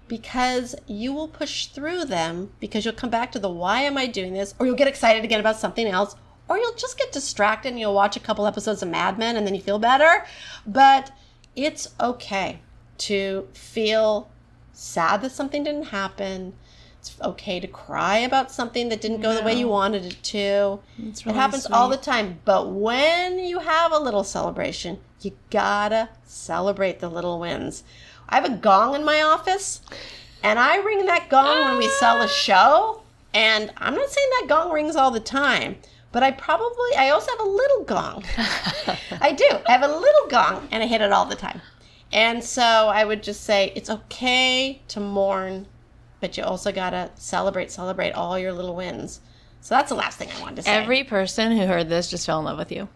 because 0.09 0.74
you 0.88 1.12
will 1.12 1.28
push 1.28 1.66
through 1.66 2.07
them 2.07 2.51
because 2.59 2.84
you'll 2.84 2.94
come 2.94 3.11
back 3.11 3.30
to 3.32 3.38
the 3.38 3.49
why 3.49 3.82
am 3.82 3.97
I 3.97 4.07
doing 4.07 4.32
this, 4.32 4.57
or 4.59 4.66
you'll 4.66 4.74
get 4.74 4.88
excited 4.88 5.22
again 5.22 5.38
about 5.38 5.57
something 5.57 5.86
else, 5.86 6.16
or 6.49 6.59
you'll 6.59 6.74
just 6.74 6.99
get 6.99 7.12
distracted 7.12 7.70
and 7.70 7.80
you'll 7.80 7.94
watch 7.94 8.16
a 8.16 8.20
couple 8.20 8.47
episodes 8.47 8.82
of 8.82 8.88
Mad 8.88 9.18
Men 9.18 9.36
and 9.36 9.47
then 9.47 9.55
you 9.55 9.61
feel 9.61 9.78
better. 9.78 10.24
But 10.66 11.11
it's 11.55 11.94
okay 12.01 12.61
to 12.99 13.49
feel 13.53 14.30
sad 14.72 15.22
that 15.22 15.32
something 15.32 15.64
didn't 15.64 15.84
happen. 15.84 16.55
It's 17.01 17.16
okay 17.20 17.61
to 17.61 17.66
cry 17.66 18.18
about 18.18 18.51
something 18.51 18.88
that 18.88 19.01
didn't 19.01 19.20
go 19.20 19.34
the 19.34 19.42
way 19.42 19.55
you 19.55 19.68
wanted 19.68 20.05
it 20.05 20.22
to. 20.24 20.80
It's 20.99 21.20
it 21.20 21.26
really 21.26 21.38
happens 21.38 21.66
all 21.66 21.88
the 21.88 21.97
time. 21.97 22.40
But 22.44 22.70
when 22.70 23.38
you 23.38 23.61
have 23.61 23.92
a 23.92 23.99
little 23.99 24.24
celebration, 24.24 24.99
you 25.20 25.32
gotta 25.51 26.09
celebrate 26.24 27.01
the 27.01 27.09
little 27.09 27.38
wins. 27.38 27.84
I 28.28 28.36
have 28.36 28.44
a 28.44 28.57
gong 28.57 28.94
in 28.94 29.05
my 29.05 29.22
office, 29.22 29.80
and 30.42 30.59
I 30.59 30.76
ring 30.76 31.07
that 31.07 31.28
gong 31.30 31.64
when 31.64 31.78
we 31.78 31.88
sell 31.88 32.20
a 32.20 32.24
ah. 32.24 32.28
show. 32.28 33.03
And 33.32 33.70
I'm 33.76 33.94
not 33.94 34.09
saying 34.09 34.28
that 34.40 34.47
gong 34.49 34.72
rings 34.72 34.97
all 34.97 35.11
the 35.11 35.20
time, 35.20 35.76
but 36.17 36.23
I 36.23 36.31
probably, 36.31 36.97
I 36.97 37.11
also 37.11 37.31
have 37.31 37.41
a 37.41 37.51
little 37.51 37.85
gong. 37.85 38.25
I 39.21 39.33
do. 39.33 39.45
I 39.69 39.73
have 39.73 39.83
a 39.83 39.87
little 39.87 40.29
gong, 40.31 40.67
and 40.71 40.83
I 40.83 40.87
hit 40.87 41.03
it 41.03 41.12
all 41.12 41.27
the 41.27 41.37
time. 41.37 41.61
And 42.11 42.43
so 42.43 42.62
I 42.62 43.05
would 43.05 43.23
just 43.23 43.45
say 43.45 43.71
it's 43.77 43.91
okay 43.91 44.81
to 44.89 44.99
mourn, 44.99 45.67
but 46.21 46.39
you 46.39 46.43
also 46.43 46.73
gotta 46.73 47.11
celebrate, 47.17 47.71
celebrate 47.71 48.12
all 48.12 48.39
your 48.39 48.55
little 48.55 48.75
wins. 48.75 49.21
So 49.61 49.75
that's 49.75 49.91
the 49.91 49.95
last 49.95 50.17
thing 50.17 50.31
I 50.35 50.41
wanted 50.41 50.57
to 50.57 50.62
say. 50.62 50.71
Every 50.71 51.05
person 51.05 51.55
who 51.55 51.67
heard 51.67 51.91
this 51.91 52.09
just 52.09 52.25
fell 52.25 52.39
in 52.39 52.47
love 52.47 52.57
with 52.57 52.73
you. 52.73 52.89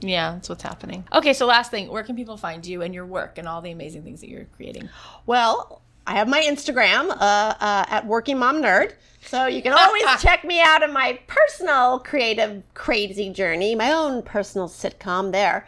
Yeah, 0.00 0.32
that's 0.32 0.50
what's 0.50 0.62
happening. 0.62 1.04
Okay, 1.10 1.32
so 1.32 1.46
last 1.46 1.70
thing, 1.70 1.90
where 1.90 2.02
can 2.02 2.16
people 2.16 2.36
find 2.36 2.66
you 2.66 2.82
and 2.82 2.94
your 2.94 3.06
work 3.06 3.38
and 3.38 3.48
all 3.48 3.62
the 3.62 3.70
amazing 3.70 4.02
things 4.02 4.20
that 4.20 4.28
you're 4.28 4.44
creating? 4.44 4.90
Well, 5.24 5.80
I 6.08 6.12
have 6.12 6.26
my 6.26 6.40
Instagram 6.40 7.10
uh, 7.10 7.14
uh, 7.60 7.84
at 7.86 8.06
Working 8.06 8.38
Mom 8.38 8.62
Nerd. 8.62 8.94
So 9.20 9.44
you 9.44 9.60
can 9.60 9.74
always 9.74 10.04
check 10.22 10.42
me 10.42 10.58
out 10.58 10.82
in 10.82 10.90
my 10.90 11.20
personal 11.26 11.98
creative 11.98 12.62
crazy 12.72 13.28
journey, 13.28 13.74
my 13.74 13.92
own 13.92 14.22
personal 14.22 14.68
sitcom 14.68 15.32
there. 15.32 15.66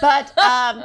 But 0.00 0.36
um, 0.42 0.84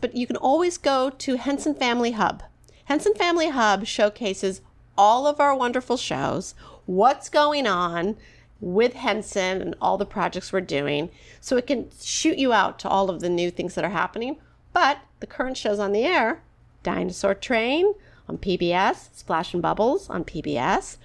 but 0.00 0.14
you 0.14 0.28
can 0.28 0.36
always 0.36 0.78
go 0.78 1.10
to 1.10 1.36
Henson 1.36 1.74
Family 1.74 2.12
Hub. 2.12 2.44
Henson 2.84 3.12
Family 3.14 3.48
Hub 3.48 3.86
showcases 3.86 4.60
all 4.96 5.26
of 5.26 5.40
our 5.40 5.56
wonderful 5.56 5.96
shows, 5.96 6.54
what's 6.86 7.28
going 7.28 7.66
on 7.66 8.16
with 8.60 8.92
Henson 8.92 9.62
and 9.62 9.74
all 9.80 9.98
the 9.98 10.06
projects 10.06 10.52
we're 10.52 10.60
doing. 10.60 11.10
So 11.40 11.56
it 11.56 11.66
can 11.66 11.90
shoot 12.00 12.38
you 12.38 12.52
out 12.52 12.78
to 12.80 12.88
all 12.88 13.10
of 13.10 13.20
the 13.20 13.28
new 13.28 13.50
things 13.50 13.74
that 13.74 13.84
are 13.84 13.90
happening. 13.90 14.36
But 14.72 14.98
the 15.18 15.26
current 15.26 15.56
shows 15.56 15.80
on 15.80 15.90
the 15.90 16.04
air 16.04 16.44
Dinosaur 16.84 17.34
Train 17.34 17.94
on 18.28 18.38
PBS, 18.38 19.08
Splash 19.14 19.52
and 19.52 19.62
Bubbles 19.62 20.08
on 20.08 20.24
PBS, 20.24 20.96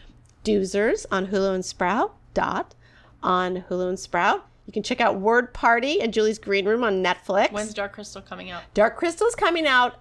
Doozers 0.43 1.05
on 1.11 1.27
Hulu 1.27 1.53
and 1.53 1.65
Sprout, 1.65 2.15
Dot 2.33 2.75
on 3.21 3.65
Hulu 3.69 3.89
and 3.89 3.99
Sprout. 3.99 4.45
You 4.65 4.73
can 4.73 4.83
check 4.83 5.01
out 5.01 5.19
Word 5.19 5.53
Party 5.53 5.99
and 5.99 6.13
Julie's 6.13 6.37
Green 6.39 6.65
Room 6.65 6.83
on 6.83 7.03
Netflix. 7.03 7.51
When's 7.51 7.73
Dark 7.73 7.93
Crystal 7.93 8.21
coming 8.21 8.51
out? 8.51 8.61
Dark 8.73 8.97
Crystal 8.97 9.27
is 9.27 9.35
coming 9.35 9.65
out 9.65 9.99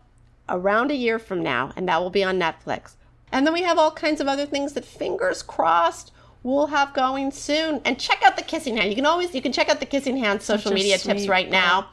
around 0.49 0.91
a 0.91 0.95
year 0.95 1.19
from 1.19 1.43
now, 1.43 1.73
and 1.75 1.89
that 1.89 2.01
will 2.01 2.11
be 2.11 2.23
on 2.23 2.39
Netflix. 2.39 2.93
And 3.33 3.47
then 3.47 3.55
we 3.55 3.63
have 3.63 3.79
all 3.79 3.91
kinds 3.91 4.21
of 4.21 4.29
other 4.29 4.47
things 4.47 4.75
that, 4.75 4.85
fingers 4.85 5.43
crossed, 5.43 6.13
we'll 6.43 6.69
have 6.69 6.95
going 6.95 7.31
soon. 7.31 7.81
And 7.85 7.99
check 7.99 8.23
out 8.23 8.37
the 8.37 8.43
Kissing 8.43 8.77
Hand. 8.77 8.91
You 8.91 8.95
can 8.95 9.07
always 9.07 9.35
you 9.35 9.43
can 9.43 9.53
check 9.53 9.69
out 9.69 9.81
the 9.81 9.87
Kissing 9.87 10.17
Hand 10.17 10.43
social 10.43 10.73
media 10.73 10.99
tips 10.99 11.29
right 11.29 11.51
now. 11.51 11.89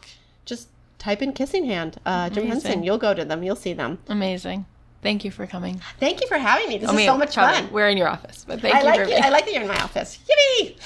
Just 0.46 0.70
type 1.00 1.22
in 1.22 1.34
Kissing 1.34 1.66
Hand, 1.66 2.00
uh, 2.06 2.30
Jim. 2.30 2.48
Henson. 2.48 2.84
You'll 2.84 2.98
go 2.98 3.14
to 3.14 3.26
them. 3.26 3.44
You'll 3.44 3.56
see 3.56 3.74
them. 3.74 4.00
Amazing. 4.08 4.66
Thank 5.06 5.24
you 5.24 5.30
for 5.30 5.46
coming. 5.46 5.80
Thank 6.00 6.20
you 6.20 6.28
for 6.28 6.40
having 6.40 6.68
me. 6.68 6.80
This 6.80 6.90
I 6.90 6.94
is 6.94 6.98
mean, 6.98 7.08
so 7.08 7.16
much 7.16 7.36
fun. 7.36 7.72
We're 7.72 7.90
in 7.90 7.96
your 7.96 8.08
office, 8.08 8.44
but 8.48 8.60
thank 8.60 8.74
I 8.74 8.80
you 8.80 8.86
like 8.86 8.96
for 8.96 9.02
you. 9.04 9.10
being 9.10 9.24
I 9.24 9.30
like 9.30 9.46
that 9.46 9.54
you're 9.54 9.62
in 9.62 9.68
my 9.68 9.80
office. 9.80 10.18
Yippee! 10.28 10.78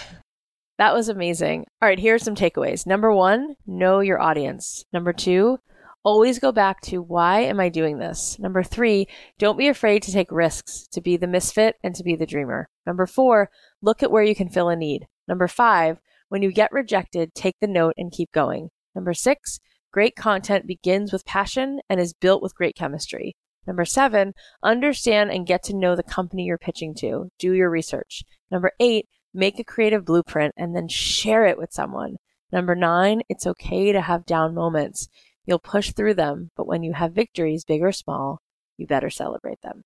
That 0.78 0.94
was 0.94 1.08
amazing. 1.08 1.66
All 1.82 1.88
right, 1.88 1.98
here 1.98 2.16
are 2.16 2.20
some 2.20 2.36
takeaways. 2.36 2.86
Number 2.86 3.14
one, 3.14 3.56
know 3.66 4.02
your 4.02 4.22
audience. 4.22 4.84
Number 4.92 5.14
two, 5.14 5.60
always 6.04 6.38
go 6.38 6.52
back 6.52 6.82
to 6.82 7.02
why 7.02 7.40
am 7.40 7.62
I 7.62 7.70
doing 7.70 8.00
this? 8.00 8.38
Number 8.40 8.62
three, 8.62 9.08
don't 9.38 9.58
be 9.58 9.70
afraid 9.70 10.04
to 10.04 10.12
take 10.12 10.34
risks, 10.34 10.86
to 10.92 11.00
be 11.00 11.16
the 11.16 11.26
misfit 11.26 11.78
and 11.82 11.96
to 11.96 12.04
be 12.04 12.18
the 12.18 12.26
dreamer. 12.26 12.68
Number 12.86 13.08
four, 13.08 13.50
look 13.82 14.04
at 14.04 14.12
where 14.12 14.24
you 14.24 14.36
can 14.36 14.50
fill 14.50 14.68
a 14.68 14.76
need. 14.76 15.08
Number 15.30 15.48
five, 15.48 15.98
when 16.28 16.42
you 16.42 16.52
get 16.52 16.74
rejected, 16.74 17.34
take 17.34 17.56
the 17.62 17.68
note 17.68 17.94
and 17.96 18.12
keep 18.12 18.34
going. 18.34 18.68
Number 18.94 19.14
six, 19.14 19.62
great 19.94 20.18
content 20.18 20.68
begins 20.68 21.14
with 21.14 21.24
passion 21.24 21.80
and 21.90 22.02
is 22.02 22.12
built 22.12 22.42
with 22.42 22.54
great 22.54 22.76
chemistry. 22.76 23.38
Number 23.70 23.86
seven, 23.86 24.34
understand 24.64 25.30
and 25.30 25.46
get 25.46 25.62
to 25.66 25.76
know 25.76 25.96
the 25.96 26.02
company 26.02 26.46
you're 26.46 26.58
pitching 26.58 26.96
to. 26.96 27.30
Do 27.38 27.54
your 27.54 27.70
research. 27.70 28.24
Number 28.50 28.72
eight, 28.80 29.08
make 29.32 29.60
a 29.60 29.64
creative 29.64 30.06
blueprint 30.06 30.56
and 30.58 30.76
then 30.76 30.88
share 30.88 31.46
it 31.46 31.56
with 31.56 31.72
someone. 31.72 32.16
Number 32.52 32.74
nine, 32.74 33.22
it's 33.30 33.46
okay 33.46 33.92
to 33.92 34.02
have 34.02 34.26
down 34.26 34.56
moments. 34.56 35.08
You'll 35.46 35.60
push 35.60 35.92
through 35.92 36.16
them, 36.16 36.50
but 36.58 36.66
when 36.66 36.82
you 36.82 36.94
have 36.94 37.14
victories, 37.14 37.64
big 37.64 37.84
or 37.84 37.92
small, 37.92 38.42
you 38.78 38.88
better 38.88 39.12
celebrate 39.12 39.62
them. 39.62 39.84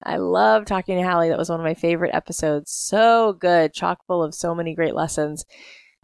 I 0.00 0.18
love 0.18 0.64
talking 0.64 0.96
to 0.96 1.02
Halle. 1.02 1.28
That 1.28 1.38
was 1.38 1.50
one 1.50 1.58
of 1.58 1.64
my 1.64 1.74
favorite 1.74 2.14
episodes. 2.14 2.70
So 2.70 3.32
good, 3.32 3.72
chock 3.72 3.98
full 4.06 4.22
of 4.22 4.32
so 4.32 4.54
many 4.54 4.76
great 4.76 4.94
lessons. 4.94 5.44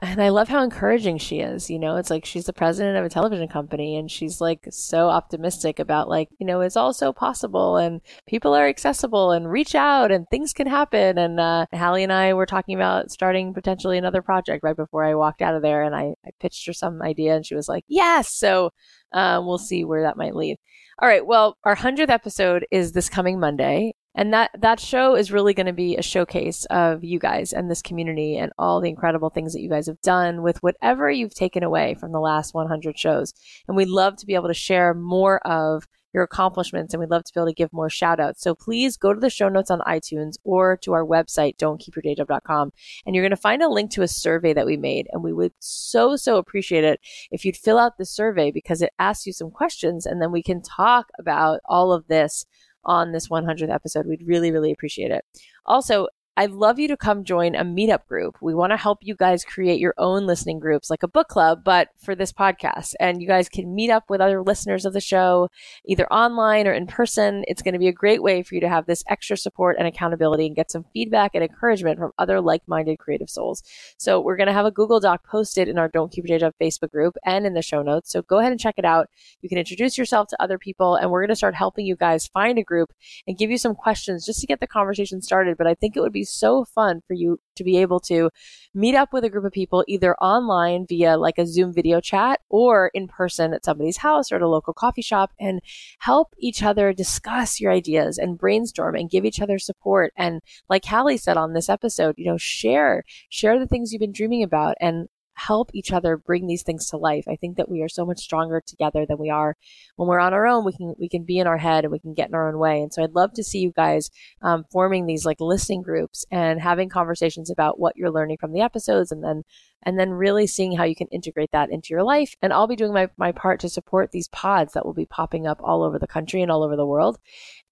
And 0.00 0.22
I 0.22 0.28
love 0.28 0.46
how 0.46 0.62
encouraging 0.62 1.18
she 1.18 1.40
is. 1.40 1.68
You 1.68 1.78
know, 1.80 1.96
it's 1.96 2.08
like 2.08 2.24
she's 2.24 2.46
the 2.46 2.52
president 2.52 2.96
of 2.96 3.04
a 3.04 3.08
television 3.08 3.48
company 3.48 3.96
and 3.96 4.08
she's 4.08 4.40
like 4.40 4.68
so 4.70 5.08
optimistic 5.08 5.80
about 5.80 6.08
like, 6.08 6.28
you 6.38 6.46
know, 6.46 6.60
it's 6.60 6.76
all 6.76 6.92
so 6.92 7.12
possible 7.12 7.76
and 7.76 8.00
people 8.28 8.54
are 8.54 8.68
accessible 8.68 9.32
and 9.32 9.50
reach 9.50 9.74
out 9.74 10.12
and 10.12 10.28
things 10.30 10.52
can 10.52 10.68
happen. 10.68 11.18
And 11.18 11.40
uh, 11.40 11.66
Halle 11.72 12.04
and 12.04 12.12
I 12.12 12.32
were 12.34 12.46
talking 12.46 12.76
about 12.76 13.10
starting 13.10 13.52
potentially 13.52 13.98
another 13.98 14.22
project 14.22 14.62
right 14.62 14.76
before 14.76 15.04
I 15.04 15.16
walked 15.16 15.42
out 15.42 15.56
of 15.56 15.62
there 15.62 15.82
and 15.82 15.96
I, 15.96 16.14
I 16.24 16.30
pitched 16.38 16.64
her 16.68 16.72
some 16.72 17.02
idea 17.02 17.34
and 17.34 17.44
she 17.44 17.56
was 17.56 17.68
like, 17.68 17.84
yes. 17.88 18.32
So 18.32 18.70
uh, 19.12 19.42
we'll 19.44 19.58
see 19.58 19.84
where 19.84 20.02
that 20.02 20.16
might 20.16 20.36
lead. 20.36 20.58
All 21.00 21.08
right. 21.08 21.26
Well, 21.26 21.56
our 21.64 21.74
100th 21.74 22.08
episode 22.08 22.66
is 22.70 22.92
this 22.92 23.08
coming 23.08 23.40
Monday. 23.40 23.94
And 24.18 24.34
that, 24.34 24.50
that 24.58 24.80
show 24.80 25.14
is 25.14 25.30
really 25.30 25.54
going 25.54 25.66
to 25.68 25.72
be 25.72 25.96
a 25.96 26.02
showcase 26.02 26.64
of 26.70 27.04
you 27.04 27.20
guys 27.20 27.52
and 27.52 27.70
this 27.70 27.80
community 27.80 28.36
and 28.36 28.50
all 28.58 28.80
the 28.80 28.88
incredible 28.88 29.30
things 29.30 29.52
that 29.52 29.60
you 29.60 29.70
guys 29.70 29.86
have 29.86 30.00
done 30.00 30.42
with 30.42 30.60
whatever 30.60 31.08
you've 31.08 31.36
taken 31.36 31.62
away 31.62 31.94
from 31.94 32.10
the 32.10 32.18
last 32.18 32.52
100 32.52 32.98
shows. 32.98 33.32
And 33.68 33.76
we'd 33.76 33.86
love 33.86 34.16
to 34.16 34.26
be 34.26 34.34
able 34.34 34.48
to 34.48 34.54
share 34.54 34.92
more 34.92 35.38
of 35.46 35.86
your 36.12 36.24
accomplishments 36.24 36.92
and 36.92 37.00
we'd 37.00 37.10
love 37.10 37.22
to 37.22 37.32
be 37.32 37.38
able 37.38 37.46
to 37.46 37.54
give 37.54 37.72
more 37.72 37.88
shout 37.88 38.18
outs. 38.18 38.42
So 38.42 38.56
please 38.56 38.96
go 38.96 39.14
to 39.14 39.20
the 39.20 39.30
show 39.30 39.48
notes 39.48 39.70
on 39.70 39.78
iTunes 39.82 40.34
or 40.42 40.76
to 40.78 40.94
our 40.94 41.04
website, 41.04 41.56
don'tkeepyourdayjob.com. 41.58 42.72
And 43.06 43.14
you're 43.14 43.22
going 43.22 43.30
to 43.30 43.36
find 43.36 43.62
a 43.62 43.68
link 43.68 43.92
to 43.92 44.02
a 44.02 44.08
survey 44.08 44.52
that 44.52 44.66
we 44.66 44.76
made. 44.76 45.06
And 45.12 45.22
we 45.22 45.32
would 45.32 45.52
so, 45.60 46.16
so 46.16 46.38
appreciate 46.38 46.82
it 46.82 46.98
if 47.30 47.44
you'd 47.44 47.56
fill 47.56 47.78
out 47.78 47.98
the 47.98 48.04
survey 48.04 48.50
because 48.50 48.82
it 48.82 48.92
asks 48.98 49.26
you 49.26 49.32
some 49.32 49.52
questions 49.52 50.06
and 50.06 50.20
then 50.20 50.32
we 50.32 50.42
can 50.42 50.60
talk 50.60 51.06
about 51.20 51.60
all 51.66 51.92
of 51.92 52.08
this 52.08 52.46
on 52.88 53.12
this 53.12 53.28
100th 53.28 53.72
episode. 53.72 54.06
We'd 54.06 54.26
really, 54.26 54.50
really 54.50 54.72
appreciate 54.72 55.12
it. 55.12 55.24
Also, 55.66 56.08
I'd 56.38 56.52
love 56.52 56.78
you 56.78 56.86
to 56.86 56.96
come 56.96 57.24
join 57.24 57.56
a 57.56 57.64
meetup 57.64 58.06
group. 58.06 58.36
We 58.40 58.54
want 58.54 58.70
to 58.70 58.76
help 58.76 59.00
you 59.02 59.16
guys 59.16 59.44
create 59.44 59.80
your 59.80 59.94
own 59.98 60.24
listening 60.24 60.60
groups, 60.60 60.88
like 60.88 61.02
a 61.02 61.08
book 61.08 61.26
club, 61.26 61.64
but 61.64 61.88
for 61.98 62.14
this 62.14 62.32
podcast. 62.32 62.94
And 63.00 63.20
you 63.20 63.26
guys 63.26 63.48
can 63.48 63.74
meet 63.74 63.90
up 63.90 64.04
with 64.08 64.20
other 64.20 64.40
listeners 64.40 64.84
of 64.84 64.92
the 64.92 65.00
show, 65.00 65.48
either 65.84 66.06
online 66.12 66.68
or 66.68 66.72
in 66.72 66.86
person. 66.86 67.42
It's 67.48 67.60
going 67.60 67.72
to 67.72 67.80
be 67.80 67.88
a 67.88 67.92
great 67.92 68.22
way 68.22 68.44
for 68.44 68.54
you 68.54 68.60
to 68.60 68.68
have 68.68 68.86
this 68.86 69.02
extra 69.08 69.36
support 69.36 69.78
and 69.80 69.88
accountability 69.88 70.46
and 70.46 70.54
get 70.54 70.70
some 70.70 70.84
feedback 70.92 71.32
and 71.34 71.42
encouragement 71.42 71.98
from 71.98 72.12
other 72.18 72.40
like 72.40 72.62
minded 72.68 73.00
creative 73.00 73.28
souls. 73.28 73.64
So 73.96 74.20
we're 74.20 74.36
going 74.36 74.46
to 74.46 74.52
have 74.52 74.64
a 74.64 74.70
Google 74.70 75.00
Doc 75.00 75.26
posted 75.26 75.66
in 75.66 75.76
our 75.76 75.88
Don't 75.88 76.12
Keep 76.12 76.28
Your 76.28 76.38
Day 76.38 76.44
Job 76.44 76.54
Facebook 76.62 76.92
group 76.92 77.16
and 77.24 77.46
in 77.46 77.54
the 77.54 77.62
show 77.62 77.82
notes. 77.82 78.12
So 78.12 78.22
go 78.22 78.38
ahead 78.38 78.52
and 78.52 78.60
check 78.60 78.76
it 78.78 78.84
out. 78.84 79.08
You 79.42 79.48
can 79.48 79.58
introduce 79.58 79.98
yourself 79.98 80.28
to 80.28 80.40
other 80.40 80.56
people, 80.56 80.94
and 80.94 81.10
we're 81.10 81.22
going 81.22 81.30
to 81.30 81.34
start 81.34 81.56
helping 81.56 81.84
you 81.84 81.96
guys 81.96 82.28
find 82.28 82.60
a 82.60 82.62
group 82.62 82.92
and 83.26 83.36
give 83.36 83.50
you 83.50 83.58
some 83.58 83.74
questions 83.74 84.24
just 84.24 84.40
to 84.40 84.46
get 84.46 84.60
the 84.60 84.68
conversation 84.68 85.20
started. 85.20 85.58
But 85.58 85.66
I 85.66 85.74
think 85.74 85.96
it 85.96 86.00
would 86.00 86.12
be 86.12 86.27
so 86.28 86.64
fun 86.64 87.02
for 87.06 87.14
you 87.14 87.40
to 87.56 87.64
be 87.64 87.78
able 87.78 88.00
to 88.00 88.30
meet 88.74 88.94
up 88.94 89.12
with 89.12 89.24
a 89.24 89.30
group 89.30 89.44
of 89.44 89.52
people 89.52 89.84
either 89.88 90.16
online 90.16 90.86
via 90.88 91.16
like 91.16 91.38
a 91.38 91.46
Zoom 91.46 91.72
video 91.72 92.00
chat 92.00 92.40
or 92.48 92.90
in 92.94 93.08
person 93.08 93.52
at 93.52 93.64
somebody's 93.64 93.98
house 93.98 94.30
or 94.30 94.36
at 94.36 94.42
a 94.42 94.48
local 94.48 94.72
coffee 94.72 95.02
shop 95.02 95.32
and 95.38 95.60
help 95.98 96.34
each 96.38 96.62
other 96.62 96.92
discuss 96.92 97.60
your 97.60 97.72
ideas 97.72 98.18
and 98.18 98.38
brainstorm 98.38 98.94
and 98.94 99.10
give 99.10 99.24
each 99.24 99.40
other 99.40 99.58
support. 99.58 100.12
And 100.16 100.40
like 100.68 100.84
Halle 100.84 101.16
said 101.16 101.36
on 101.36 101.52
this 101.52 101.68
episode, 101.68 102.14
you 102.16 102.26
know, 102.26 102.38
share, 102.38 103.04
share 103.28 103.58
the 103.58 103.66
things 103.66 103.92
you've 103.92 104.00
been 104.00 104.12
dreaming 104.12 104.42
about 104.42 104.76
and 104.80 105.08
help 105.38 105.70
each 105.72 105.92
other 105.92 106.16
bring 106.16 106.46
these 106.46 106.62
things 106.62 106.88
to 106.90 106.96
life. 106.96 107.24
I 107.28 107.36
think 107.36 107.56
that 107.56 107.70
we 107.70 107.80
are 107.82 107.88
so 107.88 108.04
much 108.04 108.18
stronger 108.18 108.60
together 108.66 109.06
than 109.06 109.18
we 109.18 109.30
are 109.30 109.56
when 109.96 110.08
we're 110.08 110.18
on 110.18 110.34
our 110.34 110.46
own. 110.46 110.64
We 110.64 110.72
can 110.72 110.94
we 110.98 111.08
can 111.08 111.24
be 111.24 111.38
in 111.38 111.46
our 111.46 111.56
head 111.58 111.84
and 111.84 111.92
we 111.92 112.00
can 112.00 112.14
get 112.14 112.28
in 112.28 112.34
our 112.34 112.48
own 112.48 112.58
way. 112.58 112.82
And 112.82 112.92
so 112.92 113.02
I'd 113.02 113.14
love 113.14 113.32
to 113.34 113.44
see 113.44 113.60
you 113.60 113.72
guys 113.72 114.10
um, 114.42 114.64
forming 114.72 115.06
these 115.06 115.24
like 115.24 115.40
listening 115.40 115.82
groups 115.82 116.26
and 116.30 116.60
having 116.60 116.88
conversations 116.88 117.50
about 117.50 117.78
what 117.78 117.96
you're 117.96 118.10
learning 118.10 118.38
from 118.40 118.52
the 118.52 118.60
episodes, 118.60 119.12
and 119.12 119.22
then 119.22 119.42
and 119.82 119.98
then 119.98 120.10
really 120.10 120.46
seeing 120.46 120.76
how 120.76 120.84
you 120.84 120.94
can 120.94 121.08
integrate 121.08 121.50
that 121.52 121.70
into 121.70 121.88
your 121.90 122.02
life. 122.02 122.34
And 122.42 122.52
I'll 122.52 122.66
be 122.66 122.76
doing 122.76 122.92
my 122.92 123.08
my 123.16 123.32
part 123.32 123.60
to 123.60 123.68
support 123.68 124.10
these 124.10 124.28
pods 124.28 124.72
that 124.72 124.84
will 124.84 124.94
be 124.94 125.06
popping 125.06 125.46
up 125.46 125.60
all 125.62 125.82
over 125.82 125.98
the 125.98 126.06
country 126.06 126.42
and 126.42 126.50
all 126.50 126.62
over 126.62 126.76
the 126.76 126.86
world. 126.86 127.18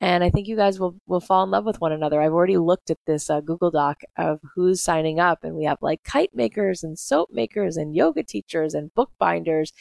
And 0.01 0.23
I 0.23 0.29
think 0.29 0.47
you 0.47 0.57
guys 0.57 0.79
will, 0.79 0.97
will 1.07 1.21
fall 1.21 1.43
in 1.43 1.51
love 1.51 1.65
with 1.65 1.81
one 1.81 1.93
another. 1.93 2.21
I've 2.21 2.33
already 2.33 2.59
looked 2.59 2.91
at 2.91 2.99
this 3.07 3.31
uh, 3.31 3.41
Google 3.41 3.71
Doc 3.71 4.03
of 4.19 4.41
who's 4.55 4.83
signing 4.83 5.19
up, 5.19 5.43
and 5.43 5.57
we 5.57 5.65
have 5.65 5.79
like 5.81 6.05
kite 6.05 6.35
makers 6.35 6.83
and 6.83 6.99
soap 6.99 7.31
makers 7.33 7.79
and 7.79 7.97
yoga 7.97 8.23
teachers 8.23 8.75
and 8.75 8.95
bookbinders. 8.95 9.73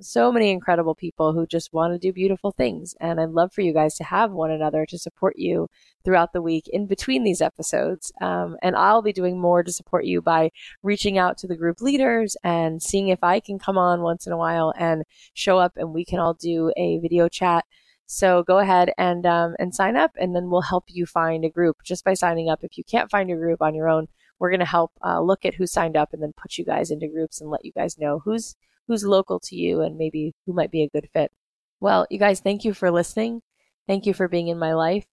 So 0.00 0.30
many 0.30 0.50
incredible 0.50 0.94
people 0.94 1.32
who 1.32 1.44
just 1.44 1.72
want 1.72 1.92
to 1.92 1.98
do 1.98 2.12
beautiful 2.12 2.52
things. 2.52 2.94
And 3.00 3.20
I'd 3.20 3.30
love 3.30 3.52
for 3.52 3.62
you 3.62 3.72
guys 3.72 3.96
to 3.96 4.04
have 4.04 4.30
one 4.30 4.52
another 4.52 4.86
to 4.86 4.98
support 4.98 5.34
you 5.38 5.68
throughout 6.04 6.32
the 6.32 6.42
week 6.42 6.68
in 6.68 6.86
between 6.86 7.24
these 7.24 7.40
episodes. 7.40 8.12
Um, 8.20 8.56
and 8.62 8.76
I'll 8.76 9.02
be 9.02 9.12
doing 9.12 9.40
more 9.40 9.62
to 9.64 9.72
support 9.72 10.04
you 10.04 10.22
by 10.22 10.50
reaching 10.82 11.18
out 11.18 11.38
to 11.38 11.48
the 11.48 11.56
group 11.56 11.73
leaders 11.80 12.36
and 12.42 12.82
seeing 12.82 13.08
if 13.08 13.22
I 13.22 13.40
can 13.40 13.58
come 13.58 13.78
on 13.78 14.02
once 14.02 14.26
in 14.26 14.32
a 14.32 14.38
while 14.38 14.72
and 14.78 15.04
show 15.34 15.58
up 15.58 15.72
and 15.76 15.92
we 15.94 16.04
can 16.04 16.18
all 16.18 16.34
do 16.34 16.72
a 16.76 16.98
video 16.98 17.28
chat 17.28 17.64
so 18.06 18.42
go 18.42 18.58
ahead 18.58 18.92
and 18.98 19.24
um, 19.26 19.56
and 19.58 19.74
sign 19.74 19.96
up, 19.96 20.12
and 20.16 20.34
then 20.36 20.50
we'll 20.50 20.60
help 20.60 20.84
you 20.88 21.06
find 21.06 21.44
a 21.44 21.50
group 21.50 21.78
just 21.84 22.04
by 22.04 22.14
signing 22.14 22.50
up. 22.50 22.62
If 22.62 22.76
you 22.76 22.84
can't 22.84 23.10
find 23.10 23.30
a 23.30 23.36
group 23.36 23.62
on 23.62 23.74
your 23.74 23.88
own, 23.88 24.08
we're 24.38 24.50
going 24.50 24.60
to 24.60 24.66
help 24.66 24.92
uh, 25.04 25.20
look 25.20 25.44
at 25.44 25.54
who 25.54 25.66
signed 25.66 25.96
up 25.96 26.12
and 26.12 26.22
then 26.22 26.32
put 26.36 26.58
you 26.58 26.64
guys 26.64 26.90
into 26.90 27.08
groups 27.08 27.40
and 27.40 27.50
let 27.50 27.64
you 27.64 27.72
guys 27.72 27.98
know 27.98 28.20
who's 28.24 28.56
who's 28.86 29.04
local 29.04 29.40
to 29.40 29.56
you 29.56 29.80
and 29.80 29.96
maybe 29.96 30.34
who 30.46 30.52
might 30.52 30.70
be 30.70 30.82
a 30.82 30.88
good 30.90 31.08
fit. 31.12 31.32
Well, 31.80 32.06
you 32.10 32.18
guys, 32.18 32.40
thank 32.40 32.64
you 32.64 32.74
for 32.74 32.90
listening. 32.90 33.40
Thank 33.86 34.06
you 34.06 34.14
for 34.14 34.28
being 34.28 34.48
in 34.48 34.58
my 34.58 34.74
life. 34.74 35.06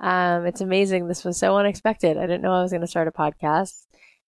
Um, 0.00 0.46
it's 0.46 0.60
amazing. 0.60 1.08
This 1.08 1.24
was 1.24 1.36
so 1.36 1.56
unexpected. 1.56 2.16
I 2.16 2.22
didn't 2.22 2.42
know 2.42 2.52
I 2.52 2.62
was 2.62 2.70
going 2.70 2.82
to 2.82 2.86
start 2.86 3.08
a 3.08 3.12
podcast. 3.12 3.86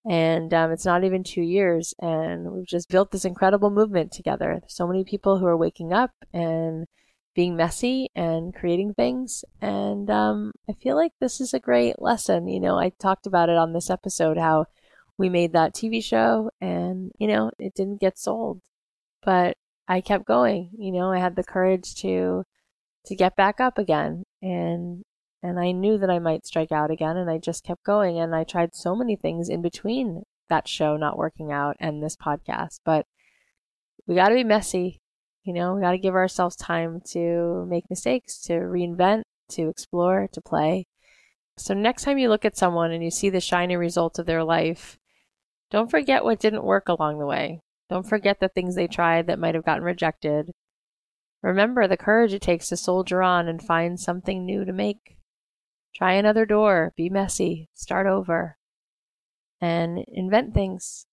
And 0.08 0.52
um, 0.54 0.72
it's 0.72 0.86
not 0.86 1.04
even 1.04 1.22
two 1.22 1.42
years. 1.42 1.94
And 2.00 2.52
we've 2.52 2.66
just 2.66 2.88
built 2.88 3.10
this 3.10 3.24
incredible 3.24 3.70
movement 3.70 4.12
together. 4.12 4.58
There's 4.60 4.74
so 4.74 4.86
many 4.86 5.04
people 5.04 5.38
who 5.38 5.46
are 5.46 5.56
waking 5.56 5.92
up 5.92 6.12
and 6.32 6.86
being 7.34 7.56
messy 7.56 8.08
and 8.14 8.54
creating 8.54 8.94
things. 8.94 9.44
And 9.60 10.10
um, 10.10 10.52
I 10.68 10.72
feel 10.72 10.96
like 10.96 11.12
this 11.20 11.40
is 11.40 11.54
a 11.54 11.60
great 11.60 12.00
lesson. 12.00 12.48
You 12.48 12.60
know, 12.60 12.78
I 12.78 12.90
talked 12.98 13.26
about 13.26 13.48
it 13.50 13.56
on 13.56 13.72
this 13.72 13.90
episode 13.90 14.38
how 14.38 14.66
we 15.18 15.28
made 15.28 15.52
that 15.52 15.74
TV 15.74 16.02
show 16.02 16.50
and, 16.60 17.12
you 17.18 17.28
know, 17.28 17.50
it 17.58 17.74
didn't 17.74 18.00
get 18.00 18.18
sold. 18.18 18.60
But 19.22 19.56
I 19.86 20.00
kept 20.00 20.24
going. 20.24 20.70
You 20.78 20.92
know, 20.92 21.12
I 21.12 21.18
had 21.18 21.36
the 21.36 21.44
courage 21.44 21.94
to 21.96 22.44
to 23.06 23.16
get 23.16 23.34
back 23.34 23.60
up 23.60 23.78
again 23.78 24.24
and 24.42 25.02
and 25.42 25.58
I 25.58 25.72
knew 25.72 25.98
that 25.98 26.10
I 26.10 26.18
might 26.18 26.46
strike 26.46 26.72
out 26.72 26.90
again 26.90 27.16
and 27.16 27.30
I 27.30 27.38
just 27.38 27.64
kept 27.64 27.84
going 27.84 28.18
and 28.18 28.34
I 28.34 28.44
tried 28.44 28.74
so 28.74 28.94
many 28.94 29.16
things 29.16 29.48
in 29.48 29.62
between 29.62 30.22
that 30.48 30.68
show 30.68 30.96
not 30.96 31.18
working 31.18 31.52
out 31.52 31.76
and 31.80 32.02
this 32.02 32.16
podcast. 32.16 32.80
But 32.84 33.06
we 34.06 34.14
got 34.14 34.28
to 34.28 34.34
be 34.34 34.44
messy 34.44 35.00
you 35.44 35.54
know, 35.54 35.74
we 35.74 35.80
got 35.80 35.92
to 35.92 35.98
give 35.98 36.14
ourselves 36.14 36.54
time 36.56 37.00
to 37.12 37.64
make 37.68 37.88
mistakes, 37.88 38.38
to 38.42 38.52
reinvent, 38.52 39.22
to 39.50 39.68
explore, 39.68 40.28
to 40.32 40.40
play. 40.40 40.86
So, 41.56 41.74
next 41.74 42.04
time 42.04 42.18
you 42.18 42.28
look 42.28 42.44
at 42.44 42.56
someone 42.56 42.90
and 42.92 43.02
you 43.02 43.10
see 43.10 43.30
the 43.30 43.40
shiny 43.40 43.76
results 43.76 44.18
of 44.18 44.26
their 44.26 44.44
life, 44.44 44.98
don't 45.70 45.90
forget 45.90 46.24
what 46.24 46.40
didn't 46.40 46.64
work 46.64 46.88
along 46.88 47.18
the 47.18 47.26
way. 47.26 47.60
Don't 47.88 48.08
forget 48.08 48.40
the 48.40 48.48
things 48.48 48.74
they 48.74 48.86
tried 48.86 49.26
that 49.26 49.38
might 49.38 49.54
have 49.54 49.64
gotten 49.64 49.82
rejected. 49.82 50.52
Remember 51.42 51.88
the 51.88 51.96
courage 51.96 52.34
it 52.34 52.42
takes 52.42 52.68
to 52.68 52.76
soldier 52.76 53.22
on 53.22 53.48
and 53.48 53.62
find 53.62 53.98
something 53.98 54.44
new 54.44 54.64
to 54.64 54.72
make. 54.72 55.16
Try 55.94 56.14
another 56.14 56.46
door, 56.46 56.92
be 56.96 57.08
messy, 57.08 57.68
start 57.74 58.06
over, 58.06 58.56
and 59.60 60.04
invent 60.08 60.54
things. 60.54 61.06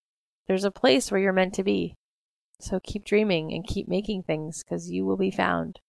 There's 0.47 0.63
a 0.63 0.71
place 0.71 1.11
where 1.11 1.19
you're 1.19 1.33
meant 1.33 1.53
to 1.55 1.63
be. 1.63 1.95
So 2.59 2.79
keep 2.79 3.05
dreaming 3.05 3.53
and 3.53 3.67
keep 3.67 3.87
making 3.87 4.23
things 4.23 4.63
because 4.63 4.89
you 4.89 5.05
will 5.05 5.17
be 5.17 5.31
found. 5.31 5.79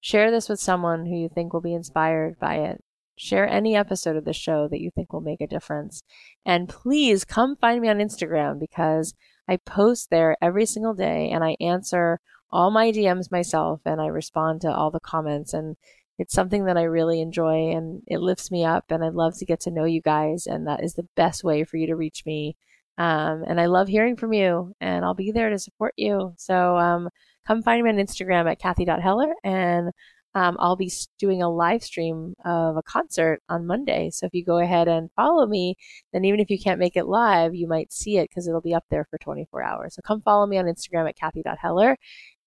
Share 0.00 0.30
this 0.30 0.48
with 0.48 0.58
someone 0.58 1.06
who 1.06 1.16
you 1.16 1.28
think 1.28 1.52
will 1.52 1.60
be 1.60 1.74
inspired 1.74 2.38
by 2.40 2.56
it. 2.56 2.82
Share 3.16 3.46
any 3.46 3.76
episode 3.76 4.16
of 4.16 4.24
the 4.24 4.32
show 4.32 4.66
that 4.68 4.80
you 4.80 4.90
think 4.90 5.12
will 5.12 5.20
make 5.20 5.40
a 5.40 5.46
difference. 5.46 6.02
And 6.44 6.68
please 6.68 7.24
come 7.24 7.56
find 7.56 7.80
me 7.80 7.88
on 7.88 7.98
Instagram 7.98 8.58
because 8.58 9.14
I 9.46 9.58
post 9.58 10.10
there 10.10 10.36
every 10.40 10.66
single 10.66 10.94
day 10.94 11.30
and 11.30 11.44
I 11.44 11.56
answer 11.60 12.20
all 12.50 12.70
my 12.70 12.90
DMs 12.90 13.30
myself 13.30 13.80
and 13.84 14.00
I 14.00 14.06
respond 14.06 14.60
to 14.62 14.72
all 14.74 14.90
the 14.90 14.98
comments. 14.98 15.54
And 15.54 15.76
it's 16.22 16.34
something 16.34 16.64
that 16.64 16.78
I 16.78 16.84
really 16.84 17.20
enjoy 17.20 17.72
and 17.72 18.02
it 18.06 18.20
lifts 18.20 18.50
me 18.50 18.64
up. 18.64 18.86
And 18.90 19.04
I'd 19.04 19.14
love 19.14 19.36
to 19.38 19.44
get 19.44 19.60
to 19.60 19.70
know 19.70 19.84
you 19.84 20.00
guys. 20.00 20.46
And 20.46 20.66
that 20.66 20.82
is 20.82 20.94
the 20.94 21.08
best 21.16 21.44
way 21.44 21.64
for 21.64 21.76
you 21.76 21.86
to 21.88 21.96
reach 21.96 22.24
me 22.24 22.56
um, 22.98 23.44
and 23.46 23.60
I 23.60 23.66
love 23.66 23.88
hearing 23.88 24.16
from 24.16 24.32
you, 24.32 24.74
and 24.80 25.04
I'll 25.04 25.14
be 25.14 25.32
there 25.32 25.50
to 25.50 25.58
support 25.58 25.94
you. 25.96 26.34
So 26.36 26.76
um, 26.76 27.08
come 27.46 27.62
find 27.62 27.82
me 27.82 27.90
on 27.90 27.96
Instagram 27.96 28.50
at 28.50 28.58
Cathy.Heller, 28.58 29.32
and 29.44 29.90
um, 30.34 30.56
I'll 30.60 30.76
be 30.76 30.90
doing 31.18 31.42
a 31.42 31.50
live 31.50 31.82
stream 31.82 32.34
of 32.44 32.76
a 32.76 32.82
concert 32.82 33.40
on 33.48 33.66
Monday. 33.66 34.10
So 34.10 34.26
if 34.26 34.34
you 34.34 34.44
go 34.44 34.58
ahead 34.58 34.88
and 34.88 35.10
follow 35.16 35.46
me, 35.46 35.76
then 36.12 36.24
even 36.24 36.40
if 36.40 36.50
you 36.50 36.58
can't 36.58 36.78
make 36.78 36.96
it 36.96 37.06
live, 37.06 37.54
you 37.54 37.66
might 37.66 37.92
see 37.92 38.18
it 38.18 38.28
because 38.30 38.46
it'll 38.48 38.60
be 38.60 38.74
up 38.74 38.84
there 38.90 39.06
for 39.10 39.18
24 39.18 39.62
hours. 39.62 39.94
So 39.94 40.02
come 40.02 40.22
follow 40.22 40.46
me 40.46 40.58
on 40.58 40.66
Instagram 40.66 41.08
at 41.08 41.16
Cathy.Heller, 41.16 41.96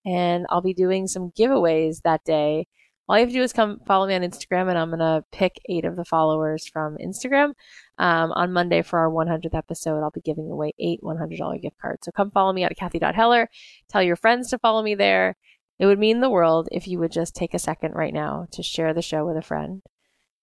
and 0.06 0.46
I'll 0.50 0.62
be 0.62 0.74
doing 0.74 1.08
some 1.08 1.32
giveaways 1.32 2.02
that 2.04 2.24
day 2.24 2.68
all 3.08 3.18
you 3.18 3.22
have 3.22 3.30
to 3.30 3.36
do 3.36 3.44
is 3.44 3.54
come 3.54 3.80
follow 3.86 4.08
me 4.08 4.16
on 4.16 4.22
Instagram, 4.22 4.70
and 4.70 4.78
I'm 4.78 4.90
gonna 4.90 5.24
pick 5.32 5.62
eight 5.70 5.86
of 5.86 5.96
the 5.96 6.06
followers 6.06 6.68
from 6.68 6.98
Instagram. 6.98 7.54
Um, 7.98 8.32
on 8.32 8.52
Monday 8.52 8.82
for 8.82 9.00
our 9.00 9.10
100th 9.10 9.54
episode, 9.54 10.02
I'll 10.02 10.12
be 10.12 10.22
giving 10.22 10.50
away 10.50 10.74
eight 10.80 11.02
$100 11.04 11.62
gift 11.62 11.78
cards. 11.80 12.06
So 12.06 12.12
come 12.12 12.32
follow 12.32 12.52
me 12.52 12.64
at 12.64 12.76
Cathy.Heller. 12.76 13.50
Tell 13.90 14.02
your 14.02 14.16
friends 14.16 14.50
to 14.50 14.58
follow 14.58 14.82
me 14.82 14.96
there. 14.96 15.36
It 15.78 15.86
would 15.86 16.00
mean 16.00 16.20
the 16.20 16.30
world 16.30 16.70
if 16.72 16.88
you 16.88 17.00
would 17.00 17.12
just 17.12 17.36
take 17.36 17.54
a 17.54 17.60
second 17.60 17.94
right 17.94 18.14
now 18.14 18.48
to 18.52 18.64
share 18.64 18.94
the 18.94 19.02
show 19.02 19.26
with 19.26 19.38
a 19.38 19.42
friend. 19.42 19.82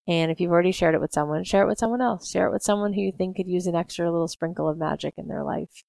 And 0.07 0.31
if 0.31 0.41
you've 0.41 0.51
already 0.51 0.73
shared 0.73 0.95
it 0.95 1.01
with 1.01 1.13
someone, 1.13 1.45
share 1.45 1.63
it 1.63 1.69
with 1.69 1.79
someone 1.79 2.01
else. 2.01 2.31
Share 2.31 2.47
it 2.49 2.53
with 2.53 2.63
someone 2.63 2.93
who 2.93 3.01
you 3.01 3.13
think 3.17 3.37
could 3.37 3.49
use 3.49 3.67
an 3.67 3.77
extra 3.77 4.11
little 4.11 4.29
sprinkle 4.29 4.69
of 4.69 4.77
magic 4.77 5.15
in 5.17 5.29
their 5.29 5.45
life. 5.45 5.85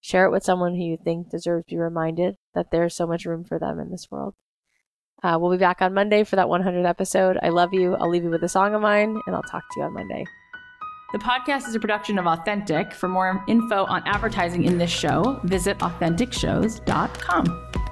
Share 0.00 0.26
it 0.26 0.30
with 0.30 0.44
someone 0.44 0.74
who 0.74 0.84
you 0.84 0.98
think 1.02 1.30
deserves 1.30 1.64
to 1.66 1.74
be 1.74 1.78
reminded 1.78 2.36
that 2.54 2.70
there's 2.70 2.94
so 2.94 3.06
much 3.06 3.24
room 3.24 3.42
for 3.42 3.58
them 3.58 3.80
in 3.80 3.90
this 3.90 4.10
world. 4.10 4.34
Uh, 5.24 5.38
we'll 5.40 5.50
be 5.50 5.56
back 5.56 5.80
on 5.80 5.94
Monday 5.94 6.22
for 6.22 6.36
that 6.36 6.46
100th 6.46 6.86
episode. 6.86 7.38
I 7.42 7.48
love 7.48 7.72
you. 7.72 7.94
I'll 7.94 8.10
leave 8.10 8.24
you 8.24 8.30
with 8.30 8.44
a 8.44 8.48
song 8.48 8.74
of 8.74 8.82
mine, 8.82 9.18
and 9.26 9.34
I'll 9.34 9.42
talk 9.42 9.62
to 9.72 9.80
you 9.80 9.86
on 9.86 9.94
Monday. 9.94 10.26
The 11.12 11.18
podcast 11.18 11.66
is 11.66 11.74
a 11.74 11.80
production 11.80 12.18
of 12.18 12.26
Authentic. 12.26 12.92
For 12.92 13.08
more 13.08 13.42
info 13.48 13.86
on 13.86 14.02
advertising 14.04 14.64
in 14.64 14.78
this 14.78 14.90
show, 14.90 15.40
visit 15.44 15.78
AuthenticShows.com. 15.78 17.83